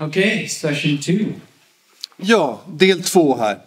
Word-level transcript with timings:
Okay, 0.00 0.46
session 0.48 0.98
two. 0.98 1.32
Ja, 2.16 2.60
del 2.68 3.02
två 3.02 3.36
här. 3.36 3.58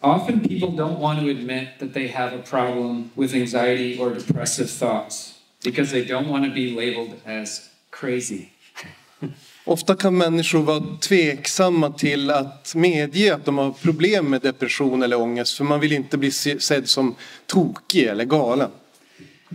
Often 0.00 0.40
people 0.40 0.68
don't 0.68 0.98
want 1.00 1.20
to 1.20 1.30
admit 1.30 1.68
that 1.78 1.94
they 1.94 2.08
have 2.08 2.32
a 2.36 2.42
problem 2.50 3.10
with 3.14 3.34
anxiety 3.34 3.98
or 3.98 4.14
depressive 4.14 4.68
thoughts 4.70 5.34
because 5.64 5.90
they 5.90 6.04
don't 6.04 6.28
want 6.28 6.44
to 6.44 6.50
be 6.54 6.70
labeled 6.70 7.14
as 7.24 7.60
crazy. 7.90 8.48
Ofta 9.64 9.94
kan 9.94 10.16
människor 10.16 10.62
vara 10.62 10.82
tveksamma 11.00 11.90
till 11.90 12.30
att 12.30 12.74
medge 12.74 13.34
att 13.34 13.44
de 13.44 13.58
har 13.58 13.70
problem 13.72 14.30
med 14.30 14.40
depression 14.42 15.02
eller 15.02 15.20
ångest 15.20 15.56
för 15.56 15.64
man 15.64 15.80
vill 15.80 15.92
inte 15.92 16.18
bli 16.18 16.30
se- 16.30 16.60
sedd 16.60 16.88
som 16.88 17.14
tokig 17.46 18.02
eller 18.04 18.24
galen. 18.24 18.70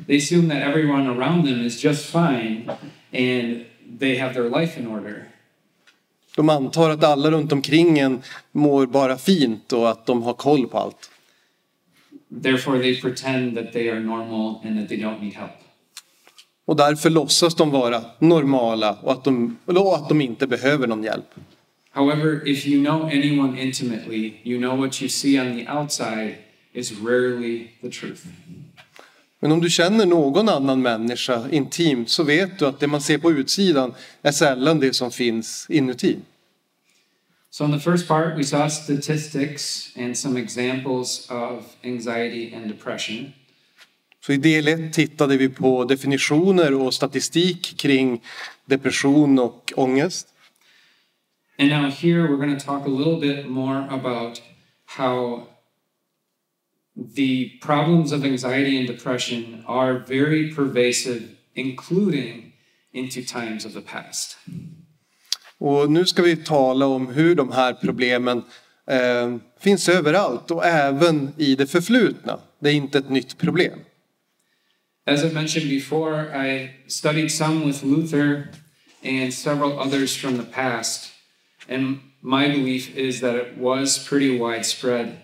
They 0.07 0.17
assume 0.17 0.49
that 0.55 0.63
everyone 0.69 1.09
around 1.09 1.45
them 1.47 1.65
is 1.65 1.83
just 1.83 2.05
fine 2.05 2.71
and 3.13 3.65
they 3.99 4.17
have 4.17 4.33
their 4.33 4.49
life 4.61 4.79
in 4.79 4.87
order. 4.87 5.27
De 6.35 6.49
antar 6.49 6.89
att 6.89 7.03
alla 7.03 7.31
runt 7.31 7.51
omkring 7.51 7.99
en 7.99 8.21
mår 8.51 8.85
bara 8.85 9.17
fint 9.17 9.73
och 9.73 9.89
att 9.89 10.05
de 10.05 10.23
har 10.23 10.33
koll 10.33 10.67
på 10.67 10.77
allt. 10.77 11.09
Therefore, 12.43 12.79
they 12.79 13.01
pretend 13.01 13.55
that 13.55 13.73
they 13.73 13.89
are 13.89 13.99
normal 13.99 14.55
and 14.65 14.79
that 14.79 14.89
they 14.89 14.97
don't 14.97 15.21
need 15.21 15.33
help. 15.33 15.51
Och 16.65 16.75
därför 16.75 17.09
låtsas 17.09 17.55
de 17.55 17.69
vara 17.71 18.01
normala 18.19 18.97
och 19.01 19.11
att 19.11 19.23
de, 19.23 19.57
och 19.65 19.95
att 19.95 20.09
de 20.09 20.21
inte 20.21 20.47
behöver 20.47 20.87
någon 20.87 21.03
hjälp. 21.03 21.25
However, 21.93 22.47
if 22.47 22.67
you 22.67 22.83
know 22.83 23.03
anyone 23.05 23.61
intimately, 23.61 24.33
you 24.43 24.59
know 24.59 24.77
what 24.77 25.01
you 25.01 25.09
see 25.09 25.39
on 25.41 25.57
the 25.57 25.71
outside 25.71 26.35
is 26.73 26.91
rarely 26.91 27.67
the 27.81 27.89
truth. 27.89 28.25
Men 29.41 29.51
om 29.51 29.61
du 29.61 29.69
känner 29.69 30.05
någon 30.05 30.49
annan 30.49 30.81
människa 30.81 31.49
intimt 31.51 32.09
så 32.09 32.23
vet 32.23 32.59
du 32.59 32.65
att 32.65 32.79
det 32.79 32.87
man 32.87 33.01
ser 33.01 33.17
på 33.17 33.31
utsidan 33.31 33.93
är 34.21 34.31
sällan 34.31 34.79
det 34.79 34.93
som 34.93 35.11
finns 35.11 35.65
inuti. 35.69 36.17
So, 37.49 37.65
in 37.65 37.71
the 37.71 37.79
first 37.79 38.07
part, 38.07 38.37
we 38.37 38.43
saw 38.43 38.69
statistics 38.69 39.93
and 39.97 40.17
some 40.17 40.39
examples 40.39 41.29
of 41.29 41.75
anxiety 41.83 42.55
and 42.55 42.67
depression. 42.67 43.33
Så 44.25 44.33
i 44.33 44.37
del 44.37 44.67
1 44.67 44.93
tittade 44.93 45.37
vi 45.37 45.49
på 45.49 45.85
definitioner 45.85 46.73
och 46.73 46.93
statistik 46.93 47.77
kring 47.77 48.21
depression 48.65 49.39
och 49.39 49.73
ångest. 49.75 50.27
And 51.59 51.69
now, 51.69 51.89
here, 51.89 52.27
we're 52.27 52.37
going 52.37 52.59
to 52.59 52.65
talk 52.65 52.87
a 52.87 52.89
little 52.89 53.19
bit 53.19 53.49
more 53.49 53.87
about 53.89 54.41
how 54.85 55.43
the 57.15 57.49
problems 57.61 58.11
of 58.11 58.25
anxiety 58.25 58.77
and 58.77 58.87
depression 58.87 59.63
are 59.67 59.99
very 59.99 60.53
pervasive, 60.55 61.37
including 61.55 62.53
into 62.93 63.23
times 63.23 63.65
of 63.65 63.73
the 63.73 63.81
past. 63.81 64.37
Och 65.57 65.91
nu 65.91 66.05
ska 66.05 66.21
vi 66.21 66.35
tala 66.35 66.85
om 66.85 67.07
hur 67.07 67.35
de 67.35 67.51
här 67.51 67.73
problemen 67.73 68.43
eh, 68.87 69.37
finns 69.59 69.89
överallt 69.89 70.51
och 70.51 70.65
även 70.65 71.33
i 71.37 71.55
det 71.55 71.67
förflutna. 71.67 72.39
Det 72.59 72.69
är 72.69 72.73
inte 72.73 72.97
ett 72.97 73.09
nytt 73.09 73.37
problem. 73.37 73.79
As 75.05 75.23
I 75.23 75.33
mentioned 75.33 75.69
before, 75.69 76.29
I 76.47 76.69
studied 76.87 77.31
some 77.31 77.65
with 77.65 77.83
Luther 77.83 78.47
and 79.03 79.33
several 79.33 79.79
others 79.79 80.17
from 80.17 80.37
the 80.37 80.43
past. 80.43 81.11
And 81.69 81.99
my 82.21 82.47
belief 82.47 82.95
is 82.95 83.21
that 83.21 83.35
it 83.35 83.57
was 83.57 84.07
pretty 84.07 84.39
widespread 84.39 85.17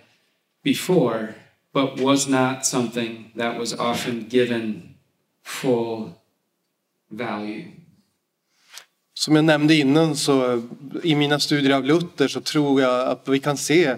before, 0.63 1.35
but 1.77 1.99
was 1.99 2.27
not 2.27 2.65
something 2.65 3.31
that 3.35 3.59
was 3.59 3.73
often 3.73 4.25
given 4.29 4.95
full 5.43 6.11
value. 7.11 7.65
Som 9.13 9.35
jag 9.35 9.45
nämnde 9.45 9.75
innan 9.75 10.15
så 10.15 10.63
i 11.03 11.15
mina 11.15 11.39
studier 11.39 11.75
av 11.75 11.85
Luther 11.85 12.27
så 12.27 12.41
tror 12.41 12.81
jag 12.81 13.07
att 13.07 13.27
vi 13.27 13.39
kan 13.39 13.57
se 13.57 13.95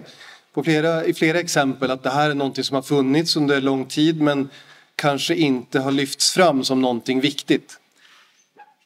på 0.52 0.64
flera, 0.64 1.04
i 1.04 1.14
flera 1.14 1.40
exempel 1.40 1.90
att 1.90 2.02
det 2.02 2.10
här 2.10 2.30
är 2.30 2.34
någonting 2.34 2.64
som 2.64 2.74
har 2.74 2.82
funnits 2.82 3.36
under 3.36 3.60
lång 3.60 3.84
tid 3.84 4.20
men 4.20 4.48
kanske 4.96 5.34
inte 5.34 5.80
har 5.80 5.92
lyfts 5.92 6.30
fram 6.30 6.64
som 6.64 6.80
någonting 6.80 7.20
viktigt. 7.20 7.76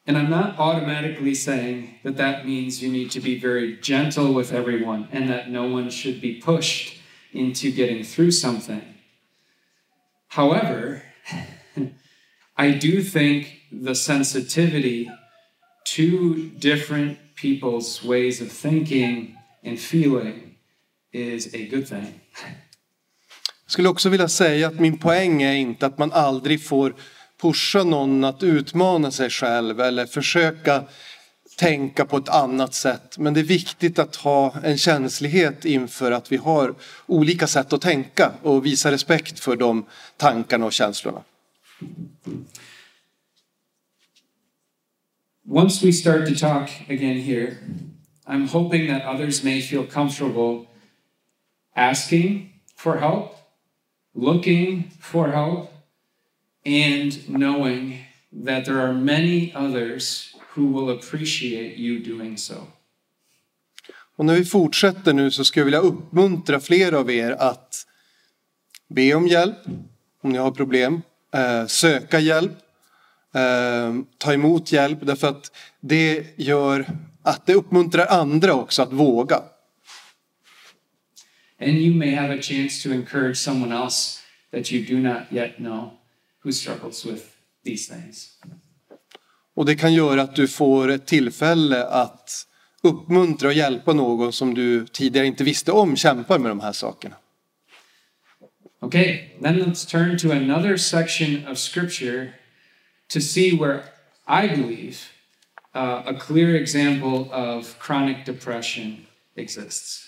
And 0.06 0.16
I'm 0.16 0.30
not 0.30 0.54
automatically 0.58 1.34
saying 1.34 1.98
that 2.02 2.16
that 2.16 2.46
means 2.46 2.82
you 2.82 2.92
need 2.92 3.10
to 3.10 3.20
be 3.20 3.38
very 3.38 3.78
gentle 3.82 4.34
with 4.38 4.54
everyone 4.54 5.08
and 5.12 5.30
that 5.30 5.50
no 5.50 5.74
one 5.74 5.90
should 5.90 6.20
be 6.20 6.40
pushed 6.44 7.00
into 7.32 7.68
getting 7.68 8.04
through 8.04 8.32
something. 8.32 8.93
However, 10.34 11.02
I 12.58 12.72
do 12.72 13.02
think 13.02 13.46
the 13.70 13.94
sensitivity 13.94 15.08
to 15.96 16.50
different 16.58 17.18
people's 17.36 18.04
ways 18.04 18.40
of 18.40 18.50
thinking 18.50 19.36
and 19.64 19.78
feeling 19.78 20.56
is 21.12 21.54
a 21.54 21.68
good 21.70 21.86
thing. 21.88 22.20
Jag 23.64 23.72
skulle 23.72 23.88
också 23.88 24.08
vilja 24.08 24.28
säga 24.28 24.68
att 24.68 24.80
min 24.80 24.98
poäng 24.98 25.42
är 25.42 25.52
inte 25.52 25.86
att 25.86 25.98
man 25.98 26.12
aldrig 26.12 26.64
får 26.64 26.94
pusha 27.40 27.84
någon 27.84 28.24
att 28.24 28.42
utmana 28.42 29.10
sig 29.10 29.30
själv 29.30 29.80
eller 29.80 30.06
försöka 30.06 30.84
tänka 31.56 32.04
på 32.04 32.16
ett 32.16 32.28
annat 32.28 32.74
sätt. 32.74 33.18
Men 33.18 33.34
det 33.34 33.40
är 33.40 33.44
viktigt 33.44 33.98
att 33.98 34.16
ha 34.16 34.54
en 34.62 34.78
känslighet 34.78 35.64
inför 35.64 36.12
att 36.12 36.32
vi 36.32 36.36
har 36.36 36.74
olika 37.06 37.46
sätt 37.46 37.72
att 37.72 37.80
tänka 37.80 38.32
och 38.42 38.66
visa 38.66 38.90
respekt 38.90 39.40
för 39.40 39.56
de 39.56 39.84
tankarna 40.16 40.66
och 40.66 40.72
känslorna. 40.72 41.22
Once 45.50 45.86
we 45.86 45.92
start 45.92 46.28
to 46.28 46.34
talk 46.34 46.70
again 46.88 47.20
here, 47.20 47.56
I'm 48.26 48.48
hoping 48.48 48.88
that 48.88 49.14
others 49.14 49.44
may 49.44 49.60
feel 49.60 49.86
comfortable 49.86 50.66
asking 51.76 52.50
for 52.76 52.96
help, 52.96 53.36
looking 54.14 54.90
for 55.00 55.28
help, 55.28 55.70
and 56.64 57.28
knowing 57.28 58.06
that 58.32 58.64
there 58.64 58.80
are 58.80 58.92
many 58.92 59.52
others 59.54 60.33
who 60.56 60.80
will 60.80 60.98
appreciate 60.98 61.76
you 61.76 62.16
doing 62.16 62.38
so. 62.38 62.54
Och 64.16 64.24
när 64.24 64.34
vi 64.34 64.44
fortsätter 64.44 65.12
nu 65.12 65.30
så 65.30 65.44
skulle 65.44 65.60
jag 65.60 65.64
vilja 65.64 65.80
uppmuntra 65.80 66.60
fler 66.60 66.92
av 66.92 67.10
er 67.10 67.30
att 67.30 67.86
be 68.88 69.14
om 69.14 69.28
hjälp 69.28 69.58
om 70.20 70.32
ni 70.32 70.38
har 70.38 70.50
problem, 70.50 71.02
eh, 71.34 71.66
söka 71.66 72.20
hjälp, 72.20 72.52
eh, 73.34 73.94
ta 74.18 74.32
emot 74.32 74.72
hjälp 74.72 74.98
därför 75.02 75.28
att 75.28 75.52
det 75.80 76.26
gör 76.36 76.86
att 77.22 77.46
det 77.46 77.54
uppmuntrar 77.54 78.06
andra 78.06 78.54
också 78.54 78.82
att 78.82 78.92
våga. 78.92 79.42
And 81.60 81.70
you 81.70 81.94
may 81.94 82.14
have 82.14 82.38
a 82.38 82.42
chance 82.42 82.82
to 82.82 82.94
encourage 82.94 83.36
someone 83.36 83.84
else 83.84 84.20
that 84.50 84.72
you 84.72 84.84
do 84.86 85.08
not 85.08 85.22
yet 85.30 85.56
know 85.56 85.90
who 86.44 86.52
struggles 86.52 87.06
with 87.06 87.22
these 87.64 87.94
things. 87.94 88.38
Och 89.54 89.66
det 89.66 89.74
kan 89.74 89.94
göra 89.94 90.22
att 90.22 90.36
du 90.36 90.48
får 90.48 90.90
ett 90.90 91.06
tillfälle 91.06 91.84
att 91.84 92.46
uppmuntra 92.82 93.48
och 93.48 93.54
hjälpa 93.54 93.92
någon 93.92 94.32
som 94.32 94.54
du 94.54 94.86
tidigare 94.86 95.26
inte 95.26 95.44
visste 95.44 95.72
om 95.72 95.96
kämpar 95.96 96.38
med 96.38 96.50
de 96.50 96.60
här 96.60 96.72
sakerna. 96.72 97.16
Okay, 98.80 99.30
then 99.42 99.62
let's 99.62 99.90
turn 99.90 100.18
to 100.18 100.30
another 100.30 100.76
section 100.76 101.48
of 101.48 101.58
Scripture 101.58 102.34
to 103.08 103.20
see 103.20 103.56
where 103.56 103.82
I 104.26 104.48
believe 104.48 104.96
uh, 105.74 106.02
a 106.06 106.14
clear 106.20 106.54
example 106.54 107.30
of 107.32 107.78
chronic 107.78 108.26
depression 108.26 109.06
exists. 109.36 110.03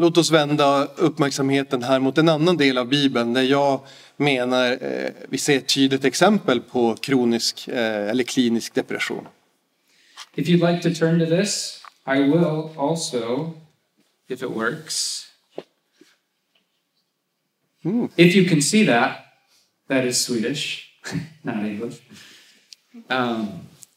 Låt 0.00 0.16
oss 0.16 0.30
vända 0.30 0.84
uppmärksamheten 0.84 1.82
här 1.82 2.00
mot 2.00 2.18
en 2.18 2.28
annan 2.28 2.56
del 2.56 2.78
av 2.78 2.88
Bibeln 2.88 3.34
där 3.34 3.42
jag 3.42 3.80
menar 4.16 4.78
eh, 4.80 5.10
vi 5.28 5.38
ser 5.38 5.56
ett 5.56 5.74
tydligt 5.74 6.04
exempel 6.04 6.60
på 6.60 6.96
kronisk 6.96 7.68
eh, 7.68 8.08
eller 8.08 8.24
klinisk 8.24 8.74
depression. 8.74 9.28
If 10.34 10.48
you'd 10.48 10.72
like 10.72 10.82
to 10.82 10.98
turn 10.98 11.18
to 11.18 11.26
this, 11.26 11.82
I 12.06 12.22
will 12.22 12.70
also, 12.76 13.52
if 14.28 14.42
it 14.42 14.50
works. 14.50 15.24
If 18.16 18.36
you 18.36 18.48
can 18.48 18.62
see 18.62 18.86
that, 18.86 19.12
that 19.88 20.04
is 20.04 20.24
Swedish, 20.24 20.92
not 21.42 21.56
English. 21.56 22.00
Um, 23.08 23.48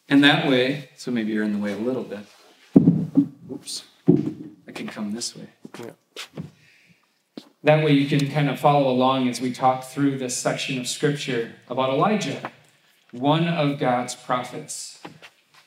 and 0.09 0.23
that 0.23 0.49
way, 0.49 0.89
so 0.97 1.11
maybe 1.11 1.31
you're 1.31 1.45
in 1.45 1.53
the 1.53 1.63
way 1.63 1.73
a 1.73 1.87
little 1.87 2.03
bit. 2.03 2.25
Oops. 3.51 3.83
I 4.67 4.71
can 4.71 4.87
come 4.87 5.15
this 5.15 5.35
way. 5.35 5.47
That 7.65 7.83
way 7.83 7.91
you 7.91 8.09
can 8.09 8.19
kind 8.19 8.49
of 8.49 8.59
follow 8.59 8.89
along 8.89 9.29
as 9.29 9.41
we 9.41 9.53
talk 9.53 9.83
through 9.93 10.17
this 10.17 10.41
section 10.41 10.81
of 10.81 10.87
scripture 10.87 11.47
about 11.67 11.89
Elijah, 11.89 12.51
one 13.11 13.47
of 13.47 13.79
God's 13.79 14.15
prophets. 14.25 15.03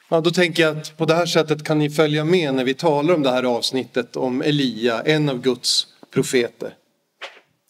Ja, 0.09 0.21
då 0.21 0.31
tänker 0.31 0.63
jag 0.63 0.79
att 0.79 0.97
på 0.97 1.05
det 1.05 1.15
här 1.15 1.27
sättet 1.27 1.65
kan 1.65 1.79
ni 1.79 1.91
följa 1.91 2.25
med 2.25 2.55
när 2.55 2.65
vi 2.65 2.75
talar 2.75 3.15
om 3.15 3.23
det 3.23 3.31
här 3.31 3.43
avsnittet 3.43 4.17
om 4.17 4.43
Elia, 4.43 5.03
en 5.03 5.29
av 5.29 5.41
Guds 5.41 5.87
profeter. 6.11 6.75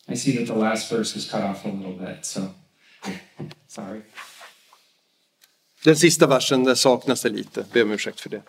I 0.09 0.17
see 0.17 0.37
that 0.37 0.47
the 0.47 0.61
last 0.61 0.93
verse 0.93 1.19
is 1.19 1.31
cut 1.31 1.41
off 1.41 1.65
a 1.65 1.69
little 1.69 2.07
bit, 2.07 2.25
so 2.25 2.41
sorry. 3.69 4.01
Den 5.85 5.97
sista 5.97 6.27
versen, 6.27 6.65
där 6.65 6.75
saknas 6.75 7.23
det 7.23 7.29
lite. 7.29 7.65
Be 7.73 7.83
om 7.83 7.91
ursäkt 7.91 8.21
för 8.21 8.31
det. 8.31 8.43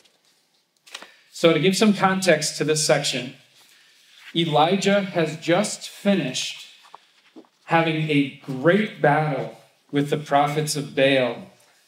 So, 1.31 1.51
to 1.51 1.57
give 1.57 1.75
some 1.75 1.93
context 1.93 2.57
to 2.57 2.65
this 2.65 2.87
section, 2.87 3.29
Elijah 4.35 5.01
has 5.01 5.37
just 5.41 5.89
finished 5.89 6.57
having 7.63 8.09
a 8.11 8.41
great 8.45 9.01
battle 9.01 9.49
with 9.91 10.09
the 10.09 10.17
prophets 10.17 10.75
of 10.75 10.83
Baal 10.95 11.35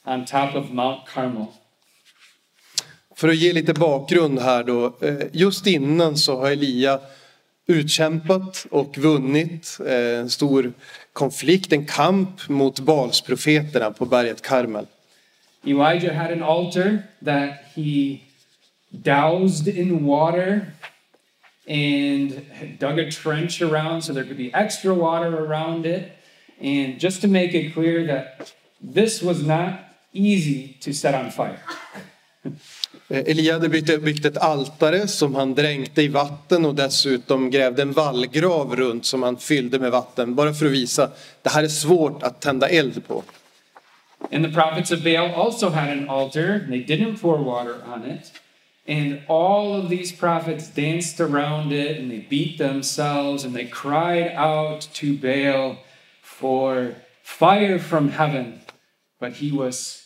on 0.06 0.26
top 0.26 0.56
of 0.56 0.72
Mount 0.72 1.06
Carmel. 1.14 1.48
För 3.16 3.28
att 3.30 3.36
ge 3.36 3.54
lite 3.54 3.74
bakgrund 3.74 4.40
här 4.40 4.64
då. 4.64 4.86
eh, 5.02 5.28
Just 5.34 5.68
innan 5.68 6.18
så 6.18 6.40
har 6.40 6.52
Elia 6.52 7.00
utkämpat 7.68 8.66
och 8.72 8.98
vunnit 8.98 9.78
eh, 9.86 10.20
en 10.20 10.30
stor 10.30 10.74
konflikt, 11.14 11.74
en 11.74 11.86
kamp 11.86 12.50
mot 12.50 12.80
Balsprofeterna 12.80 13.92
på 13.92 14.06
berget 14.06 14.42
Karmel. 14.42 14.88
Elijah 15.66 16.14
had 16.16 16.32
an 16.32 16.44
altar 16.44 17.00
that 17.26 17.50
he 17.76 18.20
doused 18.90 19.68
in 19.68 20.06
water 20.06 20.66
and 21.68 22.80
dug 22.80 23.00
a 23.00 23.12
trench 23.12 23.62
around 23.62 24.02
so 24.02 24.14
there 24.14 24.24
could 24.24 24.38
be 24.38 24.54
extra 24.54 24.94
water 24.94 25.46
around 25.46 25.86
it. 25.86 26.12
And 26.62 27.00
just 27.00 27.22
to 27.22 27.28
make 27.28 27.54
it 27.54 27.74
clear 27.74 28.08
that 28.08 28.54
this 28.81 29.22
was 29.22 29.46
not 29.46 29.74
easy 30.14 30.78
to 30.81 30.94
set 30.94 31.14
on 31.16 31.31
fire. 31.31 31.60
Eh, 33.10 33.24
Elia 33.25 33.54
hade 33.54 33.69
byggt, 33.69 34.25
ett 34.25 34.38
altare 34.38 35.08
som 35.08 35.36
han 35.36 35.56
dränkte 35.56 36.02
i 36.02 36.08
vatten 36.08 36.66
och 36.66 36.75
dessutom 36.75 37.50
grävde 37.50 37.81
en 37.81 37.92
vallgrav 37.92 38.75
runt 38.75 39.06
som 39.06 39.24
han 39.24 39.38
fyllde 39.38 39.80
med 39.80 39.92
vatten. 39.92 40.36
Bara 40.36 40.54
för 40.54 40.66
att 40.66 40.72
visa 40.72 41.10
det 41.42 41.50
här 41.50 41.64
är 41.64 41.68
svårt 41.68 42.24
att 42.24 42.42
tända 42.42 42.69
eld 42.69 43.08
på. 43.08 43.24
And 44.31 44.46
the 44.46 44.52
prophets 44.52 44.92
of 44.92 45.04
Baal 45.04 45.46
also 45.46 45.69
had 45.69 45.90
an 45.90 46.10
altar, 46.10 46.62
and 46.64 46.69
they 46.69 46.84
didn't 46.84 47.22
pour 47.22 47.38
water 47.38 47.75
on 47.94 48.12
it. 48.12 48.31
And 48.88 49.19
all 49.28 49.75
of 49.75 49.89
these 49.89 50.16
prophets 50.16 50.69
danced 50.69 51.19
around 51.19 51.74
it, 51.74 52.00
and 52.00 52.10
they 52.10 52.25
beat 52.30 52.57
themselves, 52.57 53.45
and 53.45 53.54
they 53.54 53.66
cried 53.66 54.31
out 54.36 54.89
to 54.94 55.18
Baal 55.18 55.75
for 56.24 56.95
fire 57.24 57.80
from 57.80 58.10
heaven. 58.10 58.60
But 59.19 59.34
he 59.34 59.51
was 59.51 60.04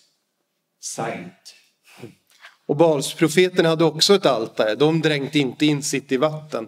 silent. 0.79 1.55
Och 2.65 2.75
Balsprofeterna 2.75 3.69
hade 3.69 3.83
också 3.83 4.15
ett 4.15 4.25
altare. 4.25 4.75
De 4.75 5.01
dränkte 5.01 5.39
inte 5.39 5.65
in 5.65 5.83
sitt 5.83 6.11
i 6.11 6.17
vatten. 6.17 6.67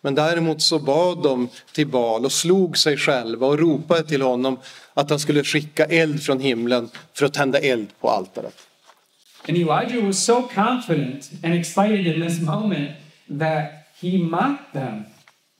Men 0.00 0.14
däremot 0.14 0.62
så 0.62 0.78
bad 0.78 1.22
de 1.22 1.48
till 1.72 1.86
Bal 1.86 2.24
och 2.24 2.32
slog 2.32 2.78
sig 2.78 2.96
själva 2.96 3.46
och 3.46 3.58
ropade 3.58 4.04
till 4.04 4.22
honom 4.22 4.58
att 4.94 5.10
han 5.10 5.18
skulle 5.18 5.44
skicka 5.44 5.84
eld 5.84 6.22
från 6.22 6.40
himlen 6.40 6.90
för 7.14 7.26
att 7.26 7.34
tända 7.34 7.58
eld 7.58 7.88
på 8.00 8.10
altaret. 8.10 8.63
And 9.48 9.56
Elijah 9.56 10.00
was 10.00 10.24
so 10.24 10.48
confident 10.54 11.30
and 11.42 11.54
excited 11.54 12.06
in 12.06 12.28
this 12.28 12.40
moment 12.40 12.90
that 13.38 13.86
he 14.00 14.18
mocked 14.18 14.72
them 14.72 15.04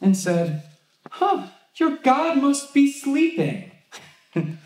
and 0.00 0.16
said, 0.16 0.62
Huh, 1.10 1.42
your 1.80 1.98
God 2.04 2.42
must 2.42 2.74
be 2.74 2.92
sleeping. 2.92 3.70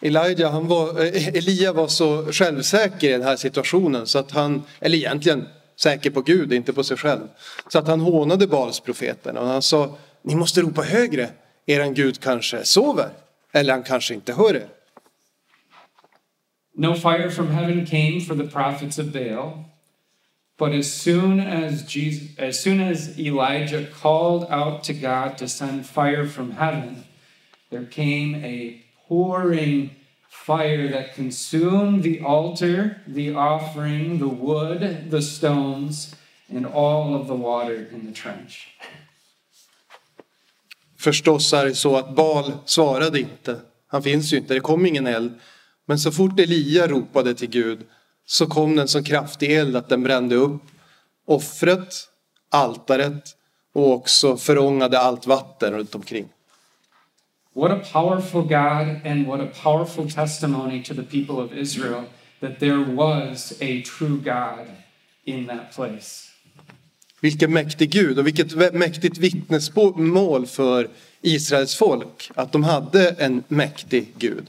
Elijah, 0.00 0.50
han 0.50 0.68
var, 0.68 1.04
eh, 1.04 1.28
Elia 1.28 1.72
var 1.72 1.88
så 1.88 2.32
självsäker 2.32 3.08
i 3.08 3.12
den 3.12 3.22
här 3.22 3.36
situationen 3.36 4.06
så 4.06 4.18
att 4.18 4.30
han, 4.30 4.62
eller 4.80 4.98
egentligen 4.98 5.48
säker 5.76 6.10
på 6.10 6.20
Gud, 6.20 6.52
inte 6.52 6.72
på 6.72 6.84
sig 6.84 6.96
själv. 6.96 7.28
Så 7.68 7.78
att 7.78 7.88
han 7.88 8.00
hånade 8.00 8.46
Balsprofeterna 8.46 9.40
och 9.40 9.46
han 9.46 9.62
sa, 9.62 9.96
ni 10.22 10.34
måste 10.34 10.60
ropa 10.60 10.82
högre, 10.82 11.28
eran 11.66 11.94
Gud 11.94 12.20
kanske 12.20 12.64
sover, 12.64 13.08
eller 13.52 13.72
han 13.72 13.82
kanske 13.82 14.14
inte 14.14 14.32
hör 14.32 14.56
er. 14.56 14.68
No 16.76 16.94
fire 16.94 17.30
from 17.30 17.50
heaven 17.50 17.84
came 17.84 18.20
for 18.20 18.34
the 18.34 18.44
prophets 18.44 18.98
of 18.98 19.12
Baal. 19.12 19.66
But 20.56 20.72
as 20.72 20.92
soon 20.92 21.40
as 21.40 21.84
Jesus, 21.84 22.36
as 22.38 22.60
soon 22.60 22.80
as 22.80 23.18
Elijah 23.18 23.86
called 23.86 24.46
out 24.50 24.84
to 24.84 24.94
God 24.94 25.36
to 25.38 25.48
send 25.48 25.86
fire 25.86 26.26
from 26.26 26.52
heaven, 26.52 27.04
there 27.70 27.84
came 27.84 28.36
a 28.36 28.84
pouring 29.08 29.90
fire 30.28 30.88
that 30.90 31.14
consumed 31.14 32.02
the 32.02 32.20
altar, 32.20 33.02
the 33.06 33.34
offering, 33.34 34.18
the 34.18 34.28
wood, 34.28 35.10
the 35.10 35.22
stones, 35.22 36.14
and 36.48 36.66
all 36.66 37.14
of 37.14 37.26
the 37.26 37.34
water 37.34 37.88
in 37.92 38.06
the 38.06 38.12
trench. 38.12 38.68
Förstås 40.96 41.52
är 41.52 41.64
det 41.64 41.74
så 41.74 41.96
att 41.96 42.14
Bal 42.14 42.52
svarade 42.64 43.20
inte. 43.20 43.60
Han 43.86 44.02
finns 44.02 44.32
ju 44.32 44.36
inte, 44.36 44.54
det 44.54 44.60
kom 44.60 44.86
ingen 44.86 45.06
eld. 45.06 45.40
Men 45.86 45.98
så 45.98 46.12
fort 46.12 46.40
Elia 46.40 46.88
ropade 46.88 47.34
till 47.34 47.50
Gud 47.50 47.78
så 48.26 48.46
kom 48.46 48.76
den 48.76 48.88
så 48.88 49.02
kraftig 49.02 49.52
eld 49.52 49.76
att 49.76 49.88
den 49.88 50.02
brände 50.02 50.34
upp 50.34 50.62
offret, 51.26 51.94
altaret 52.50 53.36
och 53.72 53.92
också 53.92 54.36
förångade 54.36 54.98
allt 54.98 55.26
vatten 55.26 55.72
runt 55.72 55.94
omkring. 55.94 56.28
What 57.54 57.70
a 57.70 57.80
powerful 57.92 58.42
God 58.42 59.06
and 59.06 59.26
what 59.26 59.40
a 59.40 59.48
powerful 59.62 60.10
testimony 60.10 60.82
to 60.82 60.94
the 60.94 61.02
people 61.02 61.34
of 61.34 61.52
Israel 61.52 62.04
that 62.40 62.60
there 62.60 62.94
was 62.94 63.52
a 63.52 63.82
true 63.98 64.18
God 64.24 64.66
in 65.24 65.46
that 65.46 65.74
place. 65.76 66.30
Vilken 67.20 67.52
mäktig 67.52 67.90
Gud 67.90 68.18
och 68.18 68.26
vilket 68.26 68.74
mäktigt 68.74 69.18
vittnesmål 69.18 70.46
för 70.46 70.88
Israels 71.20 71.74
folk 71.74 72.30
att 72.34 72.52
de 72.52 72.64
hade 72.64 73.10
en 73.10 73.44
mäktig 73.48 74.12
Gud. 74.18 74.46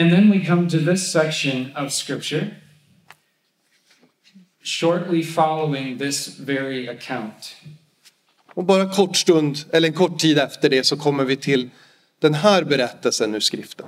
And 0.00 0.10
then 0.10 0.30
we 0.30 0.46
come 0.46 0.68
to 0.68 0.78
this 0.78 1.12
section 1.12 1.72
of 1.76 1.92
scripture 1.92 2.56
shortly 4.62 5.22
following 5.22 5.98
this 5.98 6.38
very 6.38 6.88
account. 6.88 7.56
Och 8.54 8.64
bara 8.64 8.88
kort 8.88 9.16
stund, 9.16 9.58
eller 9.72 9.88
en 9.88 9.94
kort 9.94 10.20
tid 10.20 10.38
efter 10.38 10.68
det 10.68 10.84
så 10.84 10.96
kommer 10.96 11.24
vi 11.24 11.36
till 11.36 11.70
den 12.18 12.34
här 12.34 12.64
berättelsen 12.64 13.34
ur 13.34 13.40
skriften. 13.40 13.86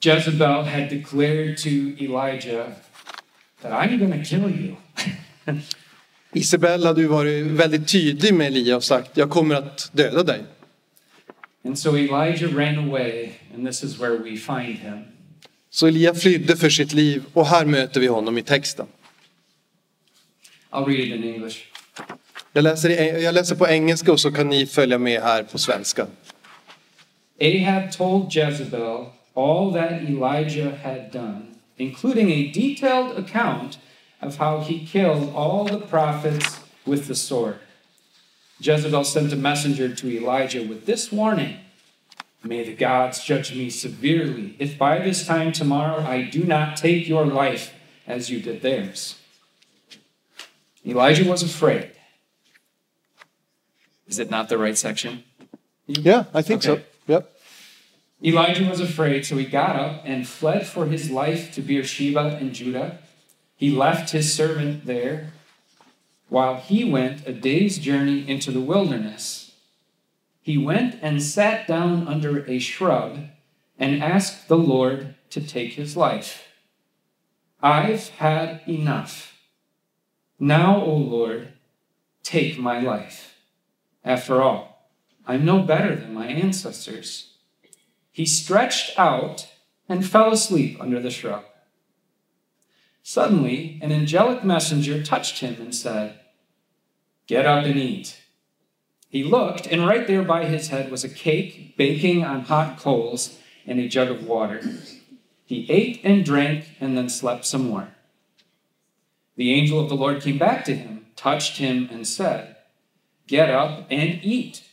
Jezebel 0.00 0.64
had 0.64 0.88
declared 0.90 1.58
to 1.58 1.68
Elijah 1.98 2.66
that 3.60 3.72
I'm 3.72 3.98
going 3.98 4.24
to 4.24 4.24
kill 4.24 4.50
you. 4.50 4.76
Isabel 6.32 6.86
hade 6.86 7.00
ju 7.00 7.06
varit 7.06 7.46
väldigt 7.46 7.88
tydlig 7.88 8.34
med 8.34 8.46
Elia 8.46 8.76
och 8.76 8.84
sagt 8.84 9.16
jag 9.16 9.30
kommer 9.30 9.54
att 9.54 9.90
döda 9.92 10.22
dig. 10.22 10.44
And 11.64 11.78
so 11.78 11.96
Elijah 11.96 12.48
ran 12.48 12.78
away, 12.88 13.32
and 13.54 13.66
this 13.66 13.82
is 13.84 13.98
where 14.00 14.16
we 14.18 14.36
find 14.36 14.78
him. 14.78 14.98
Så 15.70 15.86
Elia 15.86 16.14
flydde 16.14 16.56
för 16.56 16.70
sitt 16.70 16.92
liv 16.92 17.22
och 17.32 17.46
här 17.46 17.64
möter 17.64 18.00
vi 18.00 18.06
honom 18.06 18.38
i 18.38 18.42
texten. 18.42 18.86
I'll 20.70 20.84
read 20.86 21.00
it 21.00 21.14
in 21.24 21.34
English. 21.34 21.58
Jag 22.52 22.62
läser, 22.64 22.90
i- 22.90 23.22
jag 23.24 23.34
läser 23.34 23.56
på 23.56 23.68
engelska 23.68 24.12
och 24.12 24.20
så 24.20 24.32
kan 24.32 24.48
ni 24.48 24.66
följa 24.66 24.98
med 24.98 25.22
här 25.22 25.42
på 25.42 25.58
svenska. 25.58 26.06
Ahab 27.40 27.92
told 27.92 28.32
Jezebel 28.32 29.06
all 29.34 29.72
that 29.72 29.92
Elijah 30.08 30.72
had 30.82 31.12
done, 31.12 31.42
including 31.76 32.30
a 32.32 32.50
detailed 32.54 33.24
account 33.24 33.78
of 34.20 34.36
how 34.38 34.60
he 34.60 34.86
killed 34.92 35.28
all 35.36 35.68
the 35.68 35.78
prophets 35.90 36.60
with 36.84 37.06
the 37.08 37.14
sword. 37.14 37.54
Jezebel 38.62 39.04
sent 39.04 39.32
a 39.32 39.36
messenger 39.36 39.92
to 39.92 40.16
Elijah 40.16 40.62
with 40.62 40.86
this 40.86 41.10
warning 41.10 41.58
May 42.44 42.64
the 42.64 42.74
gods 42.74 43.22
judge 43.22 43.54
me 43.54 43.70
severely 43.70 44.56
if 44.58 44.76
by 44.76 44.98
this 44.98 45.26
time 45.26 45.52
tomorrow 45.52 46.02
I 46.02 46.22
do 46.22 46.42
not 46.42 46.76
take 46.76 47.06
your 47.06 47.24
life 47.24 47.72
as 48.06 48.30
you 48.30 48.40
did 48.40 48.62
theirs. 48.62 49.16
Elijah 50.84 51.28
was 51.28 51.42
afraid. 51.42 51.92
Is 54.08 54.18
it 54.18 54.28
not 54.28 54.48
the 54.48 54.58
right 54.58 54.76
section? 54.76 55.22
Yeah, 55.86 56.24
I 56.34 56.42
think 56.42 56.64
so. 56.64 56.80
Yep. 57.06 57.32
Elijah 58.24 58.68
was 58.68 58.80
afraid, 58.80 59.24
so 59.24 59.36
he 59.36 59.44
got 59.44 59.76
up 59.76 60.02
and 60.04 60.26
fled 60.26 60.66
for 60.66 60.86
his 60.86 61.10
life 61.10 61.52
to 61.54 61.60
Beersheba 61.62 62.38
in 62.40 62.52
Judah. 62.52 62.98
He 63.56 63.70
left 63.70 64.10
his 64.10 64.34
servant 64.34 64.86
there 64.86 65.32
while 66.32 66.56
he 66.56 66.82
went 66.82 67.28
a 67.28 67.32
day's 67.34 67.78
journey 67.78 68.26
into 68.26 68.50
the 68.50 68.58
wilderness. 68.58 69.52
He 70.40 70.56
went 70.56 70.98
and 71.02 71.22
sat 71.22 71.68
down 71.68 72.08
under 72.08 72.42
a 72.46 72.58
shrub 72.58 73.18
and 73.78 74.02
asked 74.02 74.48
the 74.48 74.56
Lord 74.56 75.14
to 75.28 75.46
take 75.46 75.74
his 75.74 75.94
life. 75.94 76.48
I've 77.62 78.08
had 78.08 78.62
enough. 78.66 79.36
Now, 80.40 80.82
O 80.82 80.96
Lord, 80.96 81.52
take 82.22 82.58
my 82.58 82.80
life. 82.80 83.34
After 84.02 84.40
all, 84.40 84.90
I'm 85.26 85.44
no 85.44 85.58
better 85.60 85.94
than 85.94 86.14
my 86.14 86.28
ancestors. 86.28 87.34
He 88.10 88.24
stretched 88.24 88.98
out 88.98 89.52
and 89.86 90.06
fell 90.06 90.32
asleep 90.32 90.80
under 90.80 90.98
the 90.98 91.10
shrub. 91.10 91.44
Suddenly, 93.02 93.78
an 93.82 93.92
angelic 93.92 94.42
messenger 94.42 95.02
touched 95.02 95.40
him 95.40 95.60
and 95.60 95.74
said, 95.74 96.20
Get 97.26 97.46
up 97.46 97.64
and 97.64 97.76
eat. 97.76 98.20
He 99.08 99.22
looked, 99.22 99.66
and 99.66 99.86
right 99.86 100.06
there 100.06 100.22
by 100.22 100.46
his 100.46 100.68
head 100.68 100.90
was 100.90 101.04
a 101.04 101.08
cake 101.08 101.76
baking 101.76 102.24
on 102.24 102.42
hot 102.42 102.78
coals 102.78 103.38
and 103.66 103.78
a 103.78 103.88
jug 103.88 104.10
of 104.10 104.26
water. 104.26 104.62
He 105.44 105.70
ate 105.70 106.00
and 106.02 106.24
drank 106.24 106.76
and 106.80 106.96
then 106.96 107.08
slept 107.08 107.44
some 107.44 107.68
more. 107.68 107.88
The 109.36 109.52
angel 109.52 109.78
of 109.78 109.88
the 109.88 109.96
Lord 109.96 110.22
came 110.22 110.38
back 110.38 110.64
to 110.64 110.74
him, 110.74 111.06
touched 111.14 111.58
him, 111.58 111.88
and 111.92 112.06
said, 112.06 112.56
Get 113.26 113.50
up 113.50 113.86
and 113.90 114.18
eat, 114.22 114.64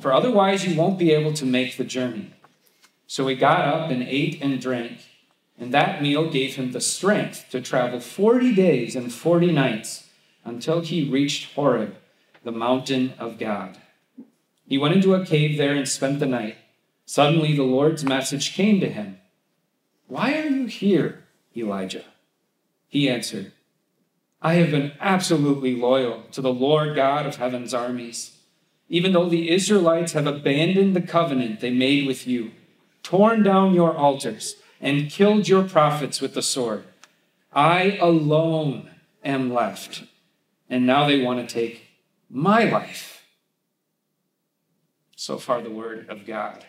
for 0.00 0.12
otherwise 0.12 0.66
you 0.66 0.76
won't 0.76 0.98
be 0.98 1.12
able 1.12 1.32
to 1.34 1.44
make 1.44 1.76
the 1.76 1.84
journey. 1.84 2.32
So 3.06 3.26
he 3.28 3.34
got 3.34 3.60
up 3.60 3.90
and 3.90 4.02
ate 4.02 4.40
and 4.42 4.60
drank, 4.60 4.98
and 5.58 5.72
that 5.72 6.02
meal 6.02 6.30
gave 6.30 6.56
him 6.56 6.72
the 6.72 6.80
strength 6.80 7.46
to 7.50 7.60
travel 7.60 8.00
40 8.00 8.54
days 8.54 8.96
and 8.96 9.12
40 9.12 9.52
nights 9.52 10.03
until 10.44 10.80
he 10.80 11.08
reached 11.08 11.54
Horeb, 11.54 11.96
the 12.42 12.52
mountain 12.52 13.14
of 13.18 13.38
God. 13.38 13.78
He 14.66 14.78
went 14.78 14.94
into 14.94 15.14
a 15.14 15.24
cave 15.24 15.58
there 15.58 15.74
and 15.74 15.88
spent 15.88 16.20
the 16.20 16.26
night. 16.26 16.56
Suddenly 17.06 17.56
the 17.56 17.62
Lord's 17.64 18.04
message 18.04 18.54
came 18.54 18.80
to 18.80 18.88
him 18.88 19.18
Why 20.06 20.34
are 20.34 20.48
you 20.48 20.66
here, 20.66 21.24
Elijah? 21.56 22.04
He 22.88 23.08
answered, 23.08 23.52
I 24.40 24.54
have 24.54 24.70
been 24.70 24.92
absolutely 25.00 25.74
loyal 25.74 26.24
to 26.32 26.40
the 26.40 26.52
Lord 26.52 26.94
God 26.94 27.26
of 27.26 27.36
heaven's 27.36 27.72
armies. 27.72 28.36
Even 28.88 29.12
though 29.12 29.28
the 29.28 29.50
Israelites 29.50 30.12
have 30.12 30.26
abandoned 30.26 30.94
the 30.94 31.00
covenant 31.00 31.60
they 31.60 31.70
made 31.70 32.06
with 32.06 32.26
you, 32.26 32.52
torn 33.02 33.42
down 33.42 33.74
your 33.74 33.96
altars, 33.96 34.56
and 34.80 35.10
killed 35.10 35.48
your 35.48 35.64
prophets 35.64 36.20
with 36.20 36.34
the 36.34 36.42
sword, 36.42 36.84
I 37.54 37.96
alone 38.00 38.90
am 39.24 39.52
left. 39.52 40.04
And 40.70 40.86
now 40.86 41.06
they 41.06 41.22
want 41.22 41.48
to 41.48 41.54
take 41.54 41.82
my 42.30 42.64
life. 42.64 43.22
So 45.16 45.38
far, 45.38 45.62
the 45.62 45.70
word 45.70 46.08
of 46.08 46.26
God. 46.26 46.64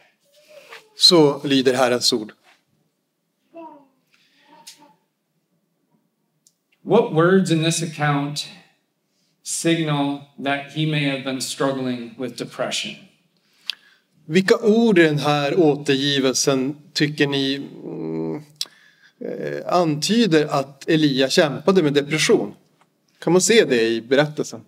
Så 0.95 1.41
lyder 1.43 1.75
Herrens 1.75 2.13
ord. 2.13 2.31
What 6.81 7.13
words 7.13 7.51
in 7.51 7.63
this 7.63 7.81
account 7.81 8.47
signal 9.43 10.21
that 10.37 10.71
he 10.73 10.85
may 10.85 11.03
have 11.03 11.23
been 11.23 11.41
struggling 11.41 12.15
with 12.17 12.37
depression? 12.37 12.95
Vilka 14.25 14.55
ord 14.55 14.99
i 14.99 15.03
den 15.03 15.19
här 15.19 15.59
återgivelsen 15.59 16.75
tycker 16.93 17.27
ni 17.27 17.55
mm, 17.55 18.43
eh, 19.19 19.73
antyder 19.73 20.47
att 20.47 20.89
Elia 20.89 21.29
kämpade 21.29 21.83
med 21.83 21.93
depression? 21.93 22.55
Kan 23.19 23.33
man 23.33 23.41
se 23.41 23.65
det 23.65 23.87
i 23.87 24.01
berättelsen? 24.01 24.65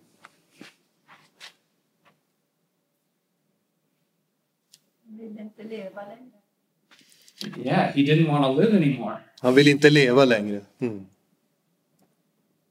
Yeah, 7.64 7.92
he 7.92 8.04
didn't 8.04 8.28
want 8.28 8.44
to 8.44 8.62
live 8.62 8.76
anymore. 8.76 9.18
Han 9.42 9.56
vill 9.56 9.68
inte 9.68 9.90
leva 9.90 10.26
längre. 10.26 10.62
Mm. 10.80 11.06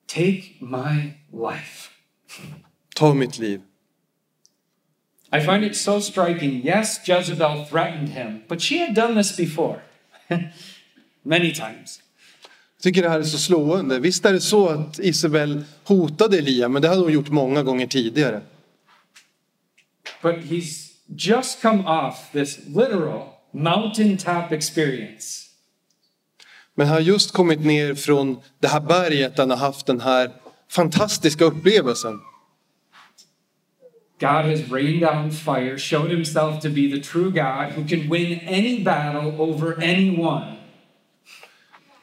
Take 0.07 0.43
my 0.61 1.13
life. 1.33 1.91
Ta 2.95 3.15
mitt 3.15 3.39
liv. 3.39 3.61
I 5.33 5.41
find 5.41 5.65
it 5.65 5.77
so 5.77 6.01
striking. 6.01 6.63
Yes, 6.65 7.01
Jezebel 7.09 7.65
threatened 7.65 8.09
him, 8.09 8.43
but 8.49 8.61
she 8.61 8.79
had 8.79 8.95
done 8.95 9.15
this 9.15 9.37
before. 9.37 9.81
Many 11.23 11.53
times. 11.53 12.03
Tycker 12.87 13.03
det 13.03 13.09
här 13.09 13.21
är 13.21 13.25
så 13.25 13.39
slående. 13.39 13.99
Visst 13.99 14.25
är 14.25 14.33
det 14.33 14.41
så 14.41 14.69
att 14.69 14.99
Isabel 14.99 15.65
hotade 15.85 16.39
Elia, 16.39 16.69
men 16.69 16.83
det 16.83 16.89
hade 16.89 17.01
hon 17.01 17.13
gjort 17.13 17.29
många 17.29 17.63
gånger 17.63 17.87
tidigare. 17.87 18.41
But 20.23 20.35
he's 20.35 20.91
just 21.09 21.63
come 21.63 21.83
off 21.83 22.33
this 22.33 22.59
literal 22.67 23.23
mountaintop 23.53 24.53
experience. 24.53 25.47
Men 26.75 26.87
han 26.87 26.95
har 26.95 27.01
just 27.01 27.33
kommit 27.33 27.61
ner 27.61 27.95
från 27.95 28.37
det 28.61 28.69
här 28.69 28.81
berget 28.81 29.37
där 29.37 29.43
han 29.43 29.51
har 29.51 29.57
haft 29.57 29.87
den 29.87 30.01
här 30.01 30.31
fantastiska 30.71 31.45
upplevelsen. 31.45 32.21
God 34.21 34.45
has 34.45 34.71
rained 34.71 35.01
down 35.01 35.31
fire, 35.31 35.79
showed 35.79 36.11
himself 36.11 36.63
to 36.63 36.69
be 36.69 36.89
the 36.91 37.01
true 37.03 37.31
God 37.31 37.73
who 37.77 37.89
can 37.89 38.11
win 38.11 38.41
any 38.49 38.85
battle 38.85 39.41
over 39.41 39.75
anyone. 39.83 40.56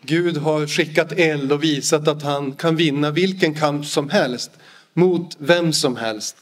Gud 0.06 0.38
har 0.38 0.68
skickat 0.68 1.12
eld 1.12 1.52
och 1.52 1.64
visat 1.64 2.08
att 2.08 2.22
han 2.22 2.52
kan 2.56 2.76
vinna 2.76 3.12
vilken 3.12 3.54
kamp 3.54 3.86
som 3.86 4.10
helst 4.10 4.52
mot 4.94 5.36
vem 5.40 5.74
som 5.74 5.96
helst. 5.96 6.36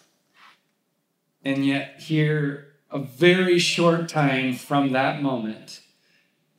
And 1.45 1.65
yet, 1.65 1.87
here, 2.09 2.57
a 2.89 2.99
very 3.19 3.59
short 3.59 4.09
time 4.09 4.53
from 4.53 4.93
that 4.93 5.21
moment, 5.21 5.81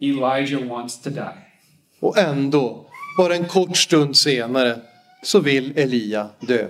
Elijah 0.01 0.69
wants 0.69 1.03
to 1.03 1.11
die. 1.11 1.39
Och 2.01 2.19
ändå, 2.19 2.87
bara 3.17 3.35
en 3.35 3.49
kort 3.49 3.77
stund 3.77 4.17
senare, 4.17 4.81
så 5.23 5.41
vill 5.41 5.79
Elia 5.79 6.31
dö. 6.41 6.69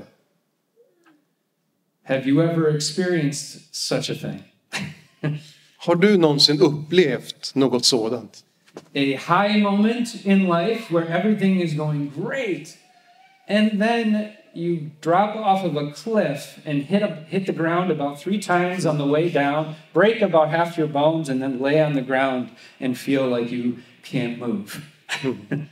Have 2.05 2.27
you 2.27 2.43
ever 2.43 2.77
experienced 2.77 3.61
such 3.71 4.11
a 4.11 4.15
thing? 4.15 4.43
Har 5.77 5.95
du 5.95 6.17
någonsin 6.17 6.61
upplevt 6.61 7.55
något 7.55 7.85
sådant? 7.85 8.45
A 8.95 9.15
high 9.15 9.57
moment 9.59 10.25
in 10.25 10.49
life 10.49 10.91
where 10.91 11.09
everything 11.09 11.61
is 11.61 11.75
going 11.75 12.09
great, 12.09 12.79
and 13.49 13.81
then 13.81 14.33
you 14.55 14.91
drop 15.01 15.35
off 15.37 15.65
of 15.65 15.77
a 15.77 15.93
cliff 15.93 16.61
and 16.65 16.83
hit, 16.83 17.03
a, 17.03 17.25
hit 17.29 17.47
the 17.47 17.53
ground 17.53 17.91
about 17.91 18.21
three 18.21 18.39
times 18.39 18.85
on 18.85 18.99
the 18.99 19.07
way 19.07 19.31
down, 19.31 19.75
break 19.93 20.21
about 20.21 20.51
half 20.51 20.77
your 20.77 20.87
bones, 20.87 21.29
and 21.29 21.41
then 21.43 21.59
lay 21.61 21.83
on 21.83 21.95
the 21.95 22.03
ground 22.03 22.51
and 22.81 22.99
feel 22.99 23.27
like 23.27 23.51
you 23.51 23.79
can't 24.03 24.39
move. 24.39 24.83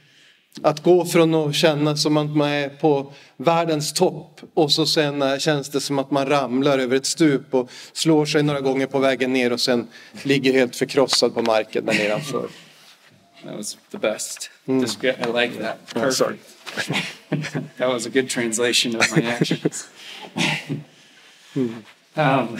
Att 0.62 0.82
gå 0.82 1.04
från 1.04 1.34
att 1.34 1.54
känna 1.54 1.96
som 1.96 2.16
att 2.16 2.36
man 2.36 2.48
är 2.48 2.68
på 2.68 3.12
världens 3.36 3.92
topp 3.92 4.40
och 4.54 4.72
så 4.72 4.86
sen 4.86 5.22
eh, 5.22 5.38
känns 5.38 5.68
det 5.68 5.80
som 5.80 5.98
att 5.98 6.10
man 6.10 6.26
ramlar 6.26 6.78
över 6.78 6.96
ett 6.96 7.06
stup 7.06 7.54
och 7.54 7.70
slår 7.92 8.26
sig 8.26 8.42
några 8.42 8.60
gånger 8.60 8.86
på 8.86 8.98
vägen 8.98 9.32
ner 9.32 9.52
och 9.52 9.60
sen 9.60 9.88
ligger 10.22 10.52
helt 10.52 10.76
förkrossad 10.76 11.34
på 11.34 11.42
marken 11.42 11.86
där 11.86 11.94
nedanför. 11.94 12.48
That 13.44 13.56
was 13.56 13.76
the 13.90 13.98
best. 13.98 14.50
Descri- 14.68 15.18
I 15.20 15.30
like 15.30 15.58
that. 15.58 15.80
Oh, 15.96 16.10
sorry. 16.10 16.38
that 17.78 17.88
was 17.88 18.06
a 18.06 18.10
good 18.10 18.28
translation 18.28 18.96
of 18.96 19.10
my 19.10 19.22
actions. 19.22 19.88
um, 22.16 22.58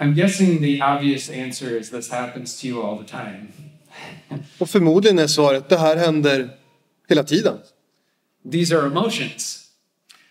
I'm 0.00 0.14
guessing 0.14 0.60
the 0.60 0.80
obvious 0.80 1.28
answer 1.28 1.76
is 1.76 1.90
this 1.90 2.10
happens 2.10 2.60
to 2.60 2.68
you 2.68 2.82
all 2.82 2.96
the 2.96 3.04
time. 3.04 3.52
Och 4.58 4.70
förmodligen 4.70 5.18
är 5.18 5.26
svaret 5.26 5.68
det 5.68 5.78
här 5.78 5.96
händer 5.96 6.50
hela 7.08 7.24
tiden. 7.24 7.58
These 8.52 8.76
are 8.76 8.86
emotions 8.86 9.68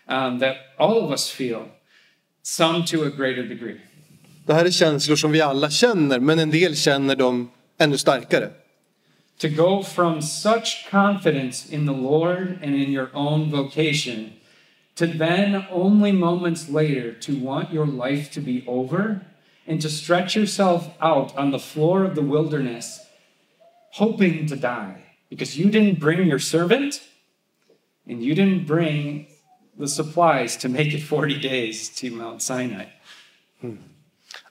um, 0.08 0.38
that 0.38 0.56
all 0.78 0.98
of 1.04 1.10
us 1.10 1.30
feel, 1.30 1.68
some 2.42 2.84
to 2.84 3.04
a 3.04 3.10
greater 3.10 3.42
degree. 3.42 3.80
Det 4.48 4.54
här 4.54 4.64
är 4.64 4.70
känslor 4.70 5.16
som 5.16 5.32
vi 5.32 5.40
alla 5.40 5.70
känner 5.70 6.20
men 6.20 6.38
en 6.38 6.50
del 6.50 6.76
känner 6.76 7.16
dem 7.16 7.50
ännu 7.78 7.98
starkare. 7.98 8.50
To 9.38 9.48
go 9.48 9.82
from 9.82 10.22
such 10.22 10.90
confidence 10.90 11.74
in 11.74 11.86
the 11.86 11.92
Lord 11.92 12.58
and 12.62 12.74
in 12.74 12.90
your 12.90 13.08
own 13.12 13.50
vocation 13.50 14.30
to 14.94 15.06
then 15.06 15.64
only 15.70 16.12
moments 16.12 16.68
later 16.68 17.12
to 17.20 17.32
want 17.32 17.72
your 17.72 17.86
life 17.86 18.30
to 18.32 18.40
be 18.40 18.64
over 18.66 19.20
and 19.66 19.82
to 19.82 19.88
stretch 19.88 20.36
yourself 20.36 20.82
out 21.00 21.36
on 21.36 21.50
the 21.50 21.58
floor 21.58 22.04
of 22.04 22.14
the 22.14 22.22
wilderness 22.22 23.00
hoping 23.92 24.46
to 24.46 24.56
die 24.56 25.02
because 25.30 25.58
you 25.58 25.70
didn't 25.70 26.00
bring 26.00 26.26
your 26.28 26.40
servant 26.40 27.02
and 28.06 28.22
you 28.22 28.34
didn't 28.34 28.66
bring 28.66 29.26
the 29.78 29.88
supplies 29.88 30.56
to 30.56 30.68
make 30.68 30.94
it 30.94 31.02
40 31.02 31.38
days 31.38 31.90
to 31.90 32.10
Mount 32.10 32.40
Sinai. 32.40 32.86
Hmm. 33.60 33.76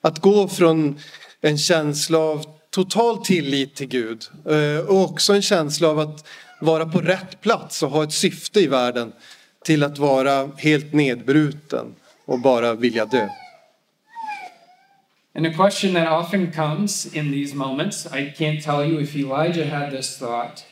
Att 0.02 0.20
gå 0.20 0.48
från 0.48 1.00
en 1.42 1.58
känsla 1.58 2.18
av 2.18 2.46
total 2.70 3.26
tillit 3.26 3.76
till 3.76 3.88
Gud 3.88 4.26
eh, 4.46 4.86
och 4.88 5.02
också 5.02 5.34
en 5.34 5.42
känsla 5.42 5.88
av 5.88 6.00
att 6.00 6.28
vara 6.62 6.86
på 6.86 7.02
rätt 7.02 7.42
plats 7.42 7.84
och 7.84 7.90
ha 7.90 8.04
ett 8.04 8.14
syfte 8.14 8.60
i 8.60 8.68
världen 8.68 9.14
till 9.66 9.84
att 9.84 9.98
vara 9.98 10.50
helt 10.58 10.94
nedbruten 10.94 11.96
och 12.26 12.40
bara 12.40 12.74
vilja 12.74 13.06
dö. 13.06 13.30
And 15.36 15.46
a 15.46 15.54
question 15.54 15.94
that 15.94 16.08
often 16.08 16.52
comes 16.52 17.06
in 17.16 17.32
these 17.32 17.56
moments, 17.56 18.08
I 18.08 18.34
can't 18.38 18.64
tell 18.64 18.84
you 18.84 19.00
if 19.00 19.16
Elijah 19.16 19.70
had 19.70 19.92
this 19.92 20.18
thought, 20.18 20.66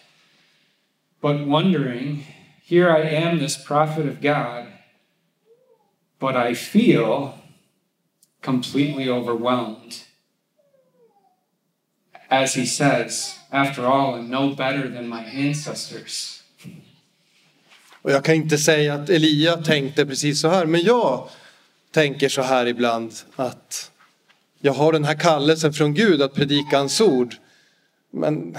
but 1.22 1.48
wondering, 1.48 2.26
here 2.64 2.90
I 2.90 3.02
am, 3.16 3.38
this 3.38 3.64
prophet 3.64 4.08
of 4.08 4.22
God, 4.22 4.66
but 6.20 6.36
I 6.36 6.56
feel 6.56 7.34
completely 8.46 9.10
overwhelmed. 9.10 9.94
As 12.30 12.56
he 12.56 12.66
says, 12.66 13.40
after 13.52 13.86
all, 13.86 14.16
I'm 14.16 14.30
no 14.30 14.56
better 14.56 14.90
than 14.90 15.10
my 15.10 15.24
ancestors. 15.48 16.42
Och 18.02 18.12
jag 18.12 18.24
kan 18.24 18.36
inte 18.36 18.58
säga 18.58 18.94
att 18.94 19.10
Elia 19.10 19.58
tänkte 19.58 20.06
precis 20.06 20.42
så 20.42 20.48
här 20.48 20.66
men 20.66 20.82
jag 20.82 21.30
tänker 21.92 22.30
så 22.30 22.42
här 22.42 22.66
ibland 22.66 23.14
att 23.36 23.92
Jag 24.66 24.74
har 24.74 24.92
den 24.92 25.04
här 25.04 25.16
kallelsen 25.16 25.74
från 25.74 25.94
Gud 25.94 26.22
att 26.22 26.34
predika 26.34 26.78
hans 26.78 27.02
ord. 27.02 27.36
Men 28.12 28.58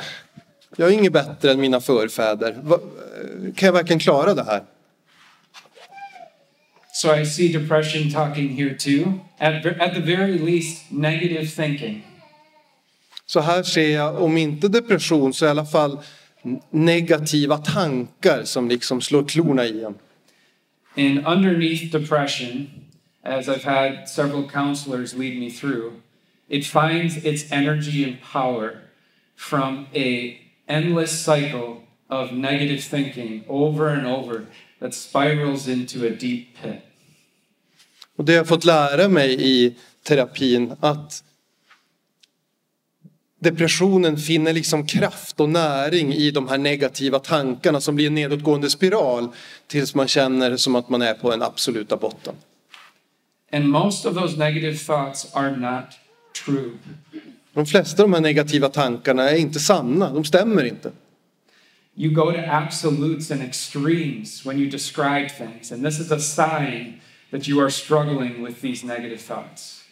jag 0.77 0.89
är 0.89 0.93
inget 0.93 1.13
bättre 1.13 1.51
än 1.51 1.61
mina 1.61 1.81
förfäder. 1.81 2.53
Kan 3.57 3.67
jag 3.67 3.73
verkligen 3.73 3.99
klara 3.99 4.35
det 4.35 4.45
här? 4.45 4.65
So 6.97 7.11
I 7.11 7.25
see 7.25 7.53
depression 7.53 8.09
talking 8.09 8.49
here 8.49 8.75
too. 8.75 9.21
At, 9.39 9.67
at 9.67 9.93
the 9.93 10.01
very 10.01 10.39
least, 10.39 10.91
negative 10.91 11.47
thinking. 11.51 12.03
Så 13.27 13.41
här 13.41 13.63
ser 13.63 13.91
jag, 13.91 14.23
om 14.23 14.37
inte 14.37 14.69
depression 14.69 15.33
så 15.33 15.47
i 15.47 15.49
alla 15.49 15.65
fall 15.65 15.99
negativa 16.71 17.59
tankar 17.59 18.45
som 18.45 18.69
liksom 18.69 19.01
slår 19.01 19.25
klorna 19.25 19.65
i 19.65 19.85
en. 19.85 19.95
And 20.97 21.27
underneath 21.27 21.93
depression, 21.93 22.71
as 23.23 23.49
I've 23.49 23.65
had 23.65 24.09
several 24.09 24.49
counselors 24.49 25.15
lead 25.15 25.39
me 25.39 25.51
through, 25.51 25.93
it 26.49 26.65
finds 26.65 27.17
its 27.17 27.53
energy 27.53 28.05
and 28.05 28.17
power 28.33 28.71
from 29.37 29.87
a 29.95 30.39
endless 30.67 31.25
cycle 31.25 31.83
of 32.09 32.33
negative 32.33 32.81
thinking 32.81 33.45
over 33.49 33.89
and 33.89 34.07
over 34.07 34.47
that 34.81 34.95
spirals 34.95 35.69
into 35.69 36.07
a 36.07 36.11
deep 36.11 36.57
pit. 36.63 36.86
Och 38.17 38.25
det 38.25 38.33
har 38.33 38.37
jag 38.37 38.49
fått 38.49 38.65
lära 38.65 39.09
mig 39.09 39.37
i 39.41 39.75
terapin 40.03 40.77
att 40.81 41.23
depressionen 43.39 44.17
finner 44.17 44.53
liksom 44.53 44.87
kraft 44.87 45.41
och 45.41 45.49
näring 45.49 46.13
i 46.13 46.31
de 46.31 46.49
här 46.49 46.59
negativa 46.59 47.19
tankarna 47.19 47.81
som 47.81 47.95
blir 47.95 48.07
en 48.07 48.15
nedåtgående 48.15 48.71
spiral 48.71 49.29
tills 49.67 49.95
man 49.95 50.09
känner 50.09 50.57
som 50.57 50.77
att 50.77 50.89
man 50.89 51.03
är 51.03 51.15
på 51.15 51.33
en 51.33 51.43
absoluta 51.43 51.97
botten. 51.97 52.35
And 53.53 53.69
most 53.69 54.07
of 54.07 54.15
those 54.15 54.37
negative 54.37 54.77
thoughts 54.77 55.35
are 55.35 55.57
not 55.57 55.85
true. 56.45 56.71
De 57.53 57.67
flesta 57.67 58.03
av 58.03 58.09
de 58.09 58.15
här 58.15 58.21
negativa 58.21 58.69
tankarna 58.69 59.31
är 59.31 59.37
inte 59.37 59.61
sanna, 59.61 60.13
de 60.13 60.25
stämmer 60.25 60.65
inte. 60.65 60.91
You 61.99 62.15
go 62.15 62.33
to 62.33 62.39
absolutes 62.51 63.31
and 63.31 63.43
extremes 63.43 64.47
when 64.47 64.59
you 64.59 64.71
describe 64.71 65.29
things, 65.29 65.73
and 65.73 65.85
this 65.85 66.01
is 66.01 66.13
a 66.13 66.19
sign 66.19 67.01
that 67.31 67.49
you 67.49 67.61
are 67.61 67.71
struggling 67.71 68.45
with 68.47 68.61
these 68.61 68.87
negative 68.87 69.19
thoughts. 69.19 69.83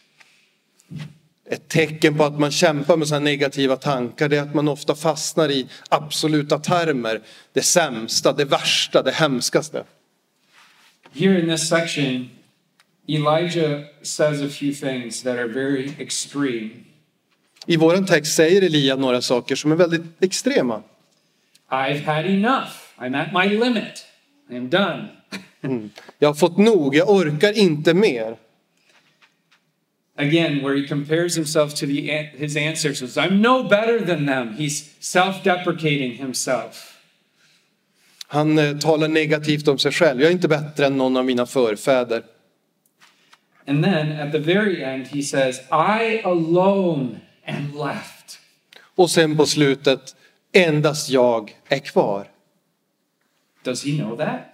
Ett 1.51 1.69
tecken 1.69 2.17
på 2.17 2.25
att 2.25 2.41
man 2.41 2.51
kämpar 2.51 2.97
med 2.97 3.09
sådana 3.09 3.25
negativa 3.25 3.77
tankar 3.77 4.29
det 4.29 4.37
är 4.37 4.43
att 4.43 4.55
man 4.55 4.69
ofta 4.69 4.95
fastnar 4.95 5.51
i 5.51 5.69
absoluta 5.89 6.59
termer. 6.59 7.21
Det 7.53 7.63
sämsta, 7.63 8.33
det 8.33 8.45
värsta, 8.45 9.03
det 9.03 9.11
hemskaste. 9.11 9.85
Here 11.13 11.41
in 11.41 11.49
this 11.49 11.69
section, 11.69 12.31
Elijah 13.07 13.85
says 14.03 14.43
a 14.43 14.49
few 14.49 14.73
things 14.73 15.23
that 15.23 15.39
are 15.39 15.47
very 15.47 15.93
extreme. 15.99 16.71
I 17.67 17.77
vår 17.77 18.07
text 18.07 18.35
säger 18.35 18.63
Elia 18.63 18.97
några 18.97 19.23
saker 19.23 19.57
som 19.57 19.73
är 19.73 19.77
väldigt 19.77 20.03
extrema. 20.21 20.83
I've 21.71 22.05
had 22.05 22.27
enough. 22.27 22.71
I'm 22.99 23.15
at 23.15 23.33
my 23.33 23.59
limit. 23.59 24.07
I 24.51 24.57
am 24.57 24.69
done. 25.63 25.91
Jag 26.19 26.29
har 26.29 26.35
fått 26.35 26.59
nog, 26.59 26.95
jag 26.95 27.11
orkar 27.11 27.59
inte 27.59 27.95
mer. 27.95 28.37
Again, 30.17 30.63
where 30.63 30.77
he 30.77 30.87
compares 30.89 31.37
himself 31.37 31.75
to 31.75 31.87
the, 31.87 32.31
his 32.37 32.57
ancestors. 32.57 33.17
I'm 33.17 33.41
no 33.41 33.69
better 33.69 33.99
than 33.99 34.27
them. 34.27 34.57
He's 34.57 34.85
self 35.01 35.43
deprecating 35.43 36.13
himself. 36.13 36.91
Han 38.27 38.59
eh, 38.59 38.79
talar 38.79 39.09
negativt 39.09 39.69
om 39.69 39.79
sig 39.79 39.93
själv. 39.93 40.21
Jag 40.21 40.29
är 40.29 40.33
inte 40.33 40.49
bättre 40.49 40.87
än 40.87 40.97
någon 40.97 41.17
av 41.17 41.25
mina 41.25 41.47
förfäder. 41.47 42.23
And 43.67 43.85
then 43.85 44.13
at 44.13 44.33
the 44.33 44.39
very 44.39 44.83
end, 44.83 45.07
he 45.07 45.23
says, 45.23 45.61
I 45.71 46.21
alone 46.25 47.21
am 47.47 47.73
left. 47.73 48.41
Och 48.95 49.11
sen 49.11 49.37
på 49.37 49.47
slutet, 49.47 50.17
endast 50.53 51.11
jag 51.11 51.57
är 51.69 51.79
kvar. 51.79 52.27
Does 53.63 53.85
he 53.85 53.93
know 53.99 54.17
that? 54.17 54.54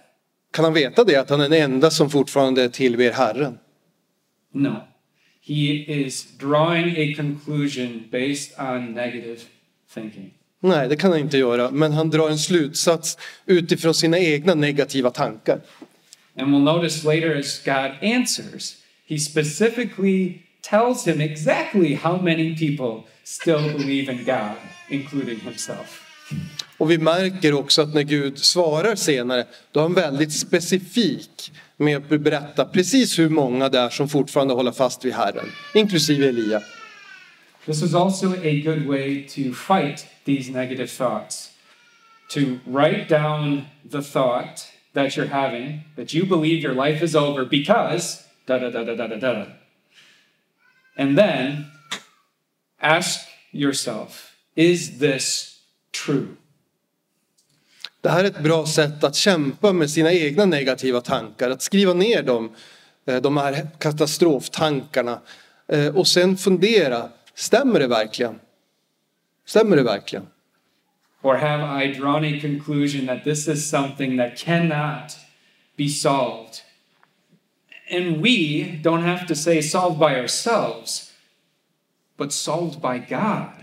Kan 0.51 0.65
han 0.65 0.73
veta 0.73 1.03
det, 1.03 1.15
att 1.15 1.29
han 1.29 1.41
är 1.41 1.49
den 1.49 1.61
enda 1.61 1.89
som 1.89 2.09
fortfarande 2.09 2.69
tillber 2.69 3.11
Herren? 3.11 3.57
No. 4.53 4.75
He 5.41 5.85
is 5.87 6.37
drawing 6.37 6.89
a 6.97 7.15
conclusion 7.15 8.03
based 8.11 8.59
on 8.59 8.93
negative 8.93 9.39
thinking. 9.93 10.33
Nej, 10.59 10.89
det 10.89 10.95
kan 10.95 11.11
han 11.11 11.19
inte 11.19 11.37
göra. 11.37 11.71
Men 11.71 11.91
han 11.91 12.09
drar 12.09 12.29
en 12.29 12.39
slutsats 12.39 13.17
utifrån 13.45 13.93
sina 13.93 14.19
egna 14.19 14.55
negativa 14.55 15.09
tankar. 15.09 15.61
And 16.37 16.53
we'll 16.53 16.63
notice 16.63 17.03
later 17.03 17.35
as 17.35 17.61
God 17.65 17.91
answers, 18.01 18.77
he 19.05 19.19
specifically 19.19 20.41
tells 20.61 21.07
him 21.07 21.21
exactly 21.21 21.95
how 21.95 22.21
many 22.21 22.55
people 22.57 23.03
still 23.23 23.77
believe 23.77 24.11
in 24.11 24.25
God, 24.25 24.55
including 24.89 25.39
himself. 25.39 26.01
Och 26.81 26.91
vi 26.91 26.97
märker 26.97 27.53
också 27.53 27.81
att 27.81 27.93
när 27.93 28.03
Gud 28.03 28.37
svarar 28.37 28.95
senare, 28.95 29.45
då 29.71 29.79
är 29.79 29.83
han 29.83 29.93
väldigt 29.93 30.33
specifik 30.33 31.51
med 31.77 31.97
att 31.97 32.21
berätta 32.21 32.65
precis 32.65 33.19
hur 33.19 33.29
många 33.29 33.69
det 33.69 33.79
är 33.79 33.89
som 33.89 34.09
fortfarande 34.09 34.53
håller 34.53 34.71
fast 34.71 35.05
vid 35.05 35.13
Herren, 35.13 35.45
inklusive 35.73 36.29
Elia. 36.29 36.61
This 37.65 37.83
is 37.83 37.93
also 37.95 38.33
a 38.33 38.61
good 38.65 38.87
way 38.87 39.27
to 39.27 39.53
fight 39.53 40.05
these 40.25 40.51
negative 40.51 40.87
thoughts. 40.87 41.51
To 42.29 42.39
write 42.65 43.09
down 43.09 43.61
the 43.91 44.01
thought 44.01 44.67
that 44.93 45.17
you're 45.17 45.33
having, 45.33 45.81
that 45.95 46.13
you 46.13 46.25
believe 46.25 46.63
your 46.67 46.87
life 46.87 47.05
is 47.05 47.15
over 47.15 47.45
because 47.45 48.23
da 48.47 48.57
da 48.57 48.69
da 48.69 48.83
da 48.83 48.95
da 48.95 49.07
da 49.07 49.15
da. 49.19 49.45
And 50.97 51.17
then 51.17 51.65
ask 52.79 53.19
yourself, 53.51 54.35
is 54.55 54.97
this 54.97 55.59
true? 55.91 56.37
Det 58.01 58.09
här 58.09 58.23
är 58.23 58.27
ett 58.27 58.43
bra 58.43 58.65
sätt 58.65 59.03
att 59.03 59.15
kämpa 59.15 59.73
med 59.73 59.89
sina 59.89 60.11
egna 60.11 60.45
negativa 60.45 61.01
tankar, 61.01 61.49
att 61.49 61.61
skriva 61.61 61.93
ner 61.93 62.23
dem, 62.23 62.51
eh, 63.05 63.21
de 63.21 63.37
här 63.37 63.67
katastroftankarna 63.79 65.19
eh, 65.67 65.95
och 65.95 66.07
sen 66.07 66.37
fundera, 66.37 67.09
stämmer 67.35 67.79
det 67.79 67.87
verkligen? 67.87 68.39
Stämmer 69.45 69.77
det 69.77 69.83
verkligen? 69.83 70.27
Or 71.21 71.35
have 71.35 71.83
I 71.83 71.93
drawn 71.93 72.25
a 72.25 72.39
conclusion 72.41 73.07
that 73.07 73.23
this 73.23 73.47
is 73.47 73.69
something 73.69 74.17
that 74.17 74.37
cannot 74.37 75.17
be 75.77 75.87
solved? 75.87 76.61
And 77.91 78.21
we 78.23 78.63
don't 78.83 79.03
have 79.03 79.27
to 79.27 79.35
say 79.35 79.61
solved 79.61 79.99
by 79.99 80.19
ourselves, 80.19 81.11
but 82.17 82.33
solved 82.33 82.81
by 82.81 82.97
God. 83.09 83.60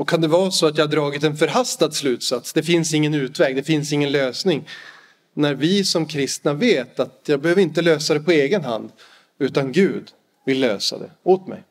Och 0.00 0.08
kan 0.08 0.20
det 0.20 0.28
vara 0.28 0.50
så 0.50 0.66
att 0.66 0.78
jag 0.78 0.84
har 0.84 0.90
dragit 0.90 1.24
en 1.24 1.36
förhastad 1.36 1.90
slutsats? 1.90 2.52
Det 2.52 2.62
finns 2.62 2.94
ingen 2.94 3.14
utväg, 3.14 3.56
det 3.56 3.62
finns 3.62 3.92
ingen 3.92 4.12
lösning. 4.12 4.68
När 5.34 5.54
vi 5.54 5.84
som 5.84 6.06
kristna 6.06 6.54
vet 6.54 7.00
att 7.00 7.22
jag 7.26 7.40
behöver 7.40 7.62
inte 7.62 7.82
lösa 7.82 8.14
det 8.14 8.20
på 8.20 8.30
egen 8.30 8.64
hand, 8.64 8.90
utan 9.38 9.72
Gud 9.72 10.10
vill 10.46 10.60
lösa 10.60 10.98
det 10.98 11.10
åt 11.22 11.48
mig. 11.48 11.62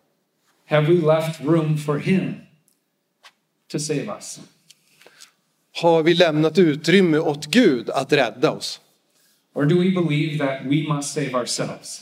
Have 0.66 0.94
we 0.94 1.16
left 1.16 1.42
room 1.42 1.78
for 1.78 2.00
Him 2.00 2.34
to 3.72 3.80
save 3.80 4.06
us? 4.06 4.40
Har 5.82 6.04
vi 6.04 6.14
lämnat 6.14 6.58
utrymme 6.58 7.18
åt 7.18 7.46
Gud 7.46 7.90
att 7.90 8.14
rädda 8.14 8.52
oss? 8.52 8.82
Or 9.54 9.66
do 9.66 9.76
we 9.76 9.92
believe 9.92 10.38
that 10.38 10.62
we 10.66 10.94
must 10.94 11.14
save 11.14 11.34
ourselves? 11.34 12.02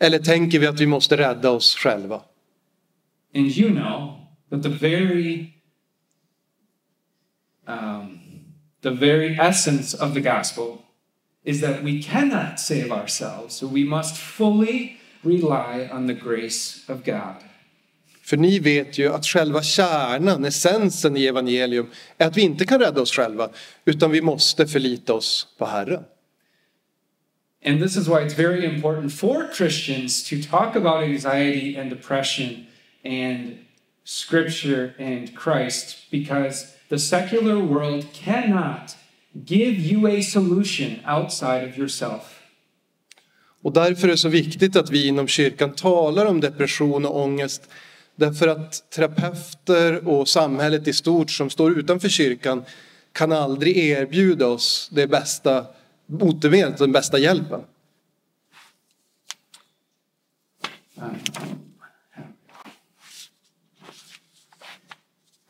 Eller 0.00 0.18
tänker 0.18 0.58
vi 0.58 0.66
att 0.66 0.80
vi 0.80 0.86
måste 0.86 1.16
rädda 1.16 1.50
oss 1.50 1.74
själva? 1.74 2.20
And 3.34 3.46
you 3.46 3.70
know 3.70 4.20
that 4.50 4.62
the 4.62 4.68
very 4.68 5.57
um, 7.68 8.18
the 8.80 8.90
very 8.90 9.38
essence 9.38 9.94
of 9.94 10.14
the 10.14 10.20
gospel 10.20 10.82
is 11.44 11.60
that 11.60 11.82
we 11.82 12.02
cannot 12.02 12.60
save 12.60 12.90
ourselves, 12.90 13.54
so 13.54 13.66
we 13.66 13.84
must 13.84 14.16
fully 14.16 14.96
rely 15.24 15.88
on 15.92 16.06
the 16.06 16.14
grace 16.14 16.84
of 16.88 17.04
God. 17.04 17.36
För 18.22 18.36
ni 18.36 18.58
vet 18.58 18.98
ju 18.98 19.14
att 19.14 19.26
själva 19.26 19.62
kärnan, 19.62 20.44
essensen 20.44 21.16
i 21.16 21.26
evangelium 21.26 21.90
är 22.18 22.26
att 22.26 22.36
vi 22.36 22.42
inte 22.42 22.64
kan 22.64 22.80
rädda 22.80 23.00
oss 23.00 23.12
själva, 23.12 23.50
utan 23.84 24.10
vi 24.10 24.20
måste 24.20 24.66
förlita 24.66 25.14
oss 25.14 25.46
på 25.58 25.66
Herren. 25.66 26.04
And 27.64 27.80
this 27.82 27.96
is 27.96 28.08
why 28.08 28.20
it's 28.20 28.36
very 28.36 28.64
important 28.64 29.12
for 29.12 29.48
Christians 29.54 30.28
to 30.30 30.36
talk 30.50 30.76
about 30.76 31.02
anxiety 31.02 31.76
and 31.76 31.90
depression 31.90 32.66
and 33.04 33.58
scripture 34.04 34.94
and 34.98 35.28
Christ 35.36 36.10
because 36.10 36.77
the 36.88 36.98
secular 36.98 37.56
world 37.56 38.06
cannot 38.12 38.96
give 39.32 39.78
you 39.78 40.06
a 40.06 40.22
solution 40.22 41.00
outside 41.06 41.68
of 41.68 41.78
yourself. 41.78 42.34
Och 43.62 43.72
därför 43.72 44.08
är 44.08 44.12
det 44.12 44.18
så 44.18 44.28
viktigt 44.28 44.76
att 44.76 44.90
vi 44.90 45.06
inom 45.06 45.28
kyrkan 45.28 45.72
talar 45.72 46.26
om 46.26 46.40
depression 46.40 47.06
och 47.06 47.20
ångest. 47.20 47.62
Därför 48.16 48.48
att 48.48 48.90
terapeuter 48.90 50.08
och 50.08 50.28
samhället 50.28 50.88
i 50.88 50.92
stort 50.92 51.30
som 51.30 51.50
står 51.50 51.78
utanför 51.78 52.08
kyrkan 52.08 52.64
kan 53.12 53.32
aldrig 53.32 53.76
erbjuda 53.76 54.46
oss 54.46 54.90
det 54.92 55.06
bästa 55.06 55.66
botemedlet, 56.06 56.78
den 56.78 56.92
bästa 56.92 57.18
hjälpen. 57.18 57.60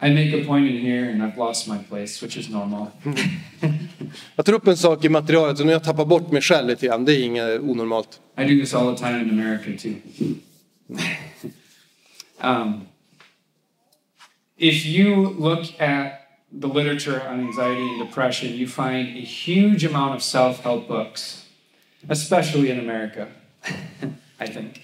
I 0.00 0.10
make 0.10 0.32
a 0.32 0.44
point 0.46 0.66
in 0.70 0.78
here 0.78 1.10
and 1.10 1.22
I've 1.22 1.36
lost 1.36 1.68
my 1.68 1.78
place, 1.78 2.22
which 2.22 2.36
is 2.36 2.48
normal. 2.48 2.92
Jag 4.36 4.46
tar 4.46 4.52
upp 4.52 4.66
en 4.66 4.76
sak 4.76 5.04
i 5.04 5.08
materialet 5.08 5.60
och 5.60 5.66
nu 5.66 5.72
har 5.72 5.72
jag 5.72 5.84
tappat 5.84 6.08
bort 6.08 6.30
mig 6.30 6.42
själv 6.42 6.68
lite 6.68 6.86
grann. 6.86 7.04
Det 7.04 7.16
är 7.16 7.24
inget 7.24 7.60
onormalt. 7.60 8.20
I 8.38 8.44
do 8.44 8.60
this 8.60 8.74
all 8.74 8.96
the 8.96 9.04
time 9.04 9.20
in 9.20 9.30
America 9.30 9.70
too. 9.78 9.94
um, 12.40 12.86
if 14.56 14.86
you 14.86 15.34
look 15.38 15.80
at 15.80 16.12
the 16.60 16.66
literature 16.66 17.20
on 17.28 17.40
anxiety 17.40 17.88
and 17.88 17.98
depression, 18.08 18.54
you 18.54 18.66
find 18.66 19.16
a 19.16 19.26
huge 19.46 19.84
amount 19.84 20.14
of 20.14 20.22
self 20.22 20.62
help 20.62 20.88
books, 20.88 21.44
especially 22.08 22.70
in 22.70 22.78
America, 22.78 23.26
I 24.40 24.46
think. 24.46 24.80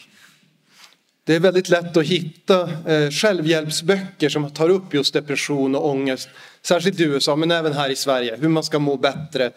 Det 1.27 1.35
är 1.35 1.41
väldigt 1.41 1.69
lätt 1.69 1.97
att 1.97 2.07
hitta 2.07 2.71
eh, 2.87 3.11
självhjälpsböcker 3.11 4.29
som 4.29 4.51
tar 4.51 4.69
upp 4.69 4.95
just 4.95 5.15
depression 5.15 5.75
och 5.75 5.89
ångest. 5.89 6.29
Särskilt 6.63 7.01
i 7.01 7.05
USA, 7.05 7.37
men 7.37 7.51
även 7.51 7.73
här 7.73 7.91
i 7.91 7.97
Sverige. 7.97 8.37
Hur 8.37 8.49
man 8.49 8.65
ska 8.65 8.79
må 8.79 8.97
bättre. 8.97 9.51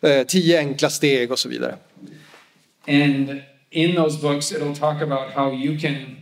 Eh, 0.00 0.26
tio 0.26 0.58
enkla 0.58 0.90
steg 0.90 1.32
och 1.32 1.38
så 1.38 1.48
vidare. 1.48 1.76
And 2.88 3.40
in 3.70 3.94
those 3.94 4.18
books, 4.18 4.52
it'll 4.52 4.74
talk 4.74 5.02
about 5.02 5.32
how 5.34 5.52
you 5.52 5.78
can, 5.78 6.16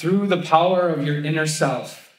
through 0.00 0.28
the 0.28 0.42
power 0.48 0.92
of 0.92 1.06
your 1.06 1.24
inner 1.24 1.46
self, 1.46 2.10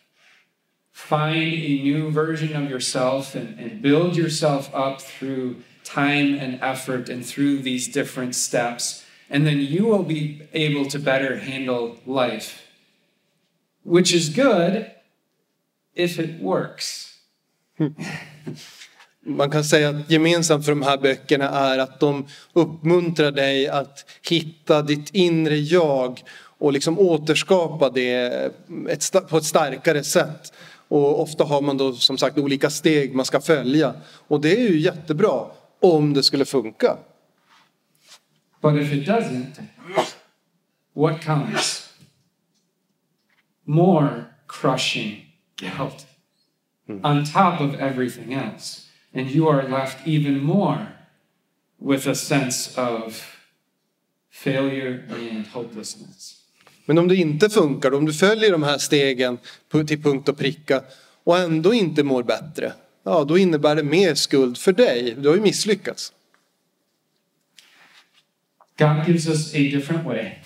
find 0.94 1.54
a 1.54 1.84
new 1.84 2.12
version 2.12 2.64
of 2.64 2.72
yourself 2.72 3.36
and, 3.36 3.60
and 3.60 3.82
build 3.82 4.18
yourself 4.18 4.70
up 4.74 5.02
through 5.02 5.56
time 5.84 6.40
and 6.40 6.60
effort 6.62 7.10
and 7.10 7.26
through 7.26 7.62
these 7.62 7.88
different 7.88 8.36
steps. 8.36 9.04
And 9.32 9.46
then 9.46 9.60
you 9.60 9.86
will 9.86 10.04
be 10.04 10.42
able 10.54 10.90
to 10.90 11.00
better 11.00 11.38
handle 11.38 11.96
life, 12.06 12.62
which 13.84 14.14
is 14.14 14.30
good 14.36 14.86
if 15.96 16.20
it 16.20 16.42
works. 16.42 17.16
Man 19.26 19.52
kan 19.52 19.64
säga 19.64 19.90
att 19.90 20.12
gemensamt 20.12 20.66
för 20.66 20.72
de 20.72 20.82
här 20.82 20.98
böckerna 20.98 21.50
är 21.50 21.78
att 21.78 22.00
de 22.00 22.28
uppmuntrar 22.54 23.32
dig 23.32 23.68
att 23.68 24.06
hitta 24.30 24.82
ditt 24.82 25.16
inre 25.16 25.58
jag 25.58 26.24
och 26.58 26.74
liksom 26.74 27.00
återskapa 27.00 27.90
det 27.90 28.52
på 29.30 29.38
ett 29.38 29.46
starkare 29.46 30.04
sätt. 30.04 30.54
Och 30.88 31.22
ofta 31.22 31.44
har 31.44 31.62
man 31.62 31.78
då 31.78 31.94
som 31.94 32.18
sagt 32.18 32.38
olika 32.38 32.70
steg 32.70 33.16
man 33.16 33.26
ska 33.26 33.42
följa. 33.42 33.94
Och 34.28 34.42
det 34.42 34.58
är 34.58 34.70
ju 34.70 34.80
jättebra 34.80 35.46
om 35.82 36.14
det 36.14 36.24
skulle 36.24 36.46
funka. 36.46 36.98
But 38.62 38.76
if 38.76 38.92
it 38.92 39.06
doesn't, 39.06 39.60
what 40.94 41.22
comes? 41.22 41.90
More 43.66 44.26
crushing 44.48 45.22
guilt 45.56 46.06
hmm. 46.88 47.00
on 47.04 47.26
top 47.26 47.62
of 47.62 47.76
everything 47.76 48.34
else. 48.34 48.88
And 49.14 49.32
you 49.32 49.48
are 49.48 49.68
left 49.68 50.08
even 50.08 50.44
more 50.44 50.88
with 51.80 52.08
a 52.08 52.16
sense 52.16 52.78
of 52.78 53.36
failure 54.32 55.04
and 55.10 55.48
hopelessness. 55.48 56.36
Men 56.86 56.98
om 56.98 57.08
det 57.08 57.16
inte 57.16 57.50
funkar, 57.50 57.94
om 57.94 58.06
du 58.06 58.14
följer 58.14 58.52
de 58.52 58.64
här 58.64 58.78
stegen 58.78 59.38
pu- 59.72 59.88
till 59.88 60.04
punkt 60.04 60.30
och 60.30 60.38
pricka 60.38 60.84
och 61.24 61.38
ändå 61.38 61.74
inte 61.74 62.04
mår 62.04 62.24
bättre, 62.24 62.74
ja 63.04 63.24
då 63.24 63.38
innebär 63.38 63.76
det 63.76 63.84
mer 63.84 64.16
skuld 64.16 64.58
för 64.58 64.74
dig. 64.74 65.16
Du 65.18 65.30
har 65.30 65.36
ju 65.36 65.42
misslyckats. 65.42 66.14
God 68.80 69.06
gives 69.06 69.28
us 69.28 69.54
a 69.54 69.70
different 69.70 70.06
way. 70.06 70.38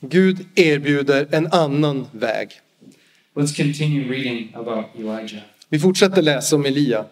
Gud 0.00 0.46
erbjuder 0.54 1.26
en 1.32 1.48
annan 1.52 2.06
väg. 2.12 2.60
Let's 3.34 3.56
continue 3.56 4.08
reading 4.08 4.54
about 4.54 4.84
Elijah. 4.94 5.42
Vi 5.68 5.78
fortsätter 5.78 6.22
läsa 6.22 6.56
om 6.56 6.66
Elia. 6.66 7.06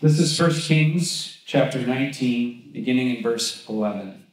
This 0.00 0.18
is 0.18 0.40
1 0.40 0.50
Kings 0.68 1.38
chapter 1.46 1.86
19, 1.86 2.72
beginning 2.72 3.16
in 3.16 3.22
verse 3.22 3.64
11. 3.68 4.26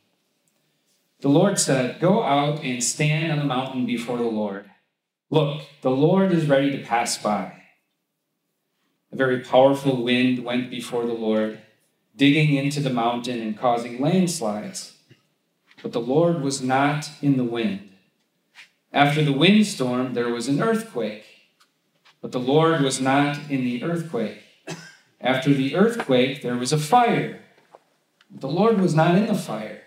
The 1.21 1.29
Lord 1.29 1.59
said, 1.59 1.99
Go 2.01 2.23
out 2.23 2.63
and 2.63 2.83
stand 2.83 3.31
on 3.31 3.37
the 3.37 3.45
mountain 3.45 3.85
before 3.85 4.17
the 4.17 4.31
Lord. 4.31 4.65
Look, 5.29 5.61
the 5.81 5.91
Lord 5.91 6.31
is 6.31 6.47
ready 6.47 6.71
to 6.71 6.83
pass 6.83 7.21
by. 7.21 7.58
A 9.11 9.15
very 9.15 9.39
powerful 9.39 10.03
wind 10.03 10.43
went 10.43 10.69
before 10.69 11.05
the 11.05 11.13
Lord, 11.13 11.59
digging 12.15 12.55
into 12.55 12.79
the 12.79 12.89
mountain 12.89 13.41
and 13.41 13.57
causing 13.57 13.99
landslides. 13.99 14.93
But 15.81 15.93
the 15.93 16.01
Lord 16.01 16.41
was 16.41 16.61
not 16.61 17.09
in 17.21 17.37
the 17.37 17.43
wind. 17.43 17.89
After 18.93 19.23
the 19.23 19.33
windstorm, 19.33 20.13
there 20.13 20.29
was 20.29 20.47
an 20.47 20.61
earthquake. 20.61 21.25
But 22.21 22.31
the 22.31 22.39
Lord 22.39 22.81
was 22.81 22.99
not 22.99 23.39
in 23.49 23.63
the 23.63 23.83
earthquake. 23.83 24.43
After 25.21 25.53
the 25.53 25.75
earthquake, 25.75 26.41
there 26.41 26.55
was 26.55 26.71
a 26.71 26.77
fire. 26.77 27.41
But 28.29 28.41
the 28.41 28.47
Lord 28.47 28.79
was 28.79 28.93
not 28.93 29.15
in 29.15 29.27
the 29.27 29.35
fire. 29.35 29.81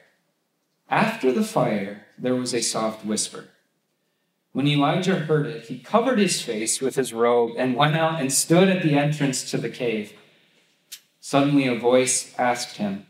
After 0.88 1.32
the 1.32 1.44
fire, 1.44 2.06
there 2.18 2.34
was 2.34 2.52
a 2.52 2.60
soft 2.60 3.04
whisper. 3.04 3.48
When 4.52 4.68
Elijah 4.68 5.16
heard 5.16 5.46
it, 5.46 5.64
he 5.64 5.78
covered 5.78 6.18
his 6.18 6.42
face 6.42 6.80
with 6.80 6.96
his 6.96 7.12
robe 7.12 7.52
and 7.56 7.74
went 7.74 7.96
out 7.96 8.20
and 8.20 8.32
stood 8.32 8.68
at 8.68 8.82
the 8.82 8.94
entrance 8.94 9.50
to 9.50 9.58
the 9.58 9.70
cave. 9.70 10.12
Suddenly, 11.20 11.66
a 11.66 11.78
voice 11.78 12.34
asked 12.38 12.76
him, 12.76 13.06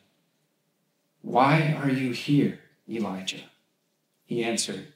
Why 1.21 1.77
are 1.83 1.91
you 1.91 2.13
here, 2.13 2.61
Elijah? 2.89 3.45
He 4.25 4.45
answered, 4.45 4.89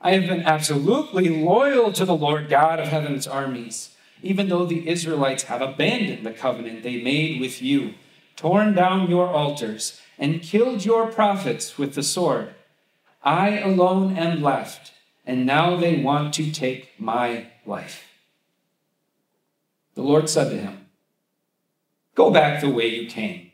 I 0.00 0.12
have 0.12 0.28
been 0.28 0.42
absolutely 0.42 1.28
loyal 1.28 1.92
to 1.92 2.04
the 2.04 2.16
Lord 2.16 2.48
God 2.48 2.80
of 2.80 2.88
heaven's 2.88 3.26
armies 3.26 3.96
even 4.22 4.48
though 4.48 4.66
the 4.66 4.88
Israelites 4.88 5.44
have 5.44 5.62
abandoned 5.62 6.26
the 6.26 6.32
covenant 6.32 6.82
they 6.82 7.00
made 7.00 7.40
with 7.40 7.62
you, 7.62 7.94
torn 8.36 8.74
down 8.74 9.10
your 9.10 9.28
altars, 9.28 10.00
and 10.18 10.42
killed 10.42 10.84
your 10.84 11.10
prophets 11.10 11.78
with 11.78 11.94
the 11.94 12.02
sword. 12.02 12.54
I 13.22 13.58
alone 13.58 14.16
am 14.16 14.42
left, 14.42 14.92
and 15.28 15.44
now 15.44 15.76
they 15.76 16.00
want 16.00 16.32
to 16.32 16.50
take 16.50 16.98
my 16.98 17.48
life. 17.66 18.08
The 19.94 20.02
Lord 20.02 20.30
said 20.30 20.48
to 20.50 20.56
him, 20.56 20.86
Go 22.14 22.30
back 22.30 22.62
the 22.62 22.70
way 22.70 22.86
you 22.86 23.06
came, 23.06 23.52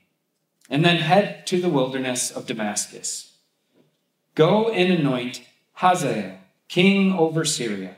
and 0.71 0.85
then 0.85 0.99
head 0.99 1.49
to 1.49 1.61
the 1.61 1.69
wilderness 1.69 2.31
of 2.31 2.47
Damascus. 2.47 3.39
Go 4.37 4.69
and 4.69 4.93
anoint 4.93 5.43
Hazael, 5.75 6.39
king 6.69 7.13
over 7.13 7.45
Syria. 7.45 7.97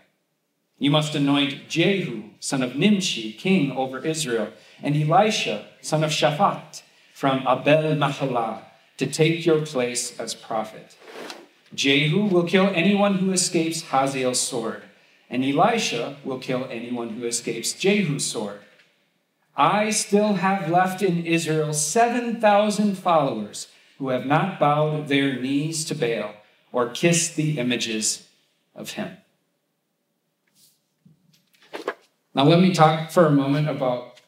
You 0.79 0.91
must 0.91 1.15
anoint 1.15 1.69
Jehu, 1.69 2.31
son 2.41 2.63
of 2.63 2.77
Nimshi, 2.77 3.35
king 3.35 3.73
over 3.73 3.99
Israel, 3.99 4.53
and 4.83 4.97
Elisha, 4.97 5.67
son 5.83 6.03
of 6.03 6.11
Shaphat, 6.11 6.83
from 7.13 7.41
Abel 7.41 7.95
Mahalah, 7.95 8.63
to 8.97 9.07
take 9.07 9.45
your 9.45 9.67
place 9.67 10.19
as 10.19 10.35
prophet. 10.35 10.97
Jehu 11.75 12.27
will 12.27 12.45
kill 12.45 12.71
anyone 12.75 13.15
who 13.15 13.33
escapes 13.33 13.83
Hazael's 13.83 14.41
sword, 14.41 14.83
and 15.29 15.45
Elisha 15.45 16.17
will 16.25 16.39
kill 16.39 16.67
anyone 16.71 17.11
who 17.11 17.27
escapes 17.27 17.73
Jehu's 17.73 18.25
sword. 18.25 18.61
I 19.57 19.91
still 19.91 20.35
have 20.35 20.71
left 20.71 21.03
in 21.03 21.25
Israel 21.27 21.73
7,000 21.73 22.97
followers 22.97 23.69
who 23.99 24.11
have 24.11 24.27
not 24.27 24.61
bowed 24.61 25.09
their 25.09 25.41
knees 25.41 25.85
to 25.87 25.95
Baal 25.95 26.35
or 26.73 26.91
kissed 26.91 27.37
the 27.37 27.59
images 27.59 28.29
of 28.75 28.91
him. 28.91 29.17
Now, 32.35 32.45
let 32.45 32.61
me 32.61 32.75
talk 32.75 33.11
for 33.11 33.25
a 33.25 33.31
moment 33.31 33.69
about 33.69 34.21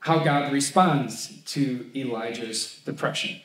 how 0.00 0.18
God 0.18 0.52
responds 0.52 1.42
to 1.46 1.90
Elijah's 1.96 2.80
depression. 2.84 3.40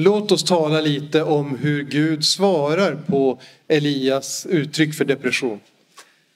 Låt 0.00 0.32
oss 0.32 0.44
tala 0.44 0.80
lite 0.80 1.22
om 1.22 1.58
hur 1.58 1.82
Gud 1.82 2.24
svarar 2.24 2.96
på 3.06 3.40
Elias 3.68 4.46
uttryck 4.46 4.94
för 4.94 5.04
depression. 5.04 5.60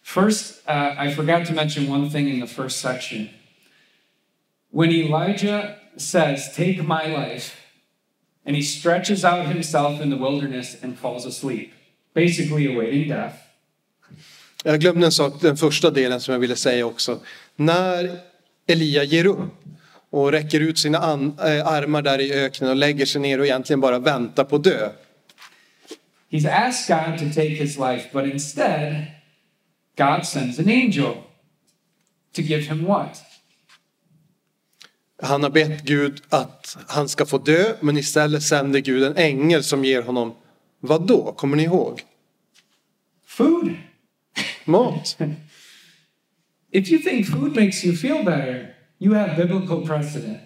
First, 0.05 0.69
uh, 0.69 1.07
I 1.07 1.15
forgot 1.15 1.47
to 1.47 1.53
mention 1.55 1.89
one 1.89 2.11
thing 2.11 2.29
in 2.29 2.41
the 2.41 2.55
first 2.55 2.81
section. 2.81 3.29
When 4.73 4.91
Elijah 4.91 5.75
says, 5.97 6.53
Take 6.57 6.83
my 6.83 7.07
life, 7.07 7.57
and 8.47 8.57
he 8.57 8.63
stretches 8.63 9.25
out 9.25 9.47
himself 9.47 10.01
in 10.01 10.11
the 10.11 10.17
wilderness 10.17 10.77
and 10.83 10.99
falls 10.99 11.27
asleep, 11.27 11.73
basically 12.15 12.75
awaiting 12.75 13.09
death. 13.09 13.35
Jag 14.65 14.81
glömde 14.81 15.07
en 15.07 15.13
sak, 15.13 15.41
den 15.41 15.57
första 15.57 15.91
delen 15.91 16.21
som 16.21 16.33
jag 16.33 16.39
ville 16.39 16.57
säga 16.57 16.87
också. 16.87 17.21
När 17.57 18.19
Elia 18.67 19.05
ger 19.05 19.27
upp 19.27 19.62
och 20.13 20.33
räcker 20.33 20.61
ut 20.61 20.79
sina 20.79 20.99
äh, 20.99 21.67
armar 21.67 22.03
där 22.03 22.19
i 22.19 22.33
öknen 22.33 22.71
och 22.71 22.77
lägger 22.77 23.07
sig 23.07 23.21
ner 23.21 23.39
och 23.39 23.45
egentligen 23.45 23.81
bara 23.81 23.99
väntar 23.99 24.45
på 24.45 24.59
dö. 24.59 24.91
He's 26.31 26.69
asked 26.69 26.97
God 26.97 27.19
to 27.19 27.35
take 27.35 27.49
his 27.49 27.79
life, 27.79 28.09
but 28.13 28.33
instead, 28.33 29.05
God 29.97 30.27
sends 30.27 30.59
an 30.59 30.69
angel 30.69 31.15
to 32.35 32.43
give 32.43 32.63
him 32.63 32.85
what? 32.85 33.23
Han 35.23 35.43
har 35.43 35.51
bett 35.51 35.83
Gud 35.83 36.23
att 36.29 36.77
han 36.89 37.09
ska 37.09 37.27
få 37.27 37.39
dö 37.39 37.75
men 37.81 37.97
istället 37.97 38.43
sänder 38.43 38.81
Gud 38.81 39.03
en 39.03 39.17
ängel 39.17 39.65
som 39.65 39.85
ger 39.85 40.03
honom 40.03 40.35
vad 40.81 41.07
då? 41.07 41.33
Kommer 41.33 41.57
ni 41.57 41.63
ihåg? 41.63 42.03
Food. 43.27 43.75
Mat. 44.65 45.17
If 46.71 46.91
you 46.91 47.03
think 47.03 47.27
food 47.27 47.57
makes 47.57 47.85
you 47.85 47.97
feel 47.97 48.25
better, 48.25 48.72
you 49.03 49.15
have 49.15 49.37
biblical 49.37 49.87
precedent. 49.87 50.39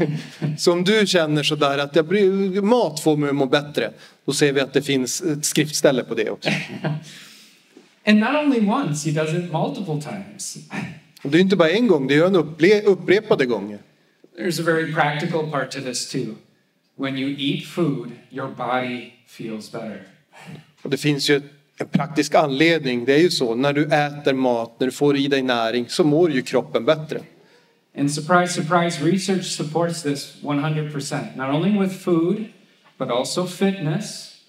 Så 0.58 0.72
om 0.72 0.84
du 0.84 1.06
känner 1.06 1.42
sådär 1.42 1.78
att 1.78 1.96
jag, 1.96 2.06
bry- 2.06 2.60
mat 2.62 3.00
får 3.00 3.16
mig 3.16 3.28
att 3.28 3.34
må 3.34 3.46
bättre, 3.46 3.90
då 4.24 4.32
ser 4.32 4.52
vi 4.52 4.60
att 4.60 4.72
det 4.72 4.82
finns 4.82 5.22
ett 5.22 5.44
skriftställe 5.44 6.04
på 6.04 6.14
det 6.14 6.30
också. 6.30 6.50
And 8.06 8.18
not 8.18 8.30
only 8.44 8.68
once, 8.68 9.10
he 9.10 9.20
does 9.24 9.34
it 9.34 9.52
multiple 9.52 10.00
times. 10.12 10.56
Och 11.24 11.30
det 11.30 11.38
är 11.38 11.40
inte 11.40 11.56
bara 11.56 11.70
en 11.70 11.86
gång, 11.86 12.06
det 12.06 12.14
gör 12.14 12.24
han 12.24 12.36
upple- 12.36 12.82
upprepade 12.84 13.46
gånger. 13.46 13.78
There's 14.38 14.60
a 14.60 14.64
very 14.66 14.94
practical 14.94 15.50
part 15.50 15.70
to 15.70 15.80
this 15.80 16.08
too. 16.12 16.34
When 16.96 17.18
you 17.18 17.34
eat 17.38 17.64
food, 17.64 18.10
your 18.30 18.48
body 18.48 19.10
feels 19.28 19.72
better. 19.72 20.02
Och 20.82 20.90
det 20.90 20.96
finns 20.96 21.30
ju 21.30 21.40
en 21.78 21.88
praktisk 21.88 22.34
anledning, 22.34 23.04
det 23.04 23.14
är 23.14 23.18
ju 23.18 23.30
så, 23.30 23.54
när 23.54 23.72
du 23.72 23.84
äter 23.84 24.32
mat, 24.32 24.76
när 24.80 24.86
du 24.86 24.92
får 24.92 25.16
i 25.16 25.26
dig 25.28 25.42
näring, 25.42 25.84
så 25.88 26.04
mår 26.04 26.30
ju 26.32 26.42
kroppen 26.42 26.84
bättre. 26.84 27.20
And 27.94 28.10
surprise, 28.10 28.52
surprise, 28.52 29.00
research 29.00 29.52
supports 29.52 30.02
this 30.02 30.36
100%. 30.42 31.36
Not 31.36 31.50
only 31.50 31.76
with 31.76 31.92
food, 31.92 32.52
but 32.98 33.10
also 33.10 33.46
fitness 33.46 34.44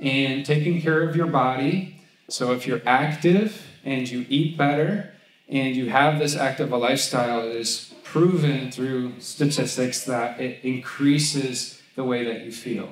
and 0.00 0.44
taking 0.44 0.80
care 0.80 1.02
of 1.02 1.14
your 1.14 1.26
body. 1.26 2.00
So 2.28 2.52
if 2.52 2.66
you're 2.66 2.82
active 2.84 3.66
and 3.84 4.08
you 4.08 4.26
eat 4.28 4.58
better 4.58 5.12
and 5.48 5.76
you 5.76 5.90
have 5.90 6.18
this 6.18 6.36
active 6.36 6.70
lifestyle, 6.70 7.48
it 7.48 7.56
is 7.56 7.94
proven 8.02 8.70
through 8.70 9.20
statistics 9.20 10.04
that 10.04 10.40
it 10.40 10.64
increases 10.64 11.80
the 11.94 12.04
way 12.04 12.24
that 12.24 12.44
you 12.44 12.52
feel. 12.52 12.90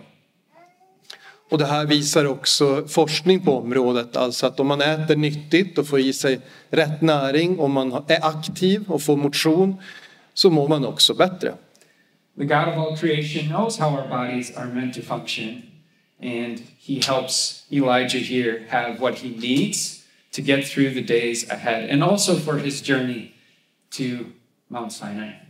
Och 1.49 1.59
det 1.59 1.67
här 1.67 1.87
visar 1.87 2.25
också 2.25 2.89
forskning 2.89 3.41
på 3.41 3.59
området, 3.59 4.17
alltså 4.17 4.47
att 4.47 4.61
om 4.61 4.67
man 4.67 4.81
äter 4.81 5.17
nyttigt 5.17 5.79
och 5.79 5.87
får 5.87 6.01
i 6.01 6.13
sig 6.13 6.41
rätt 6.71 7.03
näring, 7.03 7.59
om 7.59 7.73
man 7.73 7.93
är 7.93 8.27
aktiv 8.27 8.85
och 8.89 9.03
får 9.03 9.17
motion, 9.17 9.77
så 10.35 10.51
mår 10.51 10.69
man 10.69 10.85
också 10.85 11.15
bättre. 11.15 11.55
The 12.39 12.45
God 12.45 12.69
of 12.69 12.77
all 12.77 12.97
creation 12.97 13.49
knows 13.49 13.79
how 13.79 13.89
our 13.89 14.09
bodies 14.09 14.57
are 14.57 14.67
meant 14.67 14.95
to 14.95 15.01
function, 15.01 15.63
and 16.23 16.61
he 16.79 17.01
helps 17.01 17.65
Elijah 17.71 18.19
here 18.19 18.67
have 18.69 19.01
what 19.01 19.15
he 19.19 19.29
needs 19.29 20.03
to 20.33 20.43
get 20.43 20.67
through 20.67 20.95
the 20.95 21.01
days 21.01 21.51
ahead 21.51 21.91
and 21.91 22.03
also 22.03 22.35
for 22.35 22.59
his 22.59 22.89
journey 22.89 23.33
to 23.91 24.27
Mount 24.69 24.93
Sinai. 24.93 25.46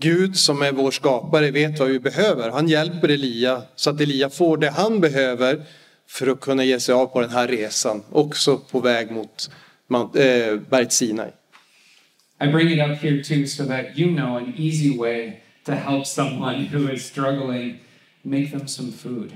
Gud 0.00 0.36
som 0.36 0.62
är 0.62 0.72
vår 0.72 0.90
skapare 0.90 1.50
vet 1.50 1.78
vad 1.78 1.88
vi 1.88 2.00
behöver. 2.00 2.50
Han 2.50 2.68
hjälper 2.68 3.08
Elia 3.08 3.62
så 3.74 3.90
att 3.90 4.00
Elia 4.00 4.30
får 4.30 4.56
det 4.56 4.70
han 4.70 5.00
behöver 5.00 5.62
för 6.08 6.26
att 6.26 6.40
kunna 6.40 6.64
ge 6.64 6.80
sig 6.80 6.94
av 6.94 7.06
på 7.06 7.20
den 7.20 7.30
här 7.30 7.48
resan, 7.48 8.02
också 8.10 8.58
på 8.58 8.80
väg 8.80 9.10
mot 9.10 9.50
eh, 9.90 10.56
berget 10.70 10.92
Sinai. 10.92 11.30
I 12.40 12.46
bring 12.46 12.68
it 12.68 12.78
up 12.78 13.02
here 13.02 13.24
too 13.24 13.46
so 13.46 13.64
that 13.64 13.86
you 13.96 14.16
know 14.16 14.36
an 14.36 14.54
easy 14.56 14.98
way 14.98 15.32
to 15.64 15.72
help 15.72 16.06
someone 16.06 16.68
who 16.72 16.92
is 16.92 17.06
struggling. 17.06 17.78
Make 18.22 18.50
them 18.50 18.68
some 18.68 18.92
food. 18.92 19.32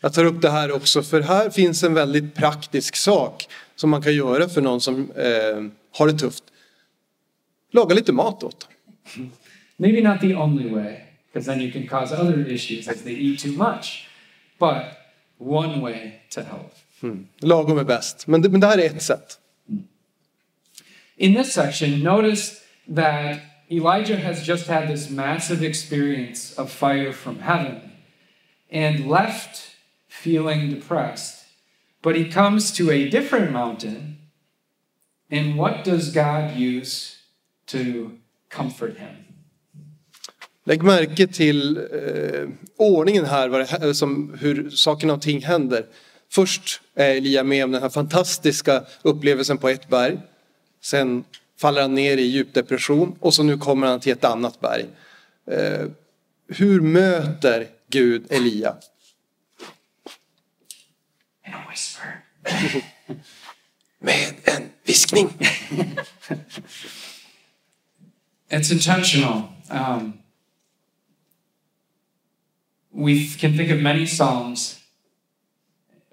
Jag 0.00 0.12
tar 0.12 0.24
upp 0.24 0.42
det 0.42 0.50
här 0.50 0.72
också 0.72 1.02
för 1.02 1.20
här 1.20 1.50
finns 1.50 1.82
en 1.82 1.94
väldigt 1.94 2.34
praktisk 2.34 2.96
sak 2.96 3.48
som 3.76 3.90
man 3.90 4.02
kan 4.02 4.14
göra 4.14 4.48
för 4.48 4.60
någon 4.60 4.80
som 4.80 5.10
eh, 5.10 5.62
har 5.98 6.06
det 6.06 6.18
tufft. 6.18 6.44
Laga 7.72 7.94
lite 7.94 8.12
mat 8.12 8.42
åt 8.42 8.60
dem. 8.60 8.71
Maybe 9.78 10.00
not 10.00 10.20
the 10.20 10.34
only 10.34 10.70
way, 10.70 11.02
because 11.26 11.46
then 11.46 11.60
you 11.60 11.72
can 11.72 11.86
cause 11.86 12.12
other 12.12 12.40
issues 12.46 12.88
as 12.88 13.02
they 13.02 13.12
eat 13.12 13.40
too 13.40 13.52
much, 13.52 14.08
but 14.58 14.84
one 15.38 15.80
way 15.80 16.20
to 16.30 16.42
help. 16.42 16.72
Hmm. 17.00 17.26
Lagom 17.40 17.78
är 17.78 17.84
bäst. 17.84 18.26
Men 18.26 18.42
det, 18.42 18.48
men 18.48 18.60
det 18.60 18.66
här 18.66 18.78
är 18.78 18.86
ett 18.86 19.02
sätt. 19.02 19.38
In 21.16 21.34
this 21.34 21.52
section, 21.52 22.02
notice 22.02 22.60
that 22.94 23.40
Elijah 23.70 24.16
has 24.16 24.48
just 24.48 24.66
had 24.66 24.88
this 24.88 25.10
massive 25.10 25.62
experience 25.62 26.54
of 26.58 26.70
fire 26.70 27.12
from 27.12 27.38
heaven 27.38 27.80
and 28.70 29.08
left 29.08 29.76
feeling 30.08 30.70
depressed. 30.70 31.44
But 32.02 32.16
he 32.16 32.24
comes 32.24 32.72
to 32.72 32.90
a 32.90 33.08
different 33.08 33.52
mountain, 33.52 34.18
and 35.30 35.56
what 35.56 35.84
does 35.84 36.12
God 36.12 36.56
use 36.56 37.18
to 37.66 38.18
comfort 38.52 38.98
him? 38.98 39.32
Lägg 40.64 40.82
märke 40.82 41.26
till 41.26 41.76
eh, 41.76 42.48
ordningen 42.76 43.24
här, 43.24 43.78
det, 43.80 43.94
som, 43.94 44.36
hur 44.40 44.70
sakerna 44.70 45.12
och 45.12 45.22
ting 45.22 45.42
händer. 45.42 45.86
Först 46.32 46.80
är 46.94 47.14
Elia 47.14 47.44
med 47.44 47.64
om 47.64 47.72
den 47.72 47.82
här 47.82 47.88
fantastiska 47.88 48.84
upplevelsen 49.02 49.58
på 49.58 49.68
ett 49.68 49.88
berg. 49.88 50.18
Sen 50.82 51.24
faller 51.60 51.82
han 51.82 51.94
ner 51.94 52.16
i 52.16 52.22
djup 52.22 52.54
depression 52.54 53.16
och 53.20 53.34
så 53.34 53.42
nu 53.42 53.58
kommer 53.58 53.86
han 53.86 54.00
till 54.00 54.12
ett 54.12 54.24
annat 54.24 54.60
berg. 54.60 54.86
Eh, 55.50 55.86
hur 56.48 56.80
möter 56.80 57.66
Gud 57.90 58.32
Elia? 58.32 58.76
Med 63.98 64.34
en 64.44 64.62
viskning. 64.84 65.28
It's 68.52 68.70
intentional. 68.70 69.48
Um, 69.70 70.18
we 72.90 73.26
can 73.28 73.56
think 73.56 73.70
of 73.70 73.80
many 73.80 74.06
Psalms 74.06 74.78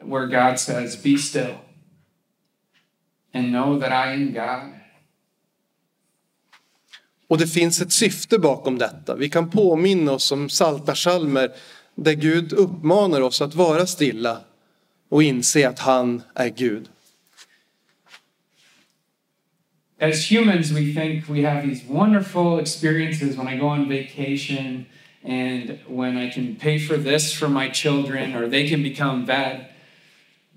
where 0.02 0.25
God 0.28 0.58
says, 0.58 0.95
Be 0.95 1.17
still 1.17 1.56
and 3.34 3.52
know 3.52 3.80
that 3.80 3.91
I 3.91 4.13
am 4.13 4.34
God. 4.34 4.73
Och 7.28 7.38
det 7.38 7.47
finns 7.47 7.82
ett 7.82 7.91
syfte 7.91 8.39
bakom 8.39 8.78
detta. 8.78 9.15
Vi 9.15 9.30
kan 9.30 9.49
påminna 9.49 10.12
oss 10.12 10.32
om 10.32 10.49
saltarsalmer 10.49 11.52
där 11.95 12.13
Gud 12.13 12.54
uppmanar 12.54 13.21
oss 13.21 13.41
att 13.41 13.56
vara 13.56 13.86
stilla 13.86 14.41
och 15.10 15.23
inse 15.23 15.69
att 15.69 15.80
han 15.80 16.21
är 16.36 16.49
Gud. 16.49 16.89
As 20.00 20.32
humans, 20.32 20.72
we 20.72 20.94
think 20.94 21.28
we 21.28 21.42
have 21.42 21.66
these 21.66 21.84
wonderful 21.84 22.58
experiences 22.58 23.36
when 23.36 23.50
I 23.50 23.58
go 23.58 23.68
on 23.68 23.90
vacation 23.90 24.86
and 25.26 25.78
when 25.88 26.16
I 26.16 26.30
can 26.30 26.56
pay 26.56 26.80
for 26.80 26.96
this 26.96 27.34
for 27.34 27.50
my 27.50 27.68
children, 27.68 28.34
or 28.34 28.48
they 28.48 28.70
can 28.70 28.82
become 28.82 29.26
bad 29.26 29.70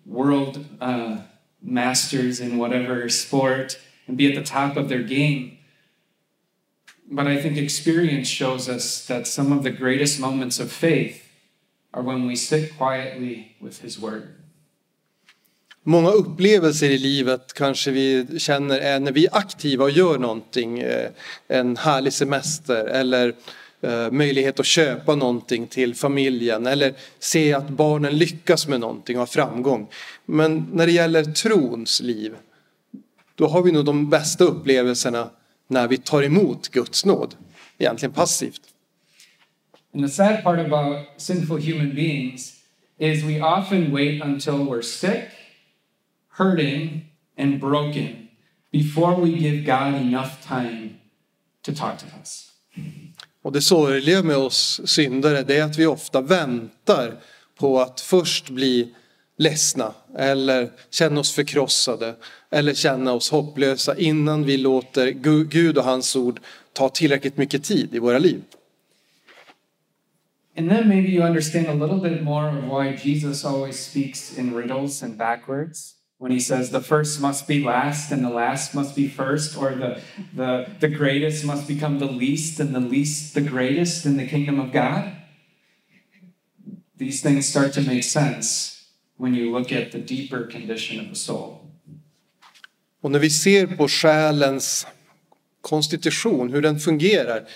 world 0.06 0.64
uh, 0.80 1.22
masters 1.60 2.38
in 2.38 2.56
whatever 2.56 3.08
sport 3.08 3.80
and 4.06 4.16
be 4.16 4.28
at 4.28 4.36
the 4.36 4.48
top 4.48 4.76
of 4.76 4.88
their 4.88 5.02
game. 5.02 5.58
But 7.10 7.26
I 7.26 7.42
think 7.42 7.56
experience 7.56 8.28
shows 8.28 8.68
us 8.68 9.04
that 9.06 9.26
some 9.26 9.50
of 9.50 9.64
the 9.64 9.70
greatest 9.70 10.20
moments 10.20 10.60
of 10.60 10.70
faith 10.70 11.28
are 11.92 12.02
when 12.02 12.28
we 12.28 12.36
sit 12.36 12.76
quietly 12.76 13.56
with 13.60 13.80
His 13.80 13.98
Word. 13.98 14.41
Många 15.84 16.10
upplevelser 16.10 16.90
i 16.90 16.98
livet 16.98 17.52
kanske 17.52 17.90
vi 17.90 18.26
känner 18.38 18.78
är 18.78 19.00
när 19.00 19.12
vi 19.12 19.26
är 19.26 19.36
aktiva 19.36 19.84
och 19.84 19.90
gör 19.90 20.18
någonting. 20.18 20.78
Eh, 20.78 21.10
en 21.48 21.76
härlig 21.76 22.12
semester 22.12 22.84
eller 22.84 23.34
eh, 23.80 24.10
möjlighet 24.10 24.60
att 24.60 24.66
köpa 24.66 25.14
någonting 25.14 25.66
till 25.66 25.94
familjen 25.94 26.66
eller 26.66 26.94
se 27.18 27.54
att 27.54 27.68
barnen 27.68 28.18
lyckas 28.18 28.68
med 28.68 28.80
någonting 28.80 29.16
och 29.16 29.20
har 29.20 29.26
framgång. 29.26 29.88
Men 30.26 30.68
när 30.72 30.86
det 30.86 30.92
gäller 30.92 31.24
trons 31.24 32.00
liv, 32.00 32.34
då 33.34 33.46
har 33.46 33.62
vi 33.62 33.72
nog 33.72 33.84
de 33.84 34.10
bästa 34.10 34.44
upplevelserna 34.44 35.30
när 35.68 35.88
vi 35.88 35.96
tar 35.96 36.22
emot 36.22 36.68
Guds 36.68 37.04
nåd. 37.04 37.34
Egentligen 37.78 38.12
passivt. 38.12 38.60
And 39.94 40.04
the 40.04 40.12
sad 40.12 40.42
part 40.42 40.58
about 40.58 41.06
sinful 41.16 41.60
human 41.60 41.94
beings 41.94 42.52
is 42.98 43.24
we 43.24 43.40
often 43.40 43.92
wait 43.92 44.22
until 44.22 44.54
we're 44.54 44.82
sick, 44.82 45.41
hurting, 46.42 47.06
and 47.38 47.60
broken 47.60 48.28
before 48.72 49.16
we 49.24 49.30
give 49.30 49.64
God 49.66 49.94
enough 49.94 50.30
time 50.48 50.90
to 51.62 51.72
talk 51.72 51.98
to 51.98 52.06
us. 52.20 52.48
Och 53.42 53.52
det 53.52 53.60
sorgliga 53.62 54.22
med 54.22 54.36
oss 54.36 54.80
syndare 54.84 55.42
det 55.42 55.56
är 55.56 55.64
att 55.64 55.78
vi 55.78 55.86
ofta 55.86 56.20
väntar 56.20 57.14
på 57.58 57.80
att 57.80 58.00
först 58.00 58.50
bli 58.50 58.94
ledsna 59.38 59.94
eller 60.18 60.70
känna 60.90 61.20
oss 61.20 61.32
förkrossade 61.32 62.14
eller 62.50 62.74
känna 62.74 63.12
oss 63.12 63.30
hopplösa 63.30 63.96
innan 63.98 64.44
vi 64.44 64.56
låter 64.56 65.06
Gu- 65.06 65.44
Gud 65.44 65.78
och 65.78 65.84
hans 65.84 66.16
ord 66.16 66.40
ta 66.72 66.88
tillräckligt 66.88 67.36
mycket 67.36 67.64
tid 67.64 67.94
i 67.94 67.98
våra 67.98 68.18
liv. 68.18 68.42
And 70.58 70.70
then 70.70 70.88
maybe 70.88 71.08
you 71.08 71.24
understand 71.26 71.66
a 71.68 71.86
little 71.86 72.10
bit 72.10 72.22
more 72.22 72.48
of 72.48 72.64
why 72.64 73.08
Jesus 73.10 73.44
always 73.44 73.84
speaks 73.90 74.38
in 74.38 74.54
riddles 74.56 75.02
and 75.02 75.16
backwards 75.16 75.94
when 76.22 76.30
he 76.30 76.38
says 76.38 76.70
the 76.70 76.80
first 76.80 77.20
must 77.20 77.48
be 77.48 77.64
last 77.64 78.12
and 78.12 78.24
the 78.24 78.30
last 78.30 78.76
must 78.76 78.94
be 78.94 79.08
first, 79.08 79.56
or 79.56 79.74
the, 79.74 80.00
the, 80.32 80.68
the 80.78 80.88
greatest 80.88 81.44
must 81.44 81.66
become 81.66 81.98
the 81.98 82.06
least 82.06 82.60
and 82.60 82.72
the 82.72 82.80
least 82.94 83.34
the 83.34 83.40
greatest 83.40 84.06
in 84.06 84.16
the 84.16 84.28
kingdom 84.28 84.60
of 84.60 84.72
God. 84.72 85.02
These 86.96 87.22
things 87.22 87.48
start 87.48 87.72
to 87.72 87.80
make 87.80 88.04
sense 88.04 88.84
when 89.16 89.34
you 89.34 89.50
look 89.50 89.72
at 89.72 89.90
the 89.90 89.98
deeper 89.98 90.46
condition 90.46 91.00
of 91.00 91.08
the 91.08 91.16
soul. 91.16 91.58
Och 93.00 93.10
när 93.10 93.18
vi 93.18 93.30
ser 93.30 93.66
på 93.66 93.88
själens 93.88 94.86
konstitution, 95.60 96.52
hur 96.52 96.62
den 96.62 96.80
fungerar, 96.80 97.48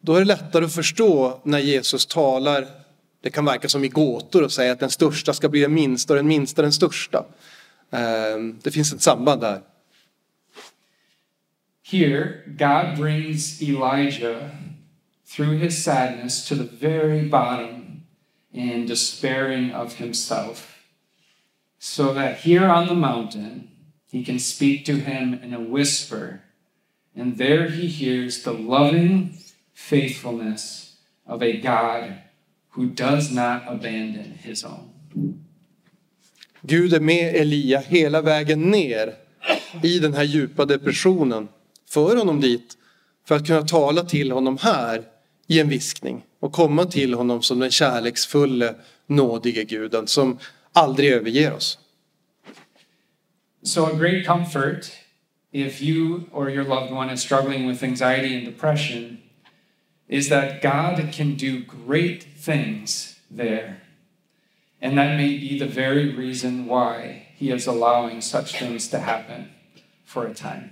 då 0.00 0.14
är 0.14 0.18
det 0.18 0.26
lättare 0.26 0.64
att 0.64 0.74
förstå 0.74 1.40
när 1.44 1.58
Jesus 1.58 2.06
talar, 2.06 2.66
det 3.22 3.30
kan 3.30 3.44
verka 3.44 3.68
som 3.68 3.84
i 3.84 3.88
gåtor 3.88 4.42
och 4.42 4.52
säga 4.52 4.72
att 4.72 4.80
den 4.80 4.90
största 4.90 5.32
ska 5.32 5.48
bli 5.48 5.60
den 5.60 5.74
minsta 5.74 6.12
och 6.12 6.16
den 6.16 6.26
minsta 6.26 6.62
den 6.62 6.72
största. 6.72 7.24
Ehm, 7.90 8.58
Det 8.62 8.70
finns 8.70 8.92
ett 8.92 9.02
samband 9.02 9.40
där. 9.40 9.62
Here, 11.82 12.44
God 12.46 12.96
brings 12.96 13.62
Elijah 13.62 14.50
through 15.26 15.58
his 15.58 15.84
sadness 15.84 16.48
to 16.48 16.54
the 16.54 16.68
very 16.80 17.28
bottom 17.28 18.02
and 18.54 18.88
despairing 18.88 19.74
of 19.74 19.94
himself, 19.94 20.76
so 21.78 22.12
that 22.14 22.36
here 22.36 22.68
on 22.68 22.86
the 22.86 22.94
mountain 22.94 23.68
he 24.12 24.24
can 24.24 24.38
speak 24.38 24.84
to 24.86 24.92
him 24.92 25.34
in 25.42 25.54
a 25.54 25.60
whisper, 25.60 26.40
and 27.16 27.38
there 27.38 27.70
he 27.70 27.88
hears 27.88 28.42
the 28.42 28.52
loving 28.52 29.34
faithfulness 29.72 30.96
of 31.26 31.42
a 31.42 31.60
God 31.60 32.22
who 32.70 32.86
does 32.86 33.32
not 33.32 33.62
abandon 33.66 34.38
his 34.42 34.64
own. 34.64 34.90
Gud 36.62 36.94
är 36.94 37.00
med 37.00 37.34
Elia 37.34 37.78
hela 37.78 38.22
vägen 38.22 38.70
ner 38.70 39.14
i 39.82 39.98
den 39.98 40.14
här 40.14 40.24
djupa 40.24 40.64
depressionen. 40.64 41.48
För 41.90 42.16
honom 42.16 42.40
dit 42.40 42.76
för 43.28 43.36
att 43.36 43.46
kunna 43.46 43.62
tala 43.62 44.02
till 44.02 44.32
honom 44.32 44.58
här 44.60 45.02
i 45.46 45.60
en 45.60 45.68
viskning 45.68 46.22
och 46.40 46.52
komma 46.52 46.84
till 46.84 47.14
honom 47.14 47.42
som 47.42 47.58
den 47.58 47.70
kärleksfulle, 47.70 48.74
nådige 49.06 49.64
guden 49.64 50.06
som 50.06 50.38
aldrig 50.72 51.12
överger 51.12 51.52
oss. 51.52 51.78
So, 53.62 53.86
a 53.86 53.92
great 53.92 54.26
comfort 54.26 54.86
if 55.52 55.82
you 55.82 56.22
or 56.32 56.50
your 56.50 56.64
loved 56.64 56.92
one 56.92 57.10
is 57.10 57.20
struggling 57.20 57.68
with 57.68 57.84
anxiety 57.84 58.36
and 58.36 58.46
depression 58.46 59.18
is 60.08 60.28
that 60.28 60.62
God 60.62 61.12
can 61.12 61.36
do 61.36 61.62
great 61.86 62.24
things 62.44 63.16
there. 63.30 63.76
And 64.82 64.96
that 64.96 65.16
may 65.16 65.38
be 65.38 65.58
the 65.58 65.80
very 65.80 66.16
reason 66.16 66.66
why 66.66 67.26
He 67.36 67.54
is 67.54 67.68
allowing 67.68 68.22
such 68.22 68.58
things 68.58 68.88
to 68.90 68.98
happen 68.98 69.44
for 70.06 70.26
a 70.26 70.34
time. 70.34 70.70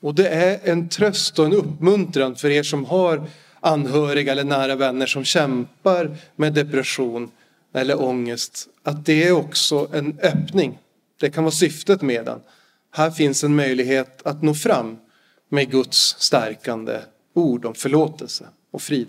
Och 0.00 0.14
det 0.14 0.28
är 0.28 0.70
en 0.70 0.88
tröst 0.88 1.38
och 1.38 1.46
en 1.46 1.52
uppmuntran 1.52 2.36
för 2.36 2.50
er 2.50 2.62
som 2.62 2.84
har 2.84 3.26
anhöriga 3.60 4.32
eller 4.32 4.44
nära 4.44 4.76
vänner 4.76 5.06
som 5.06 5.24
kämpar 5.24 6.16
med 6.36 6.54
depression 6.54 7.30
eller 7.74 8.02
ångest. 8.02 8.68
Att 8.82 9.06
det 9.06 9.28
är 9.28 9.32
också 9.32 9.88
en 9.92 10.18
öppning. 10.22 10.78
Det 11.20 11.30
kan 11.30 11.44
vara 11.44 11.52
syftet 11.52 12.02
med 12.02 12.24
den. 12.24 12.40
Här 12.90 13.10
finns 13.10 13.44
en 13.44 13.56
möjlighet 13.56 14.22
att 14.26 14.42
nå 14.42 14.54
fram 14.54 14.98
med 15.48 15.70
Guds 15.70 16.16
stärkande 16.18 17.00
ord 17.34 17.64
om 17.64 17.74
förlåtelse 17.74 18.48
och 18.70 18.82
frid. 18.82 19.08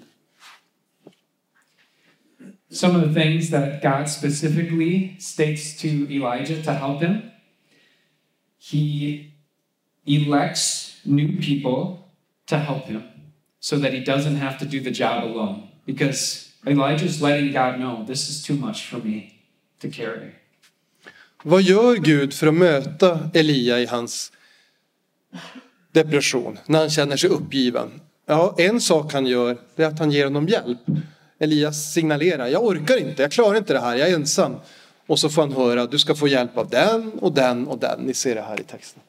Some 2.74 2.96
of 2.96 3.02
the 3.08 3.14
things 3.22 3.50
that 3.50 3.82
God 3.82 4.10
specifically 4.10 5.16
states 5.20 5.80
to 5.82 5.88
Elijah 6.10 6.62
to 6.64 6.74
help 6.74 7.02
him 7.02 7.34
He 8.72 9.34
elects 10.06 10.96
new 11.06 11.38
people 11.42 11.98
to 12.48 12.58
help 12.58 12.86
him 12.86 13.04
so 13.60 13.78
that 13.78 13.94
he 13.94 14.00
doesn't 14.00 14.36
have 14.36 14.58
to 14.60 14.66
do 14.66 14.80
the 14.80 14.92
job 14.92 15.24
alone. 15.24 15.68
Because 15.86 16.50
Elijah's 16.66 17.22
letting 17.22 17.52
God 17.52 17.80
know 17.80 18.06
this 18.08 18.30
is 18.30 18.44
too 18.44 18.56
much 18.56 18.86
for 18.86 18.98
me 18.98 19.34
to 19.80 19.90
carry. 19.90 20.32
Vad 21.44 21.62
gör 21.62 21.96
Gud 21.96 22.34
för 22.34 22.48
att 22.48 22.54
möta 22.54 23.30
Elia 23.34 23.80
i 23.80 23.86
hans 23.86 24.32
depression 25.92 26.60
när 26.66 26.80
han 26.80 26.90
känner 26.90 27.18
sig 27.18 27.30
uppgiven? 27.30 28.02
Ja, 28.26 28.56
en 28.58 28.82
sak 28.82 29.14
han 29.14 29.26
gör 29.26 29.58
är 29.76 29.86
att 29.86 30.00
han 30.00 30.12
ger 30.12 30.24
honom 30.24 30.48
hjälp. 30.48 30.80
Elias 31.44 31.98
jag 31.98 32.64
orkar 32.64 32.98
inte, 32.98 33.22
jag 33.22 33.32
klarar 33.32 33.58
inte 33.58 33.74
det 33.74 33.80
här, 33.80 33.96
jag 33.96 34.10
är 34.10 34.16
ensam. 34.16 34.56
Och 35.08 35.20
så 35.20 35.30
får 35.30 35.42
han 35.42 35.52
höra, 35.52 35.86
du 35.86 36.00
ska 36.00 36.16
få 36.16 36.28
hjälp 36.28 36.58
av 36.58 36.70
den 36.70 37.12
och 37.12 37.34
den 37.34 37.68
och 37.68 37.80
den. 37.80 38.00
Ni 38.00 38.14
ser 38.14 38.36
det 38.36 38.42
här 38.42 38.60
i 38.60 38.64
texten. 38.64 39.02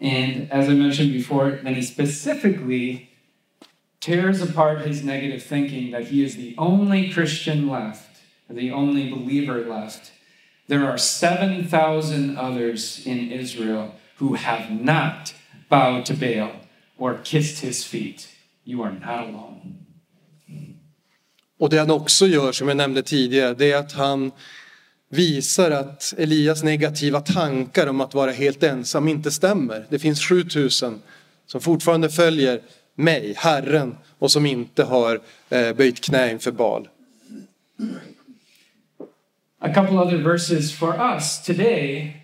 And 0.00 0.48
as 0.50 0.68
I 0.68 0.74
mentioned 0.74 1.12
before, 1.12 1.58
then 1.62 1.74
he 1.74 1.82
specifically 1.82 3.08
tears 4.00 4.42
apart 4.42 4.84
his 4.84 5.04
negative 5.04 5.40
thinking 5.40 5.92
that 5.92 6.08
he 6.08 6.24
is 6.24 6.34
the 6.36 6.54
only 6.58 7.12
Christian 7.12 7.68
left, 7.68 8.10
the 8.48 8.72
only 8.72 9.10
believer 9.10 9.64
left. 9.64 10.12
There 10.68 10.84
are 10.86 10.98
7,000 10.98 12.36
others 12.36 13.06
in 13.06 13.30
Israel 13.30 13.94
who 14.16 14.34
have 14.34 14.70
not 14.70 15.34
bowed 15.68 16.04
to 16.06 16.14
Baal 16.14 16.50
or 16.98 17.18
kissed 17.22 17.62
his 17.62 17.84
feet. 17.84 18.28
You 18.64 18.82
are 18.82 18.92
not 18.92 19.28
alone. 19.28 19.81
Och 21.62 21.70
det 21.70 21.78
han 21.78 21.90
också 21.90 22.26
gör, 22.26 22.52
som 22.52 22.68
jag 22.68 22.76
nämnde 22.76 23.02
tidigare, 23.02 23.54
det 23.54 23.72
är 23.72 23.76
att 23.76 23.92
han 23.92 24.32
visar 25.08 25.70
att 25.70 26.14
Elias 26.18 26.62
negativa 26.62 27.20
tankar 27.20 27.86
om 27.86 28.00
att 28.00 28.14
vara 28.14 28.30
helt 28.30 28.62
ensam 28.62 29.08
inte 29.08 29.30
stämmer. 29.30 29.86
Det 29.88 29.98
finns 29.98 30.20
7000 30.20 31.02
som 31.46 31.60
fortfarande 31.60 32.10
följer 32.10 32.60
mig, 32.94 33.34
Herren, 33.36 33.96
och 34.18 34.30
som 34.30 34.46
inte 34.46 34.84
har 34.84 35.20
eh, 35.50 35.72
böjt 35.72 36.00
knä 36.00 36.30
inför 36.30 36.52
Baal. 36.52 36.88
A 39.60 39.74
couple 39.74 39.98
other 39.98 40.18
verses 40.18 40.72
for 40.72 40.94
us 41.14 41.42
today, 41.42 42.16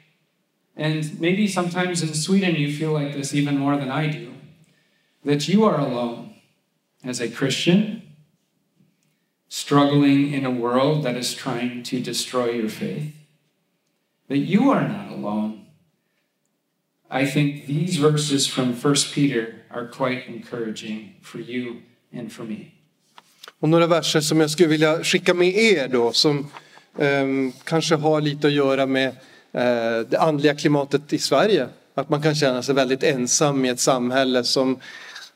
and 0.79 1.21
maybe 1.21 1.49
sometimes 1.49 2.03
in 2.03 2.15
Sweden 2.15 2.57
you 2.57 2.73
feel 2.79 3.03
like 3.03 3.19
this 3.19 3.35
even 3.35 3.59
more 3.59 3.77
than 3.77 4.05
I 4.05 4.13
do, 4.13 4.33
that 5.33 5.49
you 5.49 5.65
are 5.65 5.79
alone 5.79 6.29
as 7.05 7.21
a 7.21 7.29
Christian, 7.39 8.01
struggling 9.49 10.35
in 10.35 10.47
a 10.47 10.51
world 10.51 11.05
that 11.05 11.17
is 11.17 11.35
trying 11.35 11.83
to 11.85 12.01
destroy 12.01 12.51
your 12.51 12.69
faith, 12.69 13.15
that 14.29 14.39
you 14.39 14.71
are 14.71 14.89
not 14.89 15.11
alone. 15.13 15.67
I 17.11 17.27
think 17.27 17.67
these 17.67 17.97
verses 17.97 18.47
from 18.47 18.75
1 18.75 18.95
Peter 19.15 19.55
are 19.71 19.87
quite 19.87 20.29
encouraging 20.29 21.15
for 21.23 21.41
you 21.41 21.77
and 22.13 22.33
for 22.33 22.45
me. 22.45 22.73
Och 23.61 23.69
några 23.69 23.87
verser 23.87 24.21
som 24.21 24.41
jag 24.41 24.51
skulle 24.51 24.69
vilja 24.69 25.05
skicka 25.05 25.35
med 25.35 25.49
er 25.49 25.89
då 25.89 26.13
som 26.13 26.47
ehm, 26.99 27.53
kanske 27.65 27.95
har 27.95 28.21
lite 28.21 28.47
att 28.47 28.53
göra 28.53 28.87
med 28.87 29.09
eh, 29.53 30.01
det 30.09 30.19
andliga 30.21 30.55
klimatet 30.55 31.13
i 31.13 31.19
Sverige. 31.19 31.69
Att 31.95 32.09
man 32.09 32.23
kan 32.23 32.35
känna 32.35 32.63
sig 32.63 32.75
väldigt 32.75 33.03
ensam 33.03 33.65
i 33.65 33.69
ett 33.69 33.81
samhälle 33.81 34.45
som 34.45 34.79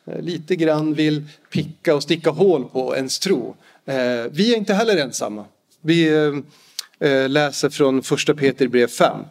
eh, 0.05 0.21
lite 0.21 0.57
grann 0.57 0.95
vill 0.95 1.25
picka 1.51 1.95
och 1.95 2.03
sticka 2.03 2.31
hål 2.31 2.65
på 2.65 2.97
ens 2.97 3.19
tro. 3.19 3.57
Eh, 3.85 4.31
vi 4.31 4.53
är 4.53 4.57
inte 4.57 4.75
heller 4.75 4.97
ensamma. 4.97 5.47
Vi 5.81 6.09
eh, 6.09 7.09
eh, 7.09 7.29
läser 7.29 7.71
från 7.71 8.03
första 8.03 8.35
Peter 8.35 8.69
brev 8.69 8.89
5. 8.89 9.25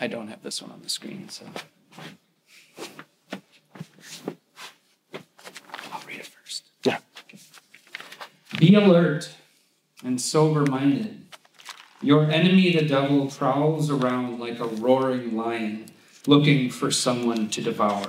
I 0.00 0.08
don't 0.08 0.28
have 0.28 0.42
this 0.42 0.62
one 0.62 0.72
on 0.72 0.80
the 0.80 0.88
screen, 0.88 1.28
so. 1.28 1.44
I'll 5.90 6.06
read 6.06 6.20
it 6.20 6.26
first. 6.26 6.64
Ja. 6.82 6.96
Be 8.58 8.76
alert 8.76 9.30
and 10.04 10.20
sober 10.20 10.66
minded. 10.66 11.22
Your 12.00 12.24
enemy, 12.24 12.72
the 12.72 12.84
devil, 12.84 13.30
prowls 13.30 13.90
around 13.90 14.40
like 14.40 14.58
a 14.58 14.66
roaring 14.66 15.36
lion, 15.36 15.84
looking 16.26 16.68
for 16.70 16.90
someone 16.90 17.48
to 17.50 17.60
devour. 17.60 18.08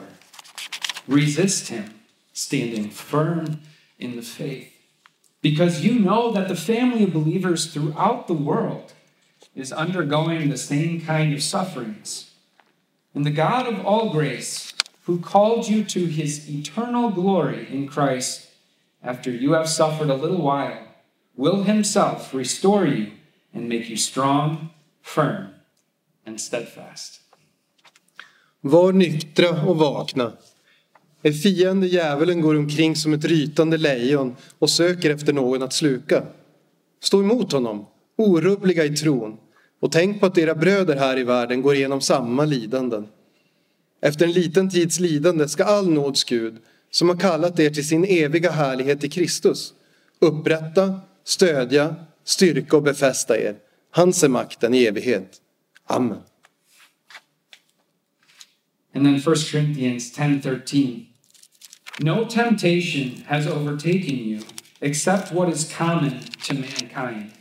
Resist 1.07 1.67
him, 1.67 1.93
standing 2.33 2.89
firm 2.89 3.59
in 3.99 4.15
the 4.15 4.23
faith, 4.23 4.72
because 5.43 5.83
you 5.83 5.99
know 5.99 6.31
that 6.31 6.47
the 6.47 6.55
family 6.55 7.03
of 7.03 7.13
believers 7.13 7.67
throughout 7.67 8.27
the 8.27 8.33
world 8.33 8.93
is 9.53 9.73
undergoing 9.73 10.49
the 10.49 10.57
same 10.57 11.01
kind 11.01 11.33
of 11.33 11.43
sufferings. 11.43 12.31
And 13.13 13.25
the 13.25 13.37
God 13.45 13.67
of 13.67 13.85
all 13.85 14.09
grace, 14.09 14.73
who 15.03 15.19
called 15.19 15.67
you 15.67 15.83
to 15.83 16.05
his 16.05 16.49
eternal 16.49 17.11
glory 17.11 17.67
in 17.69 17.87
Christ, 17.87 18.49
after 19.03 19.29
you 19.29 19.51
have 19.51 19.67
suffered 19.67 20.09
a 20.09 20.15
little 20.15 20.41
while, 20.41 20.87
will 21.35 21.63
himself 21.63 22.33
restore 22.33 22.87
you 22.87 23.11
and 23.53 23.67
make 23.67 23.89
you 23.89 23.97
strong, 23.97 24.71
firm, 25.01 25.49
and 26.25 26.39
steadfast. 26.39 27.19
Var 28.61 28.93
nyktra 28.93 29.49
och 29.67 29.77
vakna. 29.77 30.31
En 31.25 31.33
fiende 31.33 31.87
djävulen 31.87 32.41
går 32.41 32.55
omkring 32.55 32.95
som 32.95 33.13
ett 33.13 33.25
rytande 33.25 33.77
lejon 33.77 34.35
och 34.59 34.69
söker 34.69 35.09
efter 35.09 35.33
någon 35.33 35.63
att 35.63 35.73
sluka. 35.73 36.23
Stå 37.03 37.19
emot 37.19 37.51
honom, 37.51 37.85
orubbliga 38.17 38.85
i 38.85 38.95
tron. 38.95 39.37
Och 39.79 39.91
tänk 39.91 40.19
på 40.19 40.25
att 40.25 40.37
era 40.37 40.55
bröder 40.55 40.95
här 40.95 41.17
i 41.17 41.23
världen 41.23 41.61
går 41.61 41.75
igenom 41.75 42.01
samma 42.01 42.45
lidanden. 42.45 43.07
Efter 44.01 44.25
en 44.25 44.31
liten 44.31 44.69
tids 44.69 44.99
lidande 44.99 45.47
ska 45.47 45.63
all 45.63 45.89
nåds 45.89 46.23
Gud, 46.23 46.57
som 46.91 47.09
har 47.09 47.17
kallat 47.17 47.59
er 47.59 47.69
till 47.69 47.87
sin 47.87 48.05
eviga 48.05 48.51
härlighet 48.51 49.03
i 49.03 49.09
Kristus, 49.09 49.73
upprätta, 50.19 50.99
stödja, 51.23 51.95
styrka 52.23 52.77
och 52.77 52.83
befästa 52.83 53.37
er. 53.37 53.55
Hans 53.91 54.23
är 54.23 54.29
makten 54.29 54.73
i 54.73 54.83
evighet. 54.83 55.41
Amen. 55.87 56.17
And 58.95 59.05
then 59.05 59.33
1 59.33 59.51
Corinthians 59.51 60.17
10:13. 60.17 61.12
No 61.99 62.25
temptation 62.25 63.23
has 63.27 63.45
overtaken 63.45 64.17
you 64.17 64.41
except 64.81 65.31
what 65.31 65.49
is 65.49 65.71
common 65.71 66.21
to 66.43 66.53
mankind. 66.53 67.31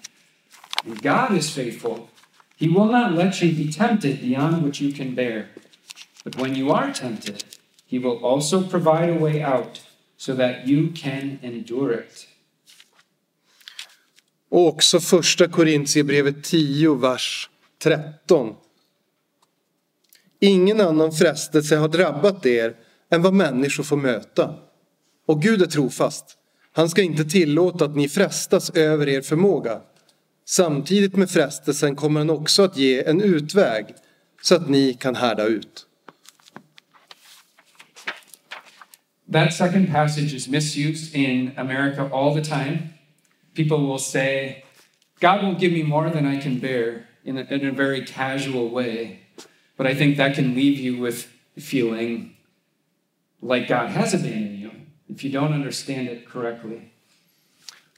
And 0.85 1.03
God 1.03 1.33
is 1.33 1.51
faithful. 1.51 2.09
He 2.57 2.69
will 2.69 2.87
not 2.87 3.13
let 3.13 3.41
you 3.41 3.53
be 3.53 3.73
tempted 3.73 4.21
beyond 4.21 4.63
what 4.63 4.81
you 4.81 4.93
can 4.93 5.15
bear. 5.15 5.49
But 6.25 6.37
when 6.37 6.55
you 6.55 6.71
are 6.71 6.93
tempted, 6.93 7.45
he 7.87 7.99
will 7.99 8.19
also 8.25 8.63
provide 8.63 9.11
a 9.11 9.19
way 9.19 9.43
out 9.43 9.81
so 10.17 10.35
that 10.35 10.69
you 10.69 10.93
can 10.93 11.39
endure 11.43 11.93
it. 11.93 12.29
Och 14.49 14.67
också 14.67 15.01
första 15.01 15.49
Korintierbrevet 15.49 16.45
10, 16.45 16.95
vers 16.95 17.51
13. 17.79 18.55
Ingen 20.41 20.81
annan 20.81 21.13
frestelse 21.13 21.77
har 21.77 21.89
drabbat 21.89 22.47
er 22.47 22.77
än 23.13 23.23
vad 23.23 23.35
människor 23.35 23.85
får 23.85 23.97
möta. 23.97 24.55
Och 25.27 25.43
Gud 25.43 25.63
är 25.63 25.67
trofast. 25.67 26.39
Han 26.73 26.89
ska 26.89 27.03
inte 27.03 27.25
tillåta 27.25 27.85
att 27.85 27.97
ni 27.97 28.09
frestas 28.09 28.71
över 28.71 29.09
er 29.09 29.21
förmåga. 29.21 29.81
Samtidigt 30.45 31.17
med 31.17 31.31
frestelsen 31.31 31.97
kommer 31.97 32.21
han 32.21 32.31
också 32.31 32.63
att 32.63 32.77
ge 32.77 33.05
en 33.05 33.21
utväg 33.21 33.87
så 34.43 34.55
att 34.55 34.69
ni 34.69 34.95
kan 34.95 35.17
härda 35.17 35.45
ut. 35.45 35.87
That 39.33 39.55
second 39.55 39.93
passage 39.93 40.35
is 40.35 40.49
misused 40.49 41.15
in 41.15 41.51
America 41.57 42.11
all 42.13 42.35
the 42.35 42.45
time. 42.45 42.79
People 43.55 43.79
will 43.79 43.99
say, 43.99 44.65
God 45.21 45.43
won't 45.43 45.61
give 45.61 45.73
me 45.73 45.85
more 45.85 46.11
than 46.11 46.35
I 46.35 46.41
can 46.43 46.59
bear 46.59 47.07
in 47.25 47.39
a, 47.39 47.45
in 47.51 47.69
a 47.69 47.73
very 47.73 48.07
casual 48.07 48.71
way. 48.71 49.21
But 49.77 49.87
I 49.87 49.95
think 49.95 50.17
that 50.17 50.35
can 50.35 50.55
leave 50.55 50.79
you 50.79 51.03
with 51.03 51.29
feeling 51.59 52.33
like 53.43 53.67
God 53.69 53.91
has 53.91 54.15
abandoned 54.15 54.61
you 54.61 54.71
if 55.09 55.25
you 55.25 55.33
don't 55.33 55.55
understand 55.55 56.09
it 56.09 56.29
correctly. 56.29 56.81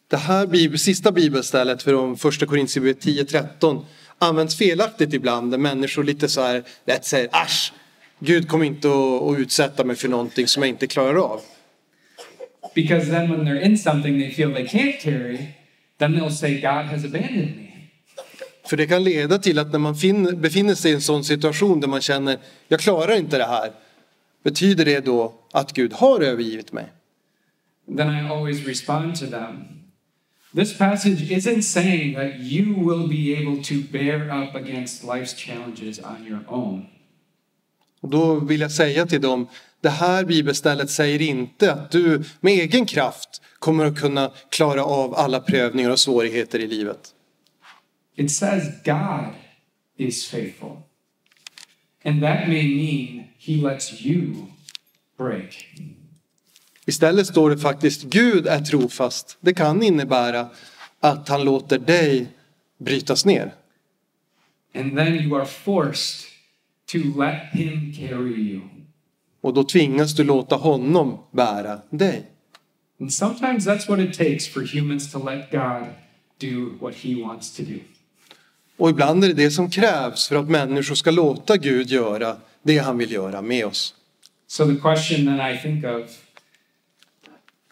Det 0.08 0.16
här 0.16 0.46
bibel, 0.46 0.78
sista 0.78 1.12
bibelstället 1.12 1.82
från 1.82 2.16
första 2.16 2.46
Korintierbrevet 2.46 3.04
10.13 3.04 3.84
används 4.18 4.56
felaktigt 4.58 5.12
ibland 5.12 5.50
där 5.50 5.58
människor 5.58 6.04
lite 6.04 6.28
så 6.28 6.40
här 6.40 6.62
lätt 6.86 7.04
säger 7.04 7.28
asch, 7.32 7.72
Gud 8.18 8.48
kommer 8.48 8.64
inte 8.64 8.88
att, 8.88 9.38
utsätta 9.38 9.84
mig 9.84 9.96
för 9.96 10.08
någonting 10.08 10.48
som 10.48 10.62
jag 10.62 10.70
inte 10.70 10.86
klarar 10.86 11.14
av. 11.14 11.40
Because 12.74 13.06
then 13.06 13.30
when 13.30 13.40
they're 13.46 13.62
in 13.62 13.78
something 13.78 14.20
they 14.20 14.30
feel 14.30 14.54
they 14.54 14.66
can't 14.66 15.00
carry, 15.00 15.38
then 15.98 16.14
they'll 16.16 16.30
say, 16.30 16.54
God 16.54 16.84
has 16.86 17.04
abandoned 17.04 17.56
me. 17.56 17.70
För 18.66 18.76
det 18.76 18.86
kan 18.86 19.04
leda 19.04 19.38
till 19.38 19.58
att 19.58 19.72
när 19.72 19.78
man 19.78 19.96
fin- 19.96 20.40
befinner 20.40 20.74
sig 20.74 20.90
i 20.90 20.94
en 20.94 21.00
sån 21.00 21.24
situation 21.24 21.80
där 21.80 21.88
man 21.88 22.00
känner 22.00 22.38
jag 22.68 22.80
klarar 22.80 23.16
inte 23.16 23.38
det 23.38 23.44
här. 23.44 23.72
Betyder 24.44 24.84
det 24.84 25.00
då 25.00 25.34
att 25.52 25.72
Gud 25.72 25.92
har 25.92 26.20
övergivit 26.20 26.72
mig? 26.72 26.92
Then 27.96 28.10
I 28.10 28.28
always 28.28 28.66
respond 28.66 29.16
to 29.16 29.26
them. 29.26 29.64
This 30.54 30.78
passage 30.78 31.30
isn't 31.30 31.62
saying 31.62 32.14
that 32.14 32.40
you 32.40 32.64
will 32.64 33.08
be 33.08 33.36
able 33.36 33.64
to 33.64 33.74
bear 33.92 34.42
up 34.42 34.54
against 34.54 35.04
life's 35.04 35.34
challenges 35.36 35.98
on 35.98 36.26
your 36.26 36.40
own. 36.48 36.86
Och 38.00 38.08
då 38.08 38.34
vill 38.34 38.60
jag 38.60 38.72
säga 38.72 39.06
till 39.06 39.20
dem, 39.20 39.48
det 39.80 39.88
här 39.88 40.24
bibelstället 40.24 40.90
säger 40.90 41.22
inte 41.22 41.72
att 41.72 41.90
du 41.90 42.22
med 42.40 42.52
egen 42.52 42.86
kraft 42.86 43.42
kommer 43.58 43.84
att 43.84 44.00
kunna 44.00 44.32
klara 44.50 44.84
av 44.84 45.14
alla 45.14 45.40
prövningar 45.40 45.90
och 45.90 46.00
svårigheter 46.00 46.58
i 46.58 46.66
livet. 46.66 47.14
It 48.16 48.30
says 48.30 48.62
God 48.84 49.34
is 49.96 50.26
faithful. 50.30 50.76
And 52.04 52.22
that 52.22 52.48
may 52.48 52.62
mean 52.62 53.24
he 53.46 53.56
lets 53.56 54.06
you 54.06 54.34
break. 55.18 55.66
Istället 56.86 57.26
står 57.26 57.50
det 57.50 57.58
faktiskt 57.58 58.02
Gud 58.02 58.46
är 58.46 58.60
trofast. 58.60 59.36
Det 59.40 59.54
kan 59.54 59.82
innebära 59.82 60.48
att 61.00 61.28
han 61.28 61.44
låter 61.44 61.78
dig 61.78 62.26
brytas 62.78 63.24
ner. 63.24 63.54
And 64.74 64.96
then 64.96 65.14
you 65.14 65.36
are 65.36 65.46
forced 65.46 66.26
to 66.92 66.98
let 66.98 67.42
him 67.52 67.92
carry 67.92 68.34
you. 68.34 68.60
Och 69.40 69.54
då 69.54 69.64
tvingas 69.64 70.14
du 70.14 70.24
låta 70.24 70.56
honom 70.56 71.18
bära 71.30 71.80
dig. 71.90 72.30
And 73.00 73.12
sometimes 73.12 73.66
that's 73.66 73.88
what 73.88 73.98
it 73.98 74.18
takes 74.18 74.48
for 74.48 74.60
humans 74.60 75.12
to 75.12 75.30
let 75.30 75.50
God 75.50 75.86
do 76.38 76.70
what 76.80 76.94
he 76.94 77.22
wants 77.22 77.56
to 77.56 77.62
do. 77.62 77.78
Och 78.76 78.90
ibland 78.90 79.24
är 79.24 79.28
det 79.28 79.34
det 79.34 79.50
som 79.50 79.70
krävs 79.70 80.28
för 80.28 80.36
att 80.36 80.50
människor 80.50 80.94
ska 80.94 81.10
låta 81.10 81.56
Gud 81.56 81.90
göra 81.90 82.36
det 82.64 82.78
han 82.78 82.98
vill 82.98 83.12
göra 83.12 83.42
med 83.42 83.66
oss. 83.66 83.94
So 84.46 84.66
the 84.66 84.80
question 84.80 85.26
that 85.26 85.54
I 85.54 85.58
think 85.58 85.84
of 85.84 86.10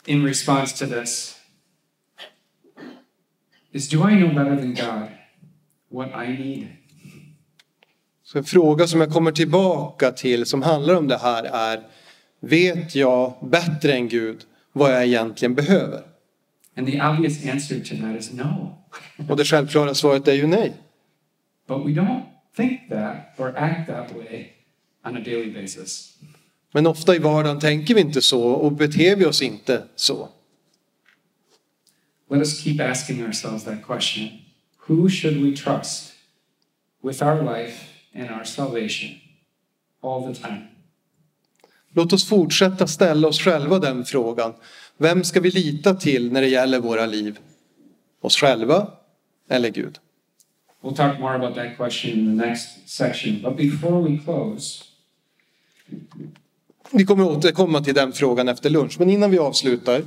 in 0.06 0.26
response 0.26 0.86
to 0.86 0.94
this 0.94 1.36
is 3.72 3.88
do 3.88 4.08
I 4.08 4.14
know 4.14 4.34
better 4.34 4.56
than 4.56 4.74
God 4.74 5.08
what 5.90 6.08
I 6.26 6.28
need? 6.28 6.68
Så 8.24 8.38
en 8.38 8.44
fråga 8.44 8.86
som 8.86 9.00
jag 9.00 9.10
kommer 9.10 9.32
tillbaka 9.32 10.12
till 10.12 10.46
som 10.46 10.62
handlar 10.62 10.94
om 10.94 11.08
det 11.08 11.18
här 11.18 11.44
är 11.44 11.82
Vet 12.44 12.94
jag 12.94 13.34
bättre 13.42 13.92
än 13.92 14.08
Gud 14.08 14.44
vad 14.72 14.92
jag 14.92 15.04
egentligen 15.04 15.54
behöver? 15.54 16.02
And 16.76 16.86
the 16.86 17.00
obvious 17.02 17.46
answer 17.46 17.80
to 17.80 17.96
that 18.02 18.20
is 18.20 18.32
no. 18.32 18.78
Och 19.28 19.36
det 19.36 19.44
självklara 19.44 19.94
svaret 19.94 20.28
är 20.28 20.32
ju 20.32 20.46
nej. 20.46 20.72
But 21.68 21.78
we 21.86 21.90
don't 21.90 22.22
think 22.56 22.88
that 22.88 23.16
or 23.38 23.56
act 23.56 23.86
that 23.86 24.12
way 24.16 24.46
on 25.04 25.16
a 25.16 25.20
daily 25.20 25.52
basis. 25.62 26.18
Men 26.72 26.86
ofta 26.86 27.16
i 27.16 27.18
vardagen 27.18 27.60
tänker 27.60 27.94
vi 27.94 28.00
inte 28.00 28.22
så 28.22 28.42
och 28.42 28.72
beter 28.72 29.16
vi 29.16 29.24
oss 29.24 29.42
inte 29.42 29.82
så. 29.96 30.28
Let 32.30 32.40
us 32.40 32.64
keep 32.64 32.80
asking 32.80 33.24
ourselves 33.24 33.64
that 33.64 33.86
question 33.86 34.28
Who 34.88 35.08
should 35.08 35.36
we 35.36 35.56
trust 35.56 36.12
with 37.02 37.22
our 37.22 37.42
life 37.42 37.84
and 38.14 38.30
our 38.30 38.44
salvation 38.44 39.10
all 40.02 40.34
the 40.34 40.42
time? 40.42 40.62
Låt 41.94 42.12
oss 42.12 42.28
fortsätta 42.28 42.86
ställa 42.86 43.28
oss 43.28 43.40
själva 43.40 43.78
den 43.78 44.04
frågan. 44.04 44.54
Vem 44.96 45.24
ska 45.24 45.40
vi 45.40 45.50
lita 45.50 45.94
till 45.94 46.32
när 46.32 46.40
det 46.40 46.48
gäller 46.48 46.80
våra 46.80 47.06
liv? 47.06 47.38
Oss 48.20 48.36
själva 48.36 48.90
eller 49.48 49.68
Gud? 49.68 49.98
We'll 50.82 50.96
talk 50.96 51.20
more 51.20 51.34
about 51.34 51.54
that 51.54 51.76
question 51.76 52.10
in 52.10 52.38
the 52.38 52.46
next 52.46 52.88
section. 52.88 53.42
But 53.42 53.56
before 53.56 54.02
we 54.02 54.18
close, 54.18 54.84
Vi 56.90 57.04
kommer 57.04 57.24
återkomma 57.24 57.80
till 57.80 57.94
den 57.94 58.12
frågan 58.12 58.48
efter 58.48 58.70
lunch, 58.70 58.98
men 58.98 59.10
innan 59.10 59.30
vi 59.30 59.38
avslutar 59.38 60.02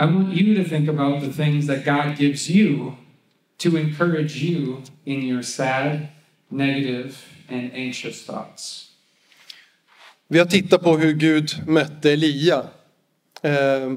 I 0.00 0.04
want 0.04 0.40
you 0.40 0.64
to 0.64 0.68
think 0.70 0.88
about 0.88 1.24
the 1.24 1.32
things 1.32 1.66
that 1.66 1.84
God 1.84 2.20
gives 2.20 2.50
you 2.50 2.92
to 3.58 3.76
encourage 3.76 4.36
you 4.36 4.82
in 5.04 5.22
your 5.22 5.42
sad, 5.42 6.06
negative, 6.48 7.14
and 7.48 7.72
anxious 7.74 8.26
thoughts. 8.26 8.84
Vi 10.28 10.38
har 10.38 10.46
tittat 10.46 10.82
på 10.82 10.96
hur 10.96 11.12
Gud 11.12 11.50
mötte 11.66 12.12
Elia. 12.12 12.64
Eh, 13.42 13.92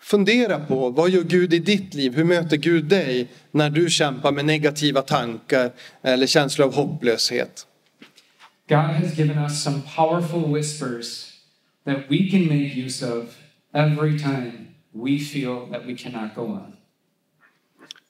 fundera 0.00 0.60
på 0.60 0.90
vad 0.90 1.10
gör 1.10 1.22
Gud 1.22 1.54
i 1.54 1.58
ditt 1.58 1.94
liv? 1.94 2.14
Hur 2.14 2.24
möter 2.24 2.56
Gud 2.56 2.84
dig 2.84 3.28
när 3.50 3.70
du 3.70 3.90
kämpar 3.90 4.32
med 4.32 4.44
negativa 4.44 5.02
tankar 5.02 5.70
eller 6.02 6.26
känslor 6.26 6.66
av 6.66 6.74
hopplöshet? 6.74 7.66
God 8.68 8.90
has 8.90 9.14
given 9.14 9.38
us 9.38 9.62
some 9.62 9.82
powerful 9.82 10.40
whispers 10.40 11.40
that 11.84 12.08
we 12.08 12.30
can 12.30 12.48
make 12.48 12.74
use 12.74 13.02
of 13.02 13.36
every 13.74 14.18
time 14.18 14.74
we 14.92 15.18
feel 15.18 15.66
that 15.70 15.86
we 15.86 15.94
cannot 15.94 16.34
go 16.34 16.42
on. 16.42 16.76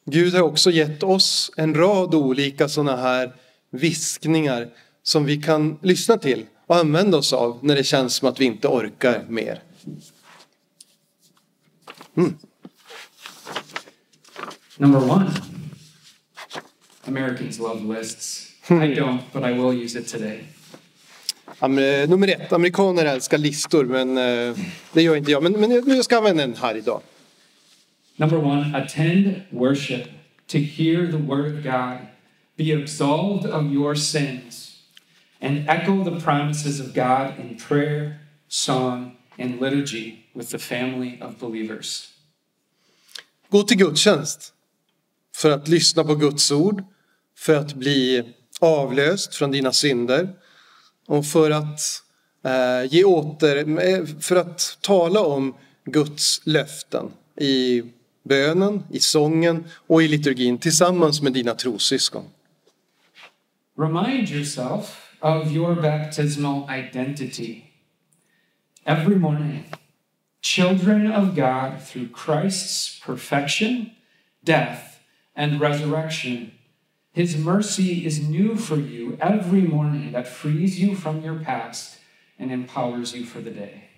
Gud 0.07 0.35
har 0.35 0.43
också 0.43 0.71
gett 0.71 1.03
oss 1.03 1.51
en 1.57 1.75
rad 1.75 2.15
olika 2.15 2.69
sådana 2.69 2.97
här 2.97 3.33
viskningar 3.71 4.69
som 5.03 5.25
vi 5.25 5.43
kan 5.43 5.79
lyssna 5.83 6.17
till 6.17 6.47
och 6.67 6.77
använda 6.77 7.19
oss 7.19 7.33
av 7.33 7.59
när 7.63 7.77
det 7.77 7.85
känns 7.85 8.15
som 8.15 8.29
att 8.29 8.41
vi 8.41 8.45
inte 8.45 8.69
orkar 8.69 9.25
mer. 9.29 9.63
Number 14.77 15.11
one, 15.11 15.31
Americans 17.07 17.59
love 17.59 17.99
lists. 17.99 18.44
I 18.69 18.95
don't, 18.95 19.21
but 19.33 19.43
I 19.45 19.53
will 19.53 19.85
use 19.85 19.99
it 20.01 20.09
today. 20.09 20.45
Amer- 21.59 22.07
Nummer 22.07 22.29
ett, 22.29 22.53
amerikaner 22.53 23.05
älskar 23.05 23.39
listor 23.39 23.85
men 23.85 24.19
eh, 24.19 24.57
det 24.93 25.03
gör 25.03 25.17
inte 25.17 25.31
jag. 25.31 25.43
Men, 25.43 25.53
men 25.53 25.71
jag 25.97 26.05
ska 26.05 26.19
använda 26.19 26.47
den 26.47 26.57
här 26.57 26.77
idag. 26.77 27.01
Number 28.17 28.45
one, 28.45 28.77
attend 28.77 29.43
worship 29.51 30.05
to 30.47 30.59
hear 30.59 31.07
the 31.07 31.17
word 31.19 31.59
of 31.59 31.65
God 31.65 31.99
be 32.57 32.73
absolved 32.83 33.51
of 33.51 33.73
your 33.73 33.95
sins, 33.95 34.83
and 35.41 35.69
echo 35.69 36.05
the 36.05 36.21
promises 36.21 36.81
of 36.81 36.95
God 36.95 37.33
in 37.41 37.59
prayer, 37.69 38.19
song, 38.49 39.17
and 39.39 39.61
liturgy 39.61 40.15
with 40.35 40.51
the 40.51 40.59
family 40.59 41.19
of 41.21 41.39
believers. 41.41 42.09
Gå 43.51 43.63
till 43.63 43.77
gudstjänst 43.77 44.53
för 45.37 45.51
att 45.51 45.69
lyssna 45.69 46.05
på 46.05 46.15
Guds 46.15 46.51
ord, 46.53 46.85
för 47.39 47.55
att 47.55 47.75
bli 47.75 48.23
avlöst 48.65 49.35
från 49.35 49.51
dina 49.51 49.73
synder 49.73 50.29
och 51.07 51.27
för 51.27 51.51
att 51.51 51.81
eh, 52.45 52.93
ge 52.93 53.05
åter, 53.05 53.79
eh, 53.81 54.05
för 54.21 54.37
att 54.37 54.79
tala 54.81 55.21
om 55.21 55.55
Guds 55.85 56.41
löften 56.47 57.11
i 57.41 57.83
bönen, 58.23 58.83
i 58.91 59.01
sången 59.01 59.65
och 59.87 60.03
i 60.03 60.09
liturgin 60.09 60.59
tillsammans 60.59 61.23
med 61.23 61.33
dina 61.33 61.55
trossyskon. 61.55 62.25
Remind 63.79 64.31
yourself 64.31 65.11
of 65.21 65.53
your 65.53 65.75
baptismal 65.75 66.69
identity. 66.71 67.63
Every 68.85 69.17
morning, 69.17 69.65
children 70.43 71.13
of 71.13 71.35
God 71.35 71.81
through 71.87 72.09
Christ's 72.13 73.01
perfection, 73.07 73.91
death, 74.45 74.81
and 75.37 75.61
resurrection. 75.61 76.51
His 77.17 77.37
mercy 77.37 78.07
is 78.07 78.29
new 78.29 78.57
for 78.57 78.77
you 78.77 79.17
every 79.21 79.63
morning 79.63 80.13
that 80.13 80.27
frees 80.27 80.81
you 80.81 80.97
from 80.97 81.25
your 81.25 81.45
past 81.45 81.99
and 82.39 82.51
empowers 82.51 83.15
you 83.15 83.25
for 83.25 83.41
the 83.43 83.51
day. 83.51 83.91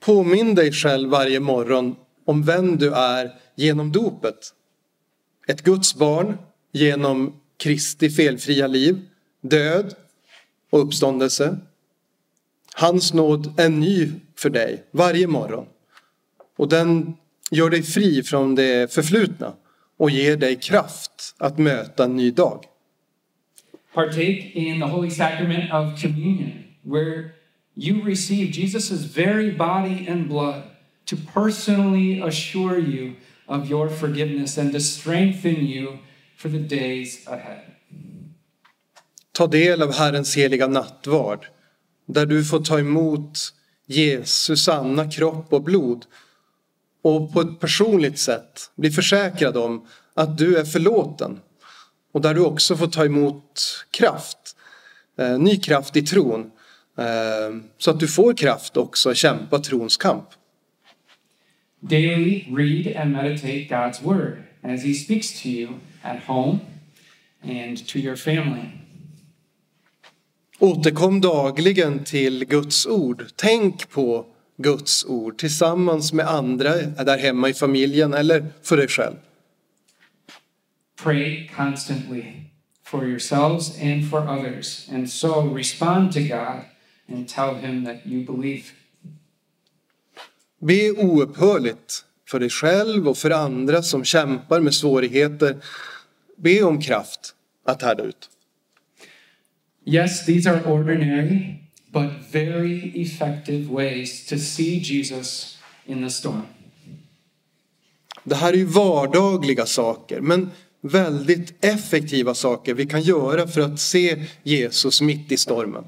Påminn 0.00 0.54
dig 0.54 0.72
själv 0.72 1.10
varje 1.10 1.40
morgon 1.40 1.96
om 2.24 2.42
vem 2.42 2.76
du 2.76 2.94
är 2.94 3.30
genom 3.54 3.92
dopet. 3.92 4.54
Ett 5.48 5.62
Guds 5.62 5.94
barn 5.94 6.38
genom 6.72 7.40
Kristi 7.56 8.10
felfria 8.10 8.66
liv, 8.66 9.00
död 9.40 9.94
och 10.70 10.82
uppståndelse. 10.82 11.58
Hans 12.74 13.14
nåd 13.14 13.60
är 13.60 13.68
ny 13.68 14.12
för 14.36 14.50
dig 14.50 14.84
varje 14.90 15.26
morgon. 15.26 15.66
Och 16.56 16.68
den 16.68 17.16
gör 17.50 17.70
dig 17.70 17.82
fri 17.82 18.22
från 18.22 18.54
det 18.54 18.92
förflutna 18.92 19.54
och 19.96 20.10
ger 20.10 20.36
dig 20.36 20.56
kraft 20.56 21.34
att 21.38 21.58
möta 21.58 22.04
en 22.04 22.16
ny 22.16 22.30
dag. 22.30 22.64
Partake 23.94 24.50
in 24.54 24.80
the 24.80 24.86
holy 24.86 25.10
sacrament 25.10 25.72
of 25.72 26.00
communion, 26.02 26.64
where 26.82 27.30
you 27.74 28.04
receive 28.04 28.52
Jesus' 28.52 28.90
very 28.90 29.50
body 29.52 30.06
and 30.08 30.28
blood 30.28 30.62
to 31.06 31.16
personally 31.34 32.20
assure 32.20 32.78
you 32.78 33.14
of 33.46 33.70
your 33.70 33.88
forgiveness 33.88 34.58
and 34.58 34.72
to 34.72 34.80
strengthen 34.80 35.66
you 35.66 35.98
for 36.36 36.48
the 36.48 36.58
days 36.58 37.26
ahead. 37.26 37.62
Ta 39.32 39.46
del 39.46 39.82
av 39.82 39.92
Herrens 39.92 40.36
heliga 40.36 40.66
nattvard 40.66 41.46
där 42.06 42.26
du 42.26 42.44
får 42.44 42.60
ta 42.60 42.78
emot 42.78 43.52
Jesu 43.86 44.56
sanna 44.56 45.10
kropp 45.10 45.52
och 45.52 45.62
blod 45.62 46.06
och 47.06 47.32
på 47.32 47.40
ett 47.40 47.60
personligt 47.60 48.18
sätt 48.18 48.70
bli 48.76 48.90
försäkrad 48.90 49.56
om 49.56 49.86
att 50.14 50.38
du 50.38 50.56
är 50.56 50.64
förlåten 50.64 51.40
och 52.12 52.20
där 52.20 52.34
du 52.34 52.40
också 52.40 52.76
får 52.76 52.86
ta 52.86 53.04
emot 53.04 53.84
kraft, 53.90 54.38
eh, 55.18 55.38
ny 55.38 55.56
kraft 55.56 55.96
i 55.96 56.02
tron 56.02 56.50
eh, 56.98 57.56
så 57.78 57.90
att 57.90 58.00
du 58.00 58.08
får 58.08 58.34
kraft 58.34 58.76
också 58.76 59.10
att 59.10 59.16
kämpa 59.16 59.58
trons 59.58 59.96
kamp. 59.96 60.24
Daily 61.80 62.44
read 62.56 62.96
and 62.96 63.12
meditate 63.12 63.68
God's 63.68 64.02
word 64.02 64.42
as 64.62 64.84
he 64.84 64.94
speaks 64.94 65.42
to 65.42 65.48
you 65.48 65.72
at 66.02 66.22
home 66.26 66.58
and 67.42 67.86
to 67.86 67.98
your 67.98 68.16
family. 68.16 68.68
Återkom 70.58 71.20
dagligen 71.20 72.04
till 72.04 72.44
Guds 72.44 72.86
ord. 72.86 73.24
Tänk 73.36 73.90
på 73.90 74.26
Guds 74.56 75.04
ord 75.04 75.38
tillsammans 75.38 76.12
med 76.12 76.28
andra 76.28 76.74
där 76.76 77.18
hemma 77.18 77.48
i 77.48 77.54
familjen 77.54 78.14
eller 78.14 78.46
för 78.62 78.76
dig 78.76 78.88
själv. 78.88 79.16
Pray 81.02 81.48
constantly 81.56 82.22
for 82.84 83.08
yourselves 83.08 83.82
and 83.82 84.10
for 84.10 84.20
others, 84.28 84.88
and 84.92 85.10
so 85.10 85.54
respond 85.56 86.12
to 86.12 86.20
God 86.20 86.60
and 87.08 87.28
tell 87.28 87.54
Him 87.54 87.84
that 87.84 87.96
you 88.06 88.24
believe. 88.24 88.64
Be 90.58 90.90
oupphörligt 90.90 92.04
för 92.28 92.40
dig 92.40 92.50
själv 92.50 93.08
och 93.08 93.18
för 93.18 93.30
andra 93.30 93.82
som 93.82 94.04
kämpar 94.04 94.60
med 94.60 94.74
svårigheter. 94.74 95.56
Be 96.36 96.62
om 96.62 96.80
kraft 96.80 97.34
att 97.64 97.82
härda 97.82 98.04
ut. 98.04 98.30
Yes, 99.86 100.26
these 100.26 100.50
are 100.50 100.64
ordinary, 100.64 101.65
but 101.96 102.10
very 102.30 102.92
effective 102.94 103.70
ways 103.70 104.26
to 104.26 104.38
see 104.38 104.78
Jesus 104.78 105.56
in 105.86 106.02
the 106.02 106.10
storm. 106.10 106.46
Det 108.24 108.34
här 108.34 108.52
är 108.52 108.56
ju 108.56 108.64
vardagliga 108.64 109.66
saker, 109.66 110.20
men 110.20 110.50
väldigt 110.80 111.64
effektiva 111.64 112.34
saker 112.34 112.74
vi 112.74 112.86
kan 112.86 113.02
göra 113.02 113.46
för 113.46 113.60
att 113.60 113.80
se 113.80 114.16
Jesus 114.42 115.00
mitt 115.00 115.32
i 115.32 115.36
stormen. 115.36 115.84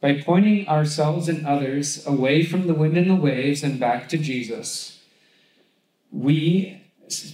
By 0.00 0.22
pointing 0.22 0.68
ourselves 0.68 1.28
and 1.28 1.46
others 1.46 2.06
away 2.06 2.44
from 2.44 2.62
the 2.62 2.82
wind 2.82 2.98
and 2.98 3.06
the 3.06 3.32
waves 3.32 3.64
and 3.64 3.80
back 3.80 4.08
to 4.08 4.16
Jesus, 4.16 4.98
we 6.10 6.74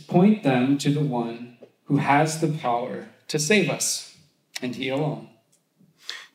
point 0.06 0.42
them 0.42 0.78
to 0.78 0.90
the 0.90 1.14
one 1.14 1.56
who 1.88 1.96
has 1.96 2.40
the 2.40 2.48
power 2.62 3.04
to 3.26 3.38
save 3.38 3.68
us, 3.70 4.14
and 4.62 4.76
He 4.76 4.92
alone. 4.92 5.34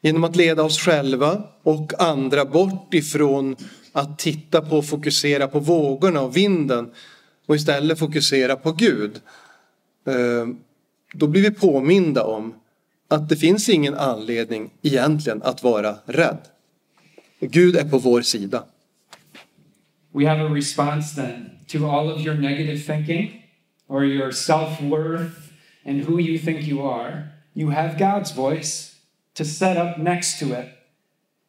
Genom 0.01 0.23
att 0.23 0.35
leda 0.35 0.63
oss 0.63 0.79
själva 0.79 1.43
och 1.63 2.01
andra 2.01 2.45
bort 2.45 2.93
ifrån 2.93 3.55
att 3.91 4.19
titta 4.19 4.61
på 4.61 4.77
och 4.77 4.85
fokusera 4.85 5.47
på 5.47 5.59
vågorna 5.59 6.21
och 6.21 6.37
vinden 6.37 6.91
och 7.45 7.55
istället 7.55 7.99
fokusera 7.99 8.55
på 8.55 8.71
Gud. 8.71 9.11
Eh, 10.07 10.47
då 11.13 11.27
blir 11.27 11.41
vi 11.41 11.51
påminda 11.51 12.23
om 12.23 12.53
att 13.07 13.29
det 13.29 13.35
finns 13.35 13.69
ingen 13.69 13.95
anledning 13.95 14.69
egentligen 14.81 15.41
att 15.43 15.63
vara 15.63 15.95
rädd. 16.05 16.37
Gud 17.39 17.75
är 17.75 17.89
på 17.89 17.97
vår 17.97 18.21
sida. 18.21 18.63
We 20.11 20.27
have 20.27 20.41
a 20.41 20.49
response 20.53 21.15
then 21.15 21.49
to 21.67 21.89
all 21.89 22.11
of 22.11 22.25
your 22.25 22.35
negative 22.35 22.79
thinking 22.79 23.43
or 23.87 24.05
your 24.05 24.31
self 24.31 24.81
worth 24.81 25.31
and 25.85 26.03
who 26.03 26.19
you 26.19 26.39
think 26.39 26.67
you 26.67 26.81
are. 26.81 27.27
You 27.53 27.69
have 27.71 27.97
God's 27.97 28.35
voice 28.35 28.88
to 29.39 29.45
set 29.45 29.77
up 29.77 29.97
next 29.97 30.37
to 30.37 30.51
it. 30.51 30.69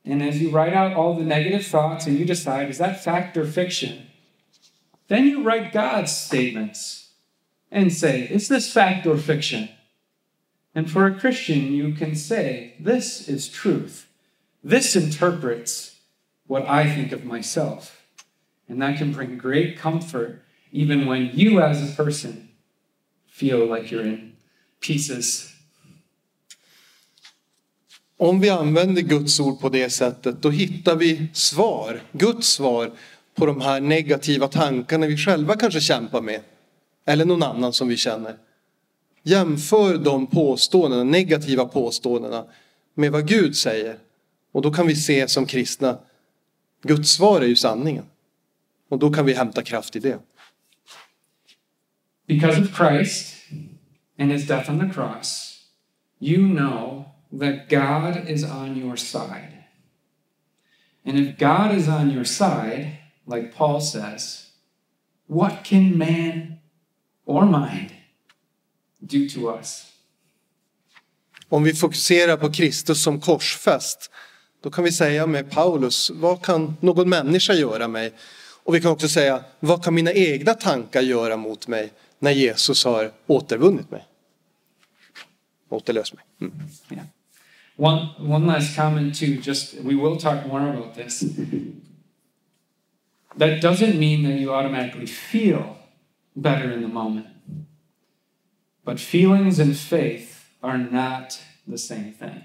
And 0.04 0.22
as 0.22 0.40
you 0.40 0.50
write 0.50 0.72
out 0.72 0.92
all 0.92 1.14
the 1.14 1.24
negative 1.24 1.66
thoughts 1.66 2.06
and 2.06 2.16
you 2.16 2.24
decide, 2.24 2.70
is 2.70 2.78
that 2.78 3.02
fact 3.02 3.36
or 3.36 3.44
fiction? 3.44 4.06
Then 5.08 5.26
you 5.26 5.42
write 5.42 5.72
God's 5.72 6.14
statements 6.14 7.10
and 7.68 7.92
say, 7.92 8.28
is 8.30 8.46
this 8.46 8.72
fact 8.72 9.08
or 9.08 9.16
fiction? 9.16 9.70
And 10.72 10.88
for 10.88 11.04
a 11.04 11.18
Christian, 11.18 11.72
you 11.72 11.92
can 11.92 12.14
say, 12.14 12.76
this 12.78 13.28
is 13.28 13.48
truth. 13.48 14.08
This 14.62 14.94
interprets 14.94 15.98
what 16.46 16.68
I 16.68 16.94
think 16.94 17.10
of 17.10 17.24
myself. 17.24 18.04
And 18.68 18.80
that 18.80 18.98
can 18.98 19.12
bring 19.12 19.36
great 19.36 19.76
comfort 19.76 20.44
even 20.70 21.06
when 21.06 21.32
you, 21.34 21.60
as 21.60 21.82
a 21.82 21.96
person, 21.96 22.50
feel 23.26 23.66
like 23.66 23.90
you're 23.90 24.06
in 24.06 24.36
pieces. 24.78 25.49
Om 28.20 28.40
vi 28.40 28.50
använder 28.50 29.02
Guds 29.02 29.40
ord 29.40 29.60
på 29.60 29.68
det 29.68 29.90
sättet 29.90 30.42
då 30.42 30.50
hittar 30.50 30.96
vi 30.96 31.28
svar, 31.32 32.02
Guds 32.12 32.48
svar 32.48 32.90
på 33.34 33.46
de 33.46 33.60
här 33.60 33.80
negativa 33.80 34.48
tankarna 34.48 35.06
vi 35.06 35.16
själva 35.16 35.56
kanske 35.56 35.80
kämpar 35.80 36.20
med. 36.20 36.40
Eller 37.06 37.24
någon 37.24 37.42
annan 37.42 37.72
som 37.72 37.88
vi 37.88 37.96
känner. 37.96 38.36
Jämför 39.22 39.98
de 39.98 40.26
påståendena, 40.26 41.04
negativa 41.04 41.64
påståendena 41.64 42.44
med 42.94 43.12
vad 43.12 43.28
Gud 43.28 43.56
säger. 43.56 43.98
Och 44.52 44.62
då 44.62 44.72
kan 44.72 44.86
vi 44.86 44.96
se 44.96 45.28
som 45.28 45.46
kristna, 45.46 45.98
Guds 46.82 47.10
svar 47.10 47.40
är 47.40 47.46
ju 47.46 47.56
sanningen. 47.56 48.04
Och 48.88 48.98
då 48.98 49.12
kan 49.12 49.26
vi 49.26 49.34
hämta 49.34 49.62
kraft 49.62 49.96
i 49.96 49.98
det. 49.98 50.18
Because 52.26 52.60
of 52.60 52.76
Christ 52.76 53.34
and 54.18 54.32
his 54.32 54.46
death 54.46 54.70
on 54.70 54.80
the 54.80 54.94
cross, 54.94 55.58
you 56.20 56.56
know 56.56 57.09
that 57.38 57.68
God 57.68 58.28
is 58.28 58.44
on 58.44 58.76
your 58.76 58.96
side. 58.96 59.64
And 61.04 61.18
if 61.18 61.38
God 61.38 61.74
is 61.74 61.88
on 61.88 62.10
your 62.10 62.24
side, 62.24 62.98
like 63.26 63.54
Paul 63.56 63.80
says, 63.80 64.46
what 65.26 65.64
can 65.64 65.98
man 65.98 66.58
or 67.24 67.44
mind 67.44 67.90
do 69.00 69.28
to 69.28 69.58
us? 69.58 69.86
Om 71.48 71.62
vi 71.62 71.74
fokuserar 71.74 72.36
på 72.36 72.52
Kristus 72.52 73.02
som 73.02 73.20
korsfäst, 73.20 74.10
då 74.60 74.70
kan 74.70 74.84
vi 74.84 74.92
säga 74.92 75.26
med 75.26 75.50
Paulus, 75.50 76.10
vad 76.10 76.44
kan 76.44 76.76
någon 76.80 77.08
människa 77.08 77.52
göra 77.52 77.88
mig? 77.88 78.12
Och 78.64 78.74
vi 78.74 78.80
kan 78.80 78.90
också 78.90 79.08
säga, 79.08 79.44
vad 79.60 79.84
kan 79.84 79.94
mina 79.94 80.12
egna 80.12 80.54
tankar 80.54 81.00
göra 81.00 81.36
mot 81.36 81.68
mig 81.68 81.92
när 82.18 82.30
Jesus 82.30 82.84
har 82.84 83.12
återvunnit 83.26 83.90
mig? 83.90 84.06
återlös 85.70 86.12
mig. 86.12 86.24
Mm. 86.40 86.52
Yeah. 86.90 87.04
One 87.80 88.08
one 88.18 88.46
last 88.46 88.76
comment 88.76 89.18
too. 89.18 89.40
Just 89.42 89.74
we 89.82 89.94
will 89.94 90.16
talk 90.16 90.46
more 90.46 90.60
about 90.60 90.94
this. 90.94 91.24
That 93.38 93.62
doesn't 93.62 93.98
mean 93.98 94.22
that 94.24 94.38
you 94.38 94.52
automatically 94.52 95.06
feel 95.06 95.76
better 96.34 96.72
in 96.72 96.82
the 96.82 96.88
moment. 96.88 97.26
But 98.84 99.00
feelings 99.00 99.58
and 99.58 99.76
faith 99.76 100.44
are 100.62 100.78
not 100.78 101.40
the 101.66 101.78
same 101.78 102.12
thing. 102.18 102.44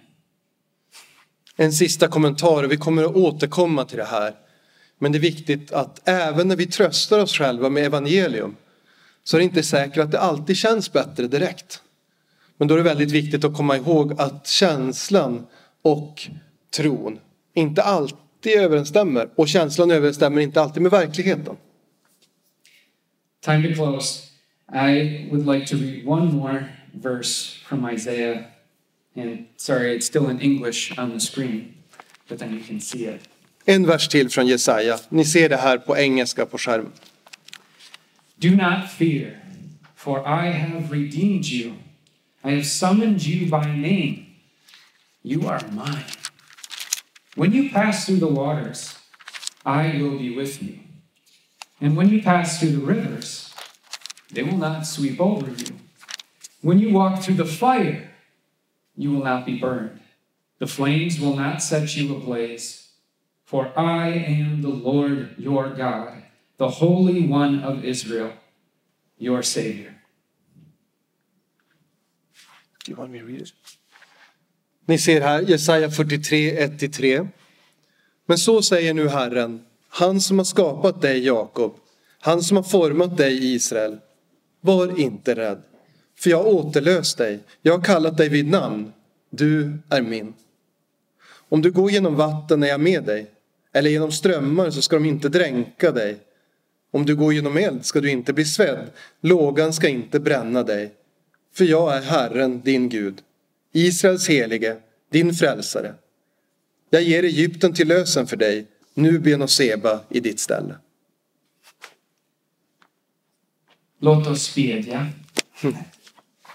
En 1.56 1.74
sista 1.74 2.08
kommentar, 2.08 2.64
och 2.64 2.72
vi 2.72 2.78
kommer 2.78 3.04
att 3.04 3.16
återkomma 3.16 3.86
till 3.86 3.98
det 3.98 4.06
här. 4.06 4.34
Men 5.00 5.12
det 5.12 5.18
är 5.18 5.20
viktigt 5.20 5.72
att 5.72 6.10
även 6.10 6.48
när 6.48 6.56
vi 6.56 6.66
tröstar 6.66 7.20
oss 7.20 7.38
själva 7.38 7.70
med 7.70 7.86
evangelium 7.86 8.56
så 9.24 9.38
är 9.38 9.40
det 9.40 9.44
inte 9.44 9.64
säkert 9.64 9.98
att 9.98 10.12
det 10.12 10.20
alltid 10.20 10.58
känns 10.58 10.94
bättre 10.94 11.28
direkt. 11.28 11.82
Men 12.58 12.68
då 12.68 12.74
är 12.74 12.78
det 12.78 12.84
väldigt 12.84 13.12
viktigt 13.12 13.44
att 13.44 13.54
komma 13.54 13.78
ihåg 13.78 14.22
att 14.22 14.48
känslan 14.48 15.46
och 15.82 16.22
tron 16.76 17.20
inte 17.54 17.84
alltid 17.84 18.58
överensstämmer. 18.58 19.30
Och 19.36 19.48
känslan 19.48 19.92
överensstämmer 19.92 20.42
inte 20.42 20.62
alltid 20.62 20.82
med 20.82 20.92
verkligheten. 20.92 21.56
Time 23.42 23.68
to 23.68 23.74
close. 23.74 24.22
I 24.74 25.28
would 25.32 25.46
like 25.46 25.68
to 25.68 25.78
read 25.78 26.08
one 26.08 26.26
more 26.32 26.66
verse 26.92 27.60
from 27.66 27.90
Isaiah. 27.90 28.38
And 29.16 29.46
sorry, 29.58 29.98
it's 29.98 30.06
still 30.06 30.30
in 30.30 30.42
English 30.42 31.00
on 31.00 31.12
the 31.12 31.20
screen, 31.20 31.74
but 32.28 32.40
then 32.40 32.54
you 32.54 32.64
can 32.68 32.82
see 32.82 33.06
it. 33.06 33.22
En 33.66 33.86
vers 33.86 34.08
till 34.08 34.30
från 34.30 34.48
Jesaja. 34.48 35.00
Ni 35.10 35.26
ser 35.26 35.50
det 35.50 35.58
här 35.58 35.78
på 35.78 35.98
engelska 35.98 36.46
på 36.46 36.58
skärmen. 36.58 36.92
Do 38.36 38.50
not 38.50 38.92
fear, 38.98 39.40
for 39.96 40.20
I 40.20 40.52
have 40.52 40.88
redeemed 40.92 41.46
you. 41.46 41.72
I 42.46 42.52
have 42.52 42.68
summoned 42.68 43.26
you 43.26 43.50
by 43.50 43.76
name. 43.76 44.28
You 45.24 45.48
are 45.48 45.66
mine. 45.72 46.06
When 47.34 47.52
you 47.52 47.72
pass 47.72 48.06
through 48.06 48.18
the 48.18 48.28
waters, 48.28 49.00
I 49.66 49.98
will 50.00 50.20
be 50.20 50.36
with 50.36 50.62
you. 50.62 50.78
And 51.82 51.98
when 51.98 52.10
you 52.10 52.22
pass 52.22 52.60
through 52.60 52.74
the 52.74 52.86
rivers, 52.86 53.52
they 54.32 54.44
will 54.44 54.60
not 54.60 54.86
sweep 54.86 55.20
over 55.20 55.50
you. 55.50 55.76
When 56.62 56.78
you 56.78 56.94
walk 56.94 57.24
through 57.24 57.34
the 57.34 57.46
fire, 57.46 58.12
you 58.96 59.12
will 59.12 59.24
not 59.24 59.48
be 59.48 59.58
burned. 59.58 60.00
The 60.60 60.68
flames 60.68 61.20
will 61.20 61.36
not 61.36 61.64
set 61.64 61.96
you 61.96 62.16
ablaze. 62.16 62.92
For 63.44 63.74
I 63.76 64.10
am 64.10 64.62
the 64.62 64.70
Lord 64.70 65.34
your 65.40 65.72
God, 65.72 66.22
the 66.58 66.70
Holy 66.70 67.26
One 67.26 67.64
of 67.64 67.84
Israel, 67.84 68.34
your 69.18 69.42
Savior. 69.42 69.95
Do 72.86 72.92
you 72.92 73.00
want 73.00 73.12
me 73.12 73.20
to 73.20 73.26
read 73.26 73.42
it? 73.42 73.54
Ni 74.86 74.98
ser 74.98 75.22
här 75.22 75.42
Jesaja 75.42 75.92
43, 75.92 76.68
1-3. 76.68 77.28
Men 78.26 78.38
så 78.38 78.62
säger 78.62 78.94
nu 78.94 79.08
Herren, 79.08 79.66
han 79.90 80.22
som 80.22 80.38
har 80.38 80.46
skapat 80.46 81.02
dig 81.02 81.26
Jakob, 81.26 81.76
han 82.20 82.44
som 82.44 82.58
har 82.58 82.64
format 82.64 83.18
dig 83.18 83.54
Israel. 83.56 83.98
Var 84.62 85.00
inte 85.00 85.36
rädd, 85.36 85.62
för 86.18 86.30
jag 86.30 86.38
har 86.38 86.54
återlöst 86.54 87.18
dig. 87.18 87.40
Jag 87.62 87.78
har 87.78 87.84
kallat 87.84 88.18
dig 88.18 88.30
vid 88.30 88.48
namn. 88.48 88.94
Du 89.30 89.78
är 89.90 90.02
min. 90.02 90.34
Om 91.50 91.62
du 91.62 91.72
går 91.72 91.92
genom 91.92 92.16
vatten 92.16 92.64
är 92.64 92.68
jag 92.68 92.80
med 92.80 93.04
dig, 93.04 93.32
eller 93.74 93.90
genom 93.90 94.12
strömmar 94.12 94.70
så 94.70 94.82
ska 94.82 94.96
de 94.96 95.06
inte 95.06 95.30
dränka 95.30 95.92
dig. 95.92 96.18
Om 96.92 97.06
du 97.06 97.16
går 97.16 97.34
genom 97.34 97.58
eld 97.58 97.86
ska 97.86 98.02
du 98.02 98.12
inte 98.12 98.34
bli 98.34 98.46
svedd, 98.46 98.90
lågan 99.22 99.74
ska 99.74 99.88
inte 99.88 100.20
bränna 100.20 100.64
dig. 100.64 100.94
För 101.56 101.66
jag 101.66 101.98
är 101.98 102.02
Herren, 102.02 102.62
din 102.62 102.90
Gud, 102.90 103.22
Israels 103.72 104.30
helige, 104.30 104.78
din 105.10 105.34
frälsare. 105.34 105.96
Jag 106.90 107.04
ger 107.04 107.24
Egypten 107.24 107.74
till 107.74 107.88
lösen 107.88 108.28
för 108.28 108.38
dig, 108.38 108.68
Nubien 108.94 109.42
och 109.42 109.50
Seba 109.50 110.00
i 110.10 110.20
ditt 110.20 110.40
ställe. 110.40 110.76
Låt 114.00 114.28
oss 114.28 114.56
bedja. 114.56 115.08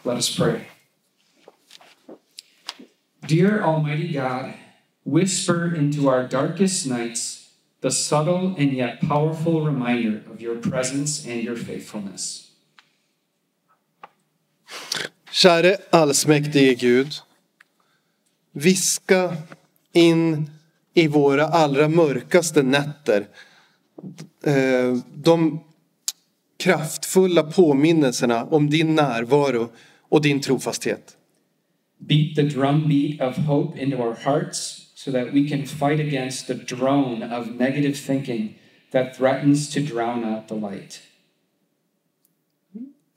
Let 0.05 0.15
us 0.15 0.37
pray. 0.37 0.61
Dear 3.29 3.61
Almighty 3.61 4.13
God, 4.13 4.53
whisper 5.05 5.77
into 5.77 6.09
our 6.09 6.29
darkest 6.29 6.87
nights 6.87 7.51
the 7.81 7.91
subtle 7.91 8.55
and 8.59 8.73
yet 8.73 9.01
powerful 9.01 9.67
reminder 9.67 10.23
of 10.33 10.43
your 10.43 10.57
presence 10.57 11.25
and 11.33 11.43
your 11.43 11.57
faithfulness. 11.57 12.50
Käre 15.31 15.77
allsmäktige 15.91 16.75
Gud. 16.75 17.15
Viska 18.53 19.37
in 19.93 20.51
i 20.95 21.07
våra 21.07 21.45
allra 21.45 21.89
mörkaste 21.89 22.63
nätter 22.63 23.27
eh, 24.45 24.97
de 25.15 25.61
kraftfulla 26.59 27.43
påminnelserna 27.43 28.45
om 28.45 28.71
din 28.71 28.95
närvaro 28.95 29.69
och 30.09 30.23
din 30.23 30.41
trofasthet. 30.41 31.17
Beat 31.99 32.37
the 32.37 32.43
drumbeat 32.43 33.21
of 33.21 33.45
hope 33.45 33.83
into 33.83 33.97
our 33.97 34.15
hearts 34.15 34.91
so 34.95 35.13
that 35.13 35.35
we 35.35 35.49
can 35.49 35.67
fight 35.67 36.01
against 36.01 36.47
the 36.47 36.55
drone 36.55 37.37
of 37.37 37.47
negative 37.47 37.95
thinking 37.95 38.59
that 38.93 39.17
threatens 39.17 39.75
to 39.75 39.81
drown 39.81 40.25
out 40.25 40.49
the 40.49 40.55
light. 40.55 41.01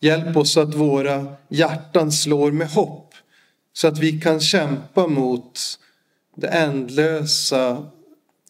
Hjälp 0.03 0.37
oss 0.37 0.57
att 0.57 0.75
våra 0.75 1.35
hjärtan 1.49 2.11
slår 2.11 2.51
med 2.51 2.67
hopp 2.67 3.13
så 3.73 3.87
att 3.87 3.99
vi 3.99 4.21
kan 4.21 4.39
kämpa 4.39 5.07
mot 5.07 5.59
det 6.35 6.47
ändlösa 6.47 7.85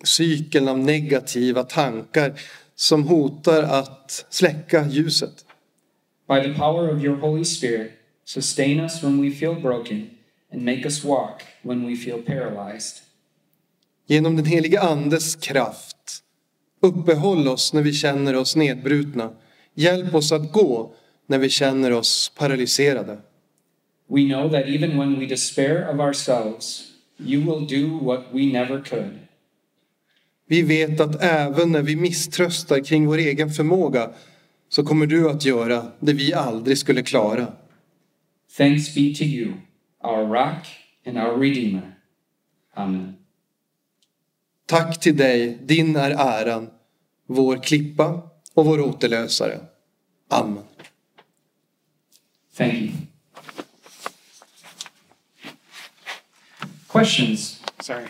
cykeln 0.03 0.67
av 0.67 0.79
negativa 0.79 1.63
tankar 1.63 2.33
som 2.75 3.07
hotar 3.07 3.63
att 3.63 4.25
släcka 4.29 4.87
ljuset. 4.87 5.45
By 6.27 6.41
the 6.41 6.59
power 6.59 6.95
of 6.95 7.03
your 7.03 7.17
Holy 7.17 7.45
Spirit, 7.45 7.91
sustain 8.25 8.79
us 8.79 9.03
when 9.03 9.21
we 9.21 9.31
feel 9.31 9.61
broken 9.61 10.09
and 10.53 10.65
make 10.65 10.85
us 10.85 11.03
walk 11.03 11.43
when 11.61 11.87
we 11.87 11.95
feel 11.95 12.21
paralyzed. 12.21 12.97
Genom 14.07 14.35
den 14.35 14.45
helige 14.45 14.81
Andes 14.81 15.35
kraft 15.35 16.23
uppehåll 16.81 17.47
oss 17.47 17.73
när 17.73 17.81
vi 17.81 17.93
känner 17.93 18.35
oss 18.35 18.55
nedbrutna. 18.55 19.31
Hjälp 19.75 20.15
oss 20.15 20.31
att 20.31 20.51
gå 20.51 20.95
när 21.27 21.37
vi 21.37 21.49
känner 21.49 21.91
oss 21.91 22.31
paralyserade. 22.37 23.17
We 24.07 24.21
know 24.21 24.51
that 24.51 24.67
even 24.67 24.97
when 24.97 25.19
we 25.19 25.25
despair 25.25 25.89
of 25.93 25.99
ourselves, 25.99 26.91
you 27.17 27.41
will 27.41 27.67
do 27.81 28.05
what 28.05 28.25
we 28.31 28.45
never 28.45 28.83
could. 28.83 29.19
Vi 30.45 30.61
vet 30.61 30.99
att 30.99 31.23
även 31.23 31.71
när 31.71 31.81
vi 31.81 31.95
misströstar 31.95 32.79
kring 32.79 33.07
vår 33.07 33.17
egen 33.17 33.49
förmåga 33.49 34.09
så 34.69 34.83
kommer 34.83 35.05
du 35.05 35.29
att 35.29 35.45
göra 35.45 35.91
det 35.99 36.13
vi 36.13 36.33
aldrig 36.33 36.77
skulle 36.77 37.03
klara. 37.03 37.47
Thanks 38.57 38.95
be 38.95 39.15
to 39.15 39.23
you, 39.23 39.53
our 40.03 40.27
rock 40.27 40.67
and 41.05 41.17
our 41.17 41.39
redeemer. 41.39 41.95
Amen. 42.73 43.13
Tack 44.65 44.99
till 44.99 45.17
dig, 45.17 45.57
din 45.61 45.95
är 45.95 46.11
äran, 46.11 46.69
vår 47.27 47.63
klippa 47.63 48.29
och 48.53 48.65
vår 48.65 48.79
återlösare. 48.81 49.59
Amen. 50.29 50.63
Thank 52.53 52.73
you. 52.73 52.91
Questions? 56.87 57.61
Sorry. 57.81 58.07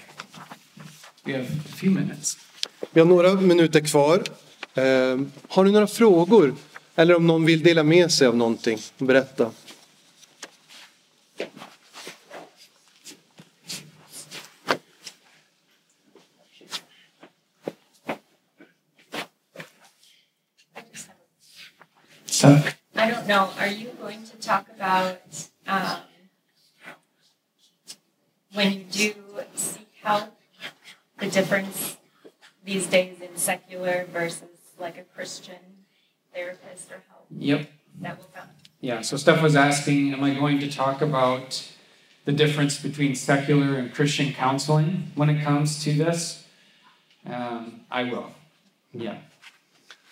We 1.26 1.34
have 1.34 1.46
a 1.46 1.70
few 1.76 1.90
minutes. 1.92 2.38
Vi 2.92 3.00
har 3.00 3.08
några 3.08 3.34
minuter 3.34 3.80
kvar. 3.80 4.24
Eh, 4.74 4.84
har 5.48 5.64
ni 5.64 5.72
några 5.72 5.88
frågor? 5.88 6.56
Eller 6.96 7.16
om 7.16 7.28
någon 7.28 7.46
vill 7.46 7.64
dela 7.64 7.84
med 7.84 8.12
sig 8.12 8.28
av 8.28 8.38
någonting, 8.38 8.80
berätta. 8.98 9.52
So, 22.26 22.48
I 22.96 23.10
don't 23.10 23.26
know. 23.26 23.54
Are 23.58 23.68
you 23.68 23.90
going 24.02 24.26
to 24.26 24.33
talk 24.46 24.68
about 24.70 25.22
um, 25.68 26.00
when 28.54 28.74
you 28.74 28.84
do 28.92 29.14
seek 29.56 29.88
help, 30.02 30.36
the 31.20 31.28
difference 31.28 31.98
these 32.64 32.88
days 32.88 33.22
in 33.22 33.36
secular 33.36 34.06
versus 34.12 34.50
like 34.80 34.98
a 34.98 35.04
Christian 35.04 35.56
therapist 36.34 36.92
or 36.92 37.02
help 37.10 37.26
yep. 37.38 37.70
that 38.02 38.18
will 38.18 38.30
come? 38.34 38.50
Yeah, 38.82 39.02
so 39.02 39.18
Steph 39.18 39.42
was 39.42 39.56
asking, 39.56 40.14
am 40.14 40.24
I 40.24 40.34
going 40.34 40.60
to 40.60 40.72
talk 40.72 41.02
about 41.02 41.70
the 42.26 42.32
difference 42.32 42.82
between 42.82 43.16
secular 43.16 43.76
and 43.78 43.94
Christian 43.94 44.34
counseling 44.34 45.12
when 45.16 45.30
it 45.30 45.42
comes 45.42 45.84
to 45.84 45.94
this? 45.94 46.46
Um, 47.26 47.82
I 47.90 48.04
will. 48.04 48.32
Yeah. 48.92 49.18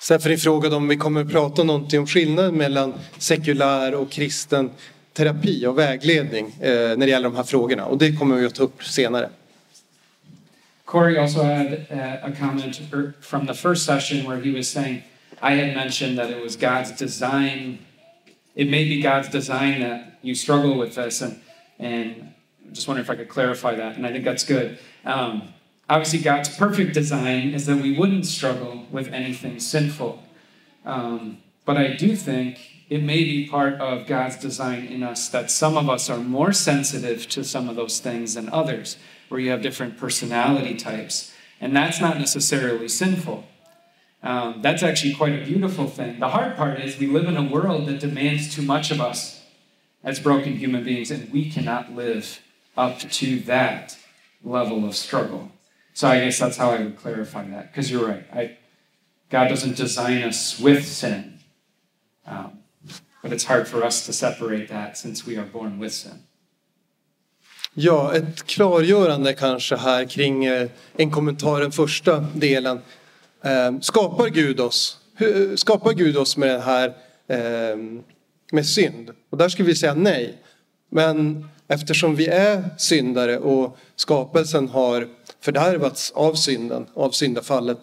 Stephanie 0.02 0.38
frågade 0.38 0.76
om 0.76 0.88
vi 0.88 0.98
kommer 0.98 1.22
att 1.22 1.30
prata 1.30 1.64
någonting 1.64 2.00
om 2.00 2.08
skillnaden 2.08 2.56
mellan 2.56 2.94
sekulär 3.18 3.96
och 3.96 4.12
kristen 4.12 4.72
terapi 5.14 5.66
och 5.66 5.78
vägledning 5.78 6.46
eh, 6.46 6.72
när 6.72 6.98
det 6.98 7.10
gäller 7.10 7.30
de 7.30 7.36
här 7.36 7.44
frågorna. 7.44 7.86
Och 7.86 7.98
det 7.98 8.12
kommer 8.12 8.36
vi 8.36 8.46
att 8.46 8.56
ta 8.56 8.64
upp 8.64 8.84
senare. 8.84 9.30
Corey 10.86 11.18
also 11.18 11.44
had 11.44 11.68
uh, 11.72 12.26
a 12.26 12.32
comment 12.40 12.82
from 13.22 13.48
the 13.48 13.54
first 13.54 13.86
session 13.86 14.30
where 14.30 14.42
he 14.42 14.58
was 14.58 14.68
saying, 14.68 15.04
I 15.42 15.56
had 15.56 15.76
mentioned 15.76 16.18
that 16.18 16.30
it 16.30 16.44
was 16.44 16.56
God's 16.56 16.98
design. 17.00 17.78
It 18.56 18.70
may 18.70 18.84
be 18.90 19.02
God's 19.02 19.32
design 19.32 19.82
that 19.82 20.02
you 20.22 20.36
struggle 20.36 20.78
with 20.80 20.96
this, 20.96 21.22
and 21.22 21.36
and 21.80 22.16
just 22.72 22.88
wondering 22.88 23.06
if 23.06 23.10
I 23.10 23.16
could 23.16 23.30
clarify 23.30 23.76
that. 23.76 23.98
And 23.98 24.08
I 24.08 24.12
think 24.12 24.26
that's 24.26 24.48
good. 24.48 24.78
Um, 25.06 25.42
obviously, 25.92 26.20
God's 26.20 26.48
perfect 26.56 26.94
design 26.94 27.54
is 27.54 27.66
that 27.66 27.76
we 27.76 27.98
wouldn't 27.98 28.26
struggle 28.26 28.86
with 28.92 29.12
anything 29.12 29.60
sinful. 29.60 30.24
Um, 30.86 31.40
but 31.66 31.76
I 31.76 31.94
do 31.96 32.16
think 32.16 32.86
it 32.90 33.04
may 33.04 33.26
be 33.26 33.48
part 33.48 33.74
of 33.74 34.08
God's 34.08 34.38
design 34.38 34.86
in 34.86 35.04
us 35.04 35.28
that 35.30 35.52
some 35.52 35.76
of 35.76 35.90
us 35.90 36.10
are 36.10 36.18
more 36.18 36.54
sensitive 36.54 37.28
to 37.30 37.44
some 37.44 37.68
of 37.68 37.76
those 37.76 38.00
things 38.00 38.36
than 38.36 38.48
others, 38.50 38.98
where 39.28 39.42
you 39.42 39.52
have 39.52 39.62
different 39.62 39.98
personality 39.98 40.76
types. 40.76 41.34
And 41.60 41.76
that's 41.76 42.00
not 42.00 42.18
necessarily 42.18 42.88
sinful. 42.88 43.44
Um, 44.24 44.62
that's 44.62 44.84
actually 44.84 45.14
quite 45.16 45.42
a 45.42 45.46
beautiful 45.46 45.88
thing. 45.88 46.20
The 46.20 46.30
hard 46.30 46.56
part 46.56 46.80
is 46.80 46.98
we 46.98 47.08
live 47.08 47.26
in 47.26 47.36
a 47.36 47.44
world 47.44 47.88
that 47.88 48.00
demands 48.00 48.56
too 48.56 48.62
much 48.62 48.92
of 48.92 49.02
us 49.02 49.44
as 50.06 50.22
broken 50.22 50.56
human 50.56 50.86
beings, 50.86 51.12
and 51.12 51.32
we 51.34 51.52
cannot 51.52 51.94
live 51.94 52.40
up 52.78 53.00
to 53.00 53.40
that 53.42 53.98
level 54.42 54.86
of 54.86 54.96
struggle. 54.96 55.52
So 55.94 56.08
I 56.08 56.20
guess 56.26 56.40
that's 56.40 56.58
how 56.58 56.72
I 56.72 56.80
would 56.84 56.98
clarify 56.98 57.44
that, 57.50 57.72
because 57.72 57.92
you're 57.92 58.08
right. 58.08 58.26
I, 58.34 58.58
God 59.30 59.50
doesn't 59.50 59.78
design 59.78 60.24
us 60.24 60.60
with 60.60 60.86
sin. 60.86 61.40
Um, 62.26 62.60
but 63.22 63.34
it's 63.34 63.46
hard 63.46 63.68
for 63.68 63.84
us 63.86 64.06
to 64.06 64.14
separate 64.14 64.68
that 64.70 64.98
since 64.98 65.28
we 65.28 65.38
are 65.38 65.46
born 65.54 65.80
with 65.80 65.94
sin. 65.94 66.24
Ja, 67.74 68.16
ett 68.16 68.44
klargörande 68.46 69.34
kanske 69.34 69.76
här 69.76 70.06
kring 70.06 70.46
eh, 70.46 70.70
en 70.98 71.12
kommentar, 71.12 71.62
den 71.62 71.72
första 71.72 72.20
delen. 72.20 72.80
Eh, 73.44 73.80
Skapar 73.82 74.30
Gud 74.30 74.60
oss? 74.60 74.98
Skapar 75.56 75.94
Gud 75.94 76.18
oss 76.18 76.38
med 76.38 76.50
det 76.50 76.60
här 76.60 76.88
eh, 77.28 77.78
med 78.52 78.66
synd? 78.66 79.12
Och 79.30 79.38
där 79.38 79.50
skulle 79.50 79.68
vi 79.68 79.76
säga 79.76 79.94
nej. 79.94 80.38
Men 80.90 81.48
eftersom 81.76 82.16
vi 82.16 82.28
är 82.28 82.64
syndare 82.78 83.38
och 83.38 83.78
skapelsen 83.96 84.68
har 84.70 85.08
fördärvats 85.42 86.12
av 86.12 86.34
synden, 86.34 86.86
av 86.94 87.12
syndafallet, 87.12 87.80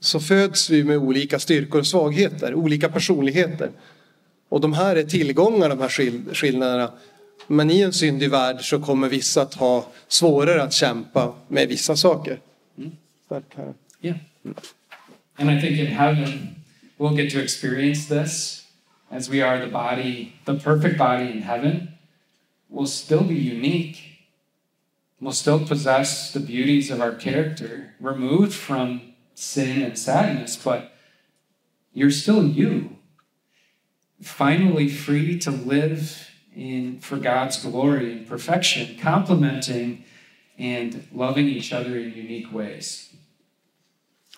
så 0.00 0.20
föds 0.20 0.70
vi 0.70 0.84
med 0.84 0.96
olika 0.98 1.38
styrkor 1.38 1.78
och 1.80 1.86
svagheter, 1.86 2.54
olika 2.54 2.88
personligheter. 2.88 3.70
Och 4.48 4.60
de 4.60 4.72
här 4.72 4.96
är 4.96 5.02
tillgångar, 5.04 5.68
de 5.68 5.80
här 5.80 5.88
skill- 5.88 6.34
skillnaderna. 6.34 6.92
Men 7.46 7.70
i 7.70 7.80
en 7.80 7.92
syndig 7.92 8.30
värld 8.30 8.60
så 8.60 8.80
kommer 8.80 9.08
vissa 9.08 9.42
att 9.42 9.54
ha 9.54 9.86
svårare 10.08 10.62
att 10.62 10.72
kämpa 10.72 11.34
med 11.48 11.68
vissa 11.68 11.96
saker. 11.96 12.38
Där 13.28 13.42
kan 13.54 13.64
jag- 13.64 13.74
Yeah. 14.00 14.16
And 15.38 15.50
I 15.50 15.60
think 15.60 15.78
in 15.78 15.86
heaven, 15.86 16.48
we'll 16.98 17.20
get 17.20 17.32
to 17.32 17.38
experience 17.38 18.22
this 18.22 18.62
as 19.10 19.28
we 19.28 19.46
are 19.46 19.64
the 19.66 19.72
body, 19.72 20.28
the 20.44 20.54
perfect 20.64 20.98
body 20.98 21.30
in 21.32 21.42
heaven. 21.42 21.88
We'll 22.74 22.86
still 22.86 23.22
be 23.22 23.36
unique. 23.36 23.98
We'll 25.20 25.32
still 25.32 25.64
possess 25.64 26.32
the 26.32 26.40
beauties 26.40 26.90
of 26.90 27.00
our 27.00 27.14
character, 27.14 27.94
removed 28.00 28.52
from 28.52 29.00
sin 29.34 29.82
and 29.82 29.96
sadness, 29.96 30.56
but 30.56 30.80
you're 31.92 32.10
still 32.10 32.42
you. 32.44 32.96
Finally 34.20 34.88
free 34.88 35.38
to 35.38 35.50
live 35.52 36.30
in 36.56 36.98
for 37.00 37.16
God's 37.16 37.62
glory 37.62 38.12
and 38.12 38.28
perfection, 38.28 38.98
complementing 39.00 40.04
and 40.58 41.06
loving 41.14 41.46
each 41.48 41.72
other 41.72 41.96
in 41.96 42.12
unique 42.12 42.52
ways. 42.52 43.10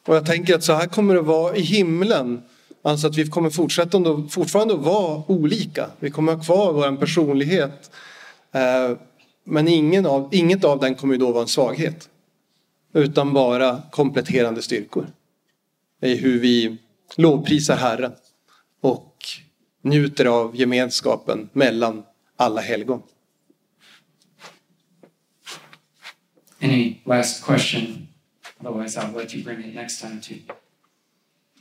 Och 0.02 0.16
jag 0.16 0.26
tänker 0.26 0.54
att 0.54 0.64
så 0.64 0.72
här 0.72 0.86
kommer 0.86 1.14
det 1.14 1.20
vara 1.20 1.56
i 1.56 1.60
himlen. 1.62 2.42
Alltså 2.82 3.06
att 3.06 3.16
vi 3.16 3.26
kommer 3.26 3.50
fortsätta 3.50 4.28
fortfarande 4.30 4.74
att 4.74 4.80
vara 4.80 5.22
olika. 5.26 5.90
Vi 6.00 6.10
kommer 6.10 6.34
ha 6.34 6.42
kvar 6.42 6.72
vår 6.72 6.96
personlighet. 6.96 7.90
Eh, 8.56 8.96
Men 9.48 9.68
ingen 9.68 10.06
av, 10.06 10.28
inget 10.34 10.64
av 10.64 10.80
den 10.80 10.94
kommer 10.94 11.14
ju 11.14 11.18
då 11.18 11.32
vara 11.32 11.42
en 11.42 11.48
svaghet. 11.48 12.08
Utan 12.92 13.32
bara 13.32 13.82
kompletterande 13.90 14.62
styrkor. 14.62 15.06
I 16.02 16.14
hur 16.16 16.40
vi 16.40 16.76
lovprisar 17.16 17.76
Herren. 17.76 18.12
Och 18.80 19.16
njuter 19.82 20.24
av 20.24 20.56
gemenskapen 20.56 21.48
mellan 21.52 22.02
alla 22.36 22.60
helgon. 22.60 23.02
Any 26.62 27.00
last 27.04 27.44
question? 27.44 28.08
Otherwise, 28.60 29.00
I'll 29.00 29.16
let 29.16 29.34
you 29.34 29.44
bring 29.44 29.68
it 29.68 29.74
next 29.74 30.00
time 30.00 30.20
too. 30.20 30.36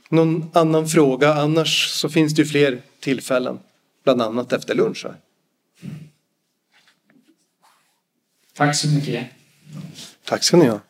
Någon 0.08 0.50
annan 0.54 0.88
fråga? 0.88 1.34
Annars 1.34 1.90
så 1.90 2.08
finns 2.08 2.34
det 2.34 2.42
ju 2.42 2.48
fler 2.48 2.82
tillfällen. 3.00 3.58
Bland 4.04 4.22
annat 4.22 4.52
efter 4.52 4.74
lunch 4.74 5.04
här. 5.04 5.16
Tack 8.56 8.76
så 8.76 8.88
mycket. 8.88 9.26
Tack 10.24 10.44
ska 10.44 10.56
ni 10.56 10.66
ha. 10.66 10.80